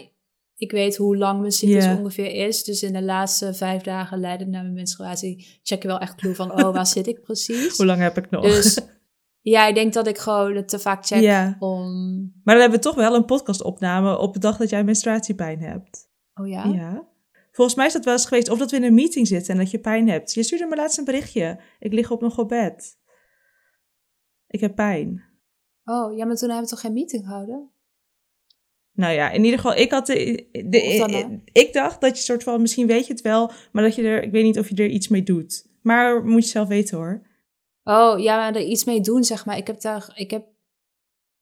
ik 0.57 0.71
weet 0.71 0.97
hoe 0.97 1.17
lang 1.17 1.41
mijn 1.41 1.53
cyclus 1.53 1.87
ongeveer 1.87 2.47
is. 2.47 2.65
Dus 2.65 2.83
in 2.83 2.93
de 2.93 3.03
laatste 3.03 3.55
vijf 3.55 3.83
dagen 3.83 4.21
leidend 4.21 4.51
naar 4.51 4.63
mijn 4.63 4.75
menstruatie 4.75 5.61
check 5.63 5.83
je 5.83 5.89
wel 5.89 5.99
echt 5.99 6.15
Clue 6.15 6.35
van, 6.35 6.53
oh, 6.53 6.73
waar 6.73 6.87
zit 6.87 7.07
ik 7.07 7.21
precies? 7.21 7.77
hoe 7.77 7.87
lang 7.87 8.01
heb 8.01 8.17
ik 8.19 8.31
nog? 8.31 8.43
Dus 8.43 8.79
Ja, 9.49 9.67
ik 9.67 9.75
denk 9.75 9.93
dat 9.93 10.07
ik 10.07 10.19
gewoon 10.19 10.57
het 10.57 10.69
te 10.69 10.79
vaak 10.79 11.07
check 11.07 11.21
ja. 11.21 11.57
om... 11.59 11.87
Maar 12.45 12.55
dan 12.55 12.63
hebben 12.63 12.81
we 12.81 12.85
toch 12.85 12.95
wel 12.95 13.15
een 13.15 13.25
podcastopname 13.25 14.19
op 14.19 14.33
de 14.33 14.39
dag 14.39 14.57
dat 14.57 14.71
jij 14.71 14.85
menstruatiepijn 14.85 15.61
hebt. 15.61 16.11
Oh 16.35 16.49
ja? 16.49 16.65
Ja. 16.65 17.09
Volgens 17.53 17.77
mij 17.77 17.87
is 17.87 17.93
dat 17.93 18.05
wel 18.05 18.15
eens 18.15 18.27
geweest 18.27 18.49
of 18.49 18.59
dat 18.59 18.71
we 18.71 18.77
in 18.77 18.83
een 18.83 18.95
meeting 18.95 19.27
zitten 19.27 19.53
en 19.53 19.61
dat 19.61 19.71
je 19.71 19.79
pijn 19.79 20.09
hebt. 20.09 20.35
Je 20.35 20.43
stuurde 20.43 20.67
me 20.67 20.77
laatst 20.77 20.99
een 20.99 21.05
berichtje. 21.05 21.61
Ik 21.79 21.93
lig 21.93 22.11
op 22.11 22.21
nog 22.21 22.39
op 22.39 22.49
bed. 22.49 22.99
Ik 24.47 24.61
heb 24.61 24.75
pijn. 24.75 25.25
Oh, 25.85 26.17
ja, 26.17 26.25
maar 26.27 26.37
toen 26.37 26.49
hebben 26.49 26.67
we 26.69 26.71
toch 26.71 26.81
geen 26.81 26.93
meeting 26.93 27.25
gehouden? 27.25 27.71
Nou 28.93 29.13
ja, 29.13 29.31
in 29.31 29.45
ieder 29.45 29.61
geval, 29.61 29.77
ik 29.77 29.91
had 29.91 30.07
de, 30.07 30.49
de, 30.53 31.41
ik 31.53 31.73
dacht 31.73 32.01
dat 32.01 32.17
je 32.17 32.23
soort 32.23 32.43
van, 32.43 32.61
misschien 32.61 32.87
weet 32.87 33.07
je 33.07 33.13
het 33.13 33.23
wel, 33.23 33.51
maar 33.73 33.83
dat 33.83 33.95
je 33.95 34.03
er, 34.03 34.23
ik 34.23 34.31
weet 34.31 34.45
niet 34.45 34.59
of 34.59 34.69
je 34.69 34.75
er 34.75 34.89
iets 34.89 35.09
mee 35.09 35.23
doet. 35.23 35.67
Maar 35.83 36.25
moet 36.25 36.45
je 36.45 36.51
zelf 36.51 36.69
weten 36.69 36.97
hoor. 36.97 37.28
Oh, 37.89 38.19
ja, 38.19 38.37
maar 38.37 38.55
er 38.55 38.63
iets 38.63 38.85
mee 38.85 39.01
doen, 39.01 39.25
zeg 39.25 39.47
maar. 39.47 39.57
Ik 39.57 39.67
heb 39.67 39.81
daar, 39.81 40.13
ik 40.15 40.31
heb, 40.31 40.47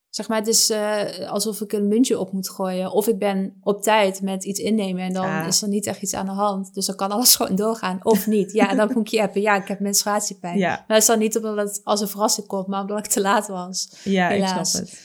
zeg 0.09 0.29
maar, 0.29 0.39
het 0.39 0.47
is 0.47 0.71
uh, 0.71 1.31
alsof 1.31 1.61
ik 1.61 1.73
een 1.73 1.89
muntje 1.89 2.19
op 2.19 2.33
moet 2.33 2.51
gooien. 2.51 2.91
Of 2.91 3.09
ik 3.09 3.19
ben 3.19 3.57
op 3.61 3.83
tijd 3.83 4.23
met 4.23 4.45
iets 4.45 4.61
innemen 4.61 5.03
en 5.03 5.13
dan 5.13 5.47
is 5.47 5.63
er 5.63 5.69
niet 5.69 5.87
echt 5.87 6.03
iets 6.03 6.15
aan 6.15 6.27
de 6.27 6.33
hand. 6.33 6.75
Dus 6.75 6.87
dan 6.87 6.97
kan 6.97 7.11
alles 7.11 7.35
gewoon 7.37 7.57
doorgaan, 7.57 7.99
of 8.03 8.27
niet. 8.27 8.53
Ja, 8.53 8.71
en 8.71 8.77
dan 8.77 8.91
moet 8.95 9.11
je 9.11 9.23
appen, 9.23 9.41
ja, 9.41 9.57
ik 9.57 9.69
heb 9.69 9.81
menstruatiepijn. 9.81 10.59
Ja. 10.59 10.69
Maar 10.69 10.85
dat 10.87 10.97
is 10.97 11.07
dan 11.07 11.19
niet 11.19 11.37
omdat 11.37 11.69
het 11.69 11.81
als 11.85 12.01
een 12.01 12.09
verrassing 12.09 12.47
komt, 12.47 12.67
maar 12.67 12.81
omdat 12.81 12.99
ik 12.99 13.07
te 13.07 13.21
laat 13.21 13.47
was. 13.47 14.01
Ja, 14.05 14.29
Helaas. 14.29 14.59
ik 14.59 14.65
snap 14.67 14.83
het. 14.83 15.01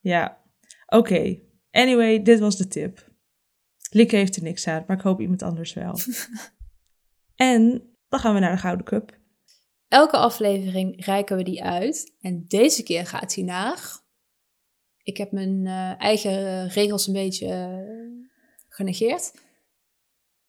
Ja, 0.00 0.38
oké. 0.86 1.38
Anyway, 1.70 2.22
dit 2.22 2.40
was 2.40 2.56
de 2.56 2.68
tip. 2.68 3.10
Lieke 3.90 4.16
heeft 4.16 4.36
er 4.36 4.42
niks 4.42 4.66
aan, 4.66 4.84
maar 4.86 4.96
ik 4.96 5.02
hoop 5.02 5.20
iemand 5.20 5.42
anders 5.42 5.72
wel. 5.72 5.98
en 7.52 7.82
dan 8.08 8.20
gaan 8.20 8.34
we 8.34 8.40
naar 8.40 8.52
de 8.52 8.60
Gouden 8.60 8.84
Cup. 8.84 9.20
Elke 9.92 10.16
aflevering 10.16 11.04
reiken 11.04 11.36
we 11.36 11.42
die 11.42 11.62
uit. 11.64 12.12
En 12.20 12.44
deze 12.48 12.82
keer 12.82 13.06
gaat 13.06 13.34
hij 13.34 13.44
naar. 13.44 14.00
Ik 15.02 15.16
heb 15.16 15.32
mijn 15.32 15.66
uh, 15.66 16.00
eigen 16.00 16.68
regels 16.68 17.06
een 17.06 17.12
beetje 17.12 17.46
uh, 17.46 18.28
genegeerd. 18.68 19.32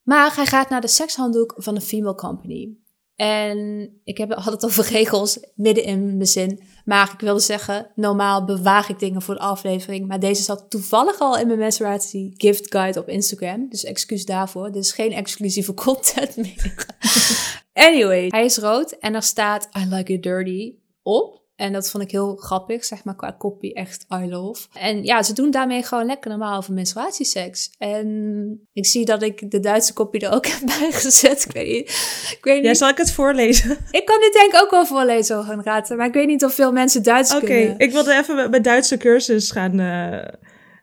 Maar 0.01 0.35
hij 0.35 0.45
gaat 0.45 0.69
naar 0.69 0.81
de 0.81 0.87
sekshanddoek 0.87 1.53
van 1.57 1.75
de 1.75 1.81
Female 1.81 2.15
Company. 2.15 2.77
En 3.15 3.89
ik 4.03 4.17
heb, 4.17 4.33
had 4.33 4.53
het 4.53 4.65
over 4.65 4.85
regels 4.85 5.39
midden 5.55 5.83
in 5.83 6.05
mijn 6.05 6.27
zin. 6.27 6.63
Maar 6.85 7.11
ik 7.13 7.19
wilde 7.19 7.39
zeggen, 7.39 7.91
normaal 7.95 8.45
bewaar 8.45 8.89
ik 8.89 8.99
dingen 8.99 9.21
voor 9.21 9.35
de 9.35 9.41
aflevering. 9.41 10.07
Maar 10.07 10.19
deze 10.19 10.43
zat 10.43 10.69
toevallig 10.69 11.19
al 11.19 11.37
in 11.37 11.47
mijn 11.47 11.59
menstruatie 11.59 12.33
gift 12.37 12.71
guide 12.71 12.99
op 12.99 13.07
Instagram. 13.07 13.69
Dus 13.69 13.83
excuus 13.83 14.25
daarvoor. 14.25 14.71
Dit 14.71 14.83
is 14.83 14.91
geen 14.91 15.11
exclusieve 15.11 15.73
content 15.73 16.35
meer. 16.35 16.85
Anyway, 17.73 18.25
hij 18.27 18.45
is 18.45 18.57
rood 18.57 18.91
en 18.91 19.15
er 19.15 19.23
staat 19.23 19.69
I 19.77 19.95
like 19.95 20.13
it 20.13 20.23
dirty 20.23 20.75
op. 21.01 21.41
En 21.55 21.73
dat 21.73 21.89
vond 21.89 22.03
ik 22.03 22.11
heel 22.11 22.35
grappig, 22.35 22.85
zeg 22.85 23.03
maar, 23.03 23.15
qua 23.15 23.31
kopie 23.31 23.73
echt 23.73 24.05
I 24.23 24.29
love. 24.29 24.67
En 24.73 25.03
ja, 25.03 25.23
ze 25.23 25.33
doen 25.33 25.51
daarmee 25.51 25.83
gewoon 25.83 26.05
lekker 26.05 26.29
normaal 26.29 26.57
over 26.57 26.73
menstruatieseks. 26.73 27.71
En 27.77 28.67
ik 28.73 28.85
zie 28.85 29.05
dat 29.05 29.23
ik 29.23 29.51
de 29.51 29.59
Duitse 29.59 29.93
kopie 29.93 30.21
er 30.21 30.33
ook 30.33 30.45
heb 30.53 30.59
bijgezet. 30.79 31.45
Ik 31.45 31.51
weet 31.51 31.67
niet. 31.67 31.89
Ik 32.37 32.43
weet 32.43 32.55
niet. 32.55 32.65
Ja, 32.65 32.73
zal 32.73 32.89
ik 32.89 32.97
het 32.97 33.11
voorlezen? 33.11 33.77
Ik 33.91 34.05
kan 34.05 34.19
dit 34.19 34.33
denk 34.33 34.53
ik 34.53 34.61
ook 34.61 34.71
wel 34.71 34.85
voorlezen, 34.85 35.43
gaan 35.43 35.63
raten. 35.63 35.97
Maar 35.97 36.07
ik 36.07 36.13
weet 36.13 36.27
niet 36.27 36.43
of 36.43 36.53
veel 36.53 36.71
mensen 36.71 37.03
Duits 37.03 37.39
kunnen. 37.39 37.71
Oké, 37.71 37.83
ik 37.83 37.91
wilde 37.91 38.13
even 38.13 38.49
met 38.49 38.63
Duitse 38.63 38.97
cursus 38.97 39.51
gaan... 39.51 39.79
Uh... 39.79 40.27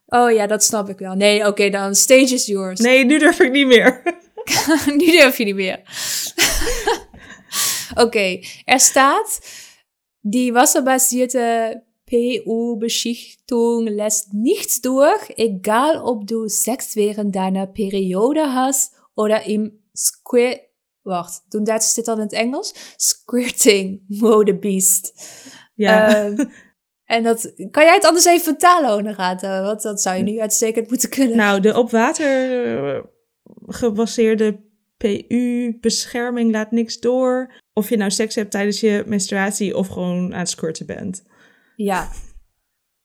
Oh 0.06 0.32
ja, 0.32 0.46
dat 0.46 0.64
snap 0.64 0.88
ik 0.88 0.98
wel. 0.98 1.14
Nee, 1.14 1.46
oké, 1.46 1.70
dan 1.70 1.94
stage 1.94 2.34
is 2.34 2.46
yours. 2.46 2.80
Nee, 2.80 3.04
nu 3.04 3.18
durf 3.18 3.40
ik 3.40 3.50
niet 3.50 3.66
meer. 3.66 4.02
nu 4.98 5.10
durf 5.10 5.38
je 5.38 5.44
niet 5.44 5.54
meer. 5.54 5.80
Oké, 8.04 8.40
er 8.64 8.80
staat, 8.80 9.40
die 10.20 10.52
wasserbasierte 10.52 11.82
PU-Beschichtung 12.10 13.86
lässt 13.86 14.32
nichts 14.32 14.80
durch, 14.80 15.30
egal 15.36 16.02
ob 16.02 16.26
du 16.26 16.48
Sex 16.48 16.96
während 16.96 17.34
deiner 17.34 17.66
Periode 17.66 18.54
hast 18.54 18.94
oder 19.14 19.46
im 19.46 19.82
Squir... 19.96 20.60
Wacht, 21.02 21.42
doen 21.48 21.64
Duits 21.64 21.94
dit 21.94 22.04
dan 22.04 22.16
in 22.16 22.22
het 22.22 22.32
Engels? 22.32 22.74
Squirting 22.96 24.04
mode 24.08 24.54
beast. 24.54 25.12
Ja. 25.74 26.26
Um, 26.26 26.50
en 27.04 27.22
dat, 27.22 27.52
kan 27.70 27.84
jij 27.84 27.94
het 27.94 28.04
anders 28.04 28.24
even 28.24 28.44
vertalen, 28.44 28.90
Honorata? 28.90 29.62
Want 29.62 29.82
dat 29.82 30.02
zou 30.02 30.16
je 30.16 30.22
nu 30.22 30.40
uitstekend 30.40 30.90
moeten 30.90 31.10
kunnen. 31.10 31.36
Nou, 31.36 31.60
de 31.60 31.78
op 31.78 31.90
water 31.90 33.10
gebaseerde 33.66 34.60
PU-bescherming 34.96 36.52
laat 36.52 36.70
niks 36.70 37.00
door. 37.00 37.52
Of 37.72 37.88
je 37.88 37.96
nou 37.96 38.10
seks 38.10 38.34
hebt 38.34 38.50
tijdens 38.50 38.80
je 38.80 39.04
menstruatie 39.06 39.76
of 39.76 39.88
gewoon 39.88 40.32
aan 40.32 40.38
het 40.38 40.48
squirten 40.48 40.86
bent. 40.86 41.24
Ja. 41.76 42.10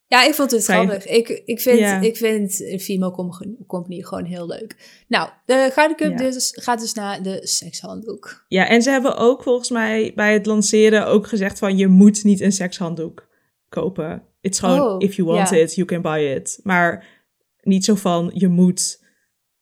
Ja, 0.08 0.24
ik 0.24 0.34
vond 0.34 0.52
het 0.52 0.64
grappig. 0.64 1.08
Ik, 1.08 1.30
ik 1.46 1.62
vind, 1.62 2.04
ik 2.04 2.18
vind 2.18 2.82
Female 2.82 3.12
Company 3.68 4.02
gewoon 4.02 4.26
heel 4.26 4.48
leuk. 4.48 5.04
Nou, 5.08 5.30
de 5.46 5.70
Gouden 5.74 5.98
Cup 5.98 6.18
dus, 6.18 6.52
gaat 6.62 6.80
dus 6.80 6.94
naar 6.94 7.24
de 7.24 7.48
sekshanddoek. 7.48 8.46
Ja, 8.48 8.68
en 8.68 8.82
ze 8.82 8.90
hebben 8.90 9.18
ook 9.18 9.44
volgens 9.44 9.70
mij 9.70 10.12
bij 10.16 10.34
het 10.34 10.46
lanceren 10.46 11.08
ook 11.08 11.28
gezegd 11.28 11.60
van... 11.60 11.78
je 11.78 11.88
moet 11.88 12.24
niet 12.24 12.42
een 12.42 12.52
sekshanddoek 12.52 13.28
kopen. 13.70 14.24
It's 14.42 14.60
gewoon, 14.60 14.82
oh, 14.82 14.96
if 14.98 15.16
you 15.16 15.28
want 15.28 15.52
it, 15.52 15.76
you 15.76 15.88
can 15.88 16.02
buy 16.02 16.20
it. 16.20 16.60
Maar 16.64 17.08
niet 17.62 17.86
zo 17.86 17.96
van, 17.96 18.32
je 18.34 18.48
moet 18.48 19.04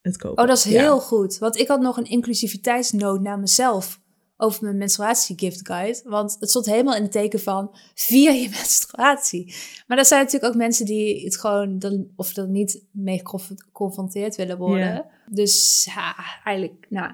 het 0.04 0.18
kopen. 0.18 0.44
Oh, 0.44 0.50
dat 0.50 0.58
is 0.58 0.64
heel 0.64 1.00
goed. 1.00 1.38
Want 1.38 1.58
ik 1.58 1.68
had 1.68 1.82
nog 1.82 1.98
een 1.98 2.10
inclusiviteitsnoot 2.10 3.22
naar 3.22 3.40
mezelf 3.40 4.02
over 4.38 4.64
mijn 4.64 4.78
menstruatie 4.78 5.40
gift 5.40 5.68
guide. 5.68 6.02
Want 6.04 6.38
het 6.40 6.50
stond 6.50 6.66
helemaal 6.66 6.96
in 6.96 7.02
het 7.02 7.12
teken 7.12 7.40
van 7.40 7.76
via 7.94 8.32
je 8.32 8.50
menstruatie. 8.60 9.56
Maar 9.88 9.98
er 9.98 10.06
zijn 10.06 10.24
natuurlijk 10.24 10.54
ook 10.54 10.60
mensen 10.60 10.86
die 10.86 11.24
het 11.24 11.38
gewoon 11.40 11.80
dan, 11.80 12.08
of 12.16 12.36
er 12.36 12.48
niet 12.48 12.84
mee 12.92 13.22
geconfronteerd 13.24 14.36
willen 14.36 14.58
worden. 14.58 15.06
Dus 15.30 15.84
ja, 15.96 16.16
eigenlijk, 16.44 16.86
nou. 16.90 17.12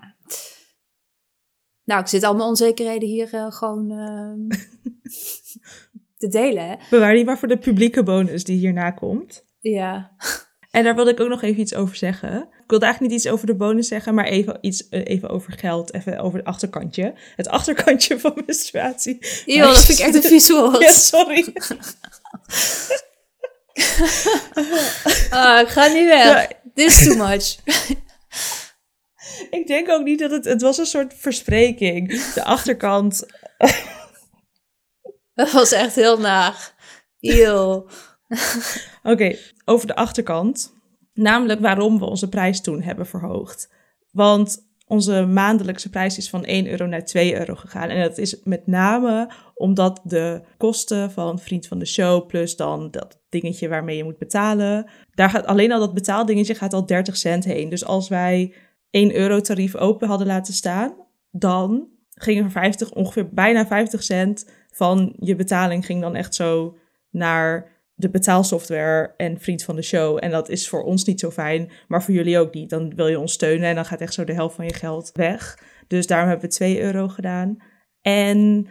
Nou, 1.84 2.02
ik 2.02 2.08
zit 2.08 2.24
al 2.24 2.36
mijn 2.36 2.48
onzekerheden 2.48 3.10
hier 3.10 3.34
uh, 3.34 3.52
gewoon 3.52 3.92
uh, 3.92 4.58
te 6.18 6.28
delen. 6.28 6.68
Hè? 6.68 6.76
Bewaar 6.90 7.14
die 7.14 7.26
maar 7.26 7.38
voor 7.38 7.48
de 7.48 7.58
publieke 7.58 8.04
bonus 8.04 8.44
die 8.44 8.58
hierna 8.58 8.92
komt. 8.92 9.46
Ja. 9.60 10.16
En 10.72 10.84
daar 10.84 10.96
wilde 10.96 11.12
ik 11.12 11.20
ook 11.20 11.30
nog 11.30 11.42
even 11.42 11.62
iets 11.62 11.76
over 11.76 11.96
zeggen. 11.96 12.42
Ik 12.42 12.64
wilde 12.68 12.86
eigenlijk 12.86 13.14
niet 13.14 13.24
iets 13.24 13.34
over 13.34 13.46
de 13.46 13.56
bonus 13.56 13.88
zeggen, 13.88 14.14
maar 14.14 14.26
even 14.26 14.58
iets 14.62 14.90
eh, 14.90 15.02
even 15.04 15.30
over 15.30 15.54
geld. 15.54 15.94
Even 15.94 16.20
over 16.20 16.38
het 16.38 16.48
achterkantje. 16.48 17.14
Het 17.36 17.48
achterkantje 17.48 18.20
van 18.20 18.42
menstruatie. 18.46 19.18
Yo, 19.46 19.66
dat 19.66 19.86
vind 19.86 20.00
ik 20.00 20.06
echt 20.06 20.50
een 20.50 20.56
woord. 20.56 20.82
Ja, 20.84 20.92
sorry. 20.92 21.54
Ah, 25.30 25.60
ik 25.60 25.68
ga 25.68 25.88
niet 25.88 26.08
weg. 26.08 26.24
Ja. 26.24 26.48
This 26.74 27.02
is 27.02 27.08
too 27.08 27.28
much. 27.28 27.56
Ik 29.60 29.68
denk 29.68 29.90
ook 29.90 30.04
niet 30.04 30.20
dat 30.20 30.32
het... 30.32 30.46
Het 30.46 30.62
was 30.62 30.78
een 30.78 30.86
soort 30.86 31.14
verspreking. 31.18 32.24
De 32.34 32.44
achterkant... 32.44 33.26
Dat 35.34 35.52
was 35.52 35.72
echt 35.72 35.96
heel 35.96 36.20
naar. 36.20 36.74
Eeuw. 37.20 37.88
Oké, 39.04 39.36
over 39.66 39.88
de 39.88 39.96
achterkant. 39.96 40.74
Namelijk 41.14 41.60
waarom 41.60 42.00
we 42.00 42.06
onze 42.06 42.30
prijs 42.30 42.62
toen 42.62 42.82
hebben 42.82 43.06
verhoogd. 43.06 43.74
Want 44.12 44.68
onze 44.90 45.26
maandelijkse 45.26 45.90
prijs 45.90 46.18
is 46.18 46.30
van 46.30 46.46
1 46.46 46.68
euro 46.68 46.86
naar 46.86 47.06
2 47.06 47.38
euro 47.38 47.56
gegaan. 47.56 47.90
En 47.90 48.02
dat 48.02 48.18
is 48.18 48.44
met 48.44 48.68
name 48.68 49.32
omdat 49.54 50.02
de 50.04 50.42
kosten 50.58 51.12
van 51.12 51.40
vriend 51.40 51.68
van 51.68 51.80
de 51.80 51.86
show... 51.86 52.28
plus 52.28 52.56
dan 52.56 52.92
dat 52.92 53.20
dingetje 53.30 53.70
waarmee 53.70 53.98
je 53.98 54.04
moet 54.04 54.18
betalen... 54.18 54.90
daar 55.14 55.30
gaat 55.30 55.46
alleen 55.46 55.72
al 55.72 55.80
dat 55.80 55.94
betaaldingetje 55.94 56.56
gaat 56.56 56.74
al 56.74 56.86
30 56.86 57.18
cent 57.18 57.46
heen. 57.46 57.70
Dus 57.70 57.86
als 57.86 58.08
wij 58.08 58.54
1 58.90 59.16
euro 59.16 59.42
tarief 59.42 59.76
open 59.76 60.08
hadden 60.08 60.28
laten 60.28 60.54
staan... 60.54 60.94
dan 61.32 61.88
gingen 62.10 62.44
er 62.44 62.52
50, 62.52 62.92
ongeveer 62.92 63.30
bijna 63.30 63.68
50 63.68 64.04
cent 64.04 64.50
van 64.72 65.16
je 65.20 65.36
betaling... 65.36 65.86
ging 65.86 66.02
dan 66.02 66.16
echt 66.16 66.36
zo 66.36 66.78
naar 67.10 67.79
de 68.00 68.10
betaalsoftware 68.10 69.14
en 69.18 69.40
vriend 69.40 69.64
van 69.64 69.76
de 69.76 69.82
show. 69.82 70.18
En 70.22 70.32
dat 70.32 70.50
is 70.50 70.70
voor 70.70 70.84
ons 70.84 71.04
niet 71.04 71.20
zo 71.20 71.32
fijn, 71.32 71.72
maar 71.88 72.04
voor 72.04 72.14
jullie 72.14 72.40
ook 72.40 72.54
niet. 72.54 72.70
Dan 72.70 72.96
wil 72.96 73.08
je 73.08 73.20
ons 73.20 73.34
steunen 73.34 73.70
en 73.70 73.76
dan 73.76 73.86
gaat 73.86 74.02
echt 74.02 74.14
zo 74.14 74.24
de 74.24 74.34
helft 74.34 74.56
van 74.56 74.66
je 74.66 74.74
geld 74.74 75.12
weg. 75.14 75.60
Dus 75.88 76.08
daarom 76.08 76.30
hebben 76.30 76.50
we 76.50 76.56
2 76.56 76.82
euro 76.82 77.08
gedaan. 77.08 77.58
En 78.02 78.68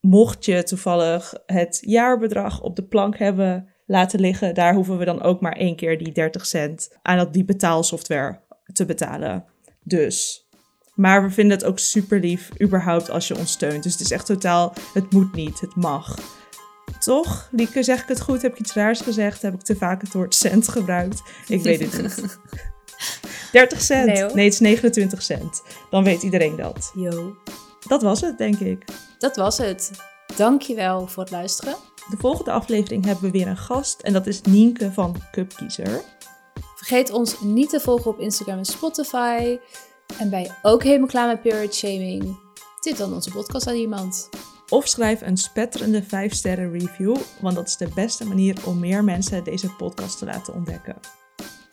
mocht 0.00 0.44
je 0.44 0.62
toevallig 0.62 1.34
het 1.46 1.78
jaarbedrag 1.80 2.62
op 2.62 2.76
de 2.76 2.84
plank 2.86 3.18
hebben 3.18 3.68
laten 3.86 4.20
liggen, 4.20 4.54
daar 4.54 4.74
hoeven 4.74 4.98
we 4.98 5.04
dan 5.04 5.22
ook 5.22 5.40
maar 5.40 5.56
één 5.56 5.76
keer 5.76 5.98
die 5.98 6.12
30 6.12 6.46
cent 6.46 6.98
aan 7.02 7.30
die 7.30 7.44
betaalsoftware 7.44 8.40
te 8.72 8.84
betalen. 8.84 9.44
Dus. 9.82 10.48
Maar 10.94 11.22
we 11.22 11.30
vinden 11.30 11.56
het 11.56 11.66
ook 11.66 11.78
super 11.78 12.20
lief, 12.20 12.50
überhaupt, 12.62 13.10
als 13.10 13.28
je 13.28 13.38
ons 13.38 13.52
steunt. 13.52 13.82
Dus 13.82 13.92
het 13.92 14.00
is 14.00 14.10
echt 14.10 14.26
totaal, 14.26 14.72
het 14.94 15.12
moet 15.12 15.34
niet, 15.34 15.60
het 15.60 15.74
mag. 15.74 16.39
Toch? 17.04 17.48
Lieke, 17.50 17.82
zeg 17.82 18.02
ik 18.02 18.08
het 18.08 18.20
goed? 18.20 18.42
Heb 18.42 18.52
ik 18.52 18.58
iets 18.58 18.72
raars 18.72 19.00
gezegd? 19.00 19.42
Heb 19.42 19.54
ik 19.54 19.62
te 19.62 19.76
vaak 19.76 20.00
het 20.00 20.12
woord 20.12 20.34
cent 20.34 20.68
gebruikt? 20.68 21.22
Ik 21.48 21.62
weet 21.62 21.80
het 21.80 22.02
niet. 22.02 22.38
30 23.52 23.80
cent. 23.80 24.06
Nee, 24.06 24.44
het 24.44 24.52
is 24.52 24.60
29 24.60 25.22
cent. 25.22 25.62
Dan 25.90 26.04
weet 26.04 26.22
iedereen 26.22 26.56
dat. 26.56 26.92
Yo. 26.94 27.36
Dat 27.88 28.02
was 28.02 28.20
het, 28.20 28.38
denk 28.38 28.58
ik. 28.58 28.84
Dat 29.18 29.36
was 29.36 29.58
het. 29.58 29.90
Dankjewel 30.36 31.06
voor 31.06 31.22
het 31.22 31.32
luisteren. 31.32 31.74
De 32.10 32.16
volgende 32.16 32.50
aflevering 32.50 33.04
hebben 33.04 33.24
we 33.24 33.30
weer 33.30 33.46
een 33.46 33.56
gast. 33.56 34.00
En 34.00 34.12
dat 34.12 34.26
is 34.26 34.40
Nienke 34.40 34.92
van 34.92 35.16
Cupkiezer. 35.30 36.02
Vergeet 36.76 37.10
ons 37.10 37.40
niet 37.40 37.70
te 37.70 37.80
volgen 37.80 38.10
op 38.10 38.18
Instagram 38.18 38.58
en 38.58 38.64
Spotify. 38.64 39.58
En 40.18 40.30
ben 40.30 40.40
je 40.40 40.52
ook 40.62 40.82
helemaal 40.82 41.06
klaar 41.06 41.26
met 41.26 41.42
period 41.42 41.74
shaming? 41.74 42.38
Tip 42.80 42.96
dan 42.96 43.12
onze 43.12 43.30
podcast 43.30 43.66
aan 43.66 43.74
iemand. 43.74 44.28
Of 44.70 44.88
schrijf 44.88 45.20
een 45.20 45.36
spetterende 45.36 46.02
5 46.02 46.32
sterren 46.32 46.72
review. 46.72 47.16
Want 47.40 47.54
dat 47.54 47.66
is 47.66 47.76
de 47.76 47.88
beste 47.94 48.26
manier 48.26 48.56
om 48.66 48.78
meer 48.78 49.04
mensen 49.04 49.44
deze 49.44 49.74
podcast 49.74 50.18
te 50.18 50.24
laten 50.24 50.54
ontdekken. 50.54 50.96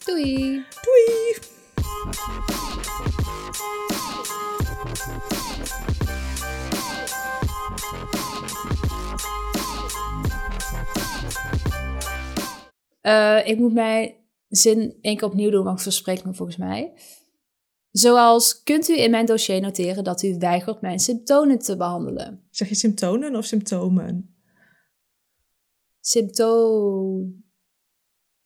Doei! 0.05 0.65
Doei! 0.81 1.37
Eh, 13.01 13.47
ik 13.47 13.57
moet 13.57 13.73
mijn 13.73 14.13
zin 14.47 14.97
één 15.01 15.17
keer 15.17 15.27
opnieuw 15.27 15.49
doen, 15.49 15.63
want 15.63 15.77
ik 15.77 15.83
verspreek 15.83 16.23
me 16.23 16.33
volgens 16.33 16.57
mij. 16.57 16.93
Zoals, 17.97 18.63
kunt 18.63 18.89
u 18.89 18.99
in 18.99 19.11
mijn 19.11 19.25
dossier 19.25 19.61
noteren 19.61 20.03
dat 20.03 20.23
u 20.23 20.37
weigert 20.39 20.81
mijn 20.81 20.99
symptomen 20.99 21.59
te 21.59 21.77
behandelen? 21.77 22.43
Zeg 22.49 22.69
je 22.69 22.75
symptomen 22.75 23.35
of 23.35 23.45
symptomen? 23.45 24.35
Symptoom... 25.99 27.45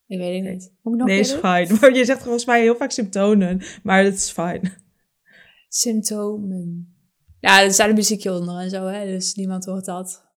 Ik 0.07 0.17
weet 0.17 0.43
het 0.43 0.53
niet. 0.53 0.73
Moet 0.81 0.93
ik 0.93 0.99
nog 0.99 1.07
nee, 1.07 1.19
is 1.19 1.33
fijn. 1.33 1.67
Maar 1.81 1.95
je 1.95 2.05
zegt 2.05 2.21
volgens 2.21 2.45
mij 2.45 2.61
heel 2.61 2.75
vaak 2.75 2.91
symptomen. 2.91 3.61
Maar 3.83 4.03
dat 4.03 4.13
is 4.13 4.31
fijn. 4.31 4.73
Symptomen. 5.69 6.95
Ja, 7.39 7.63
er 7.63 7.73
staat 7.73 7.89
een 7.89 7.95
muziekje 7.95 8.33
onder 8.33 8.59
en 8.59 8.69
zo, 8.69 8.85
hè, 8.85 9.05
dus 9.05 9.33
niemand 9.33 9.65
hoort 9.65 9.85
dat. 9.85 10.30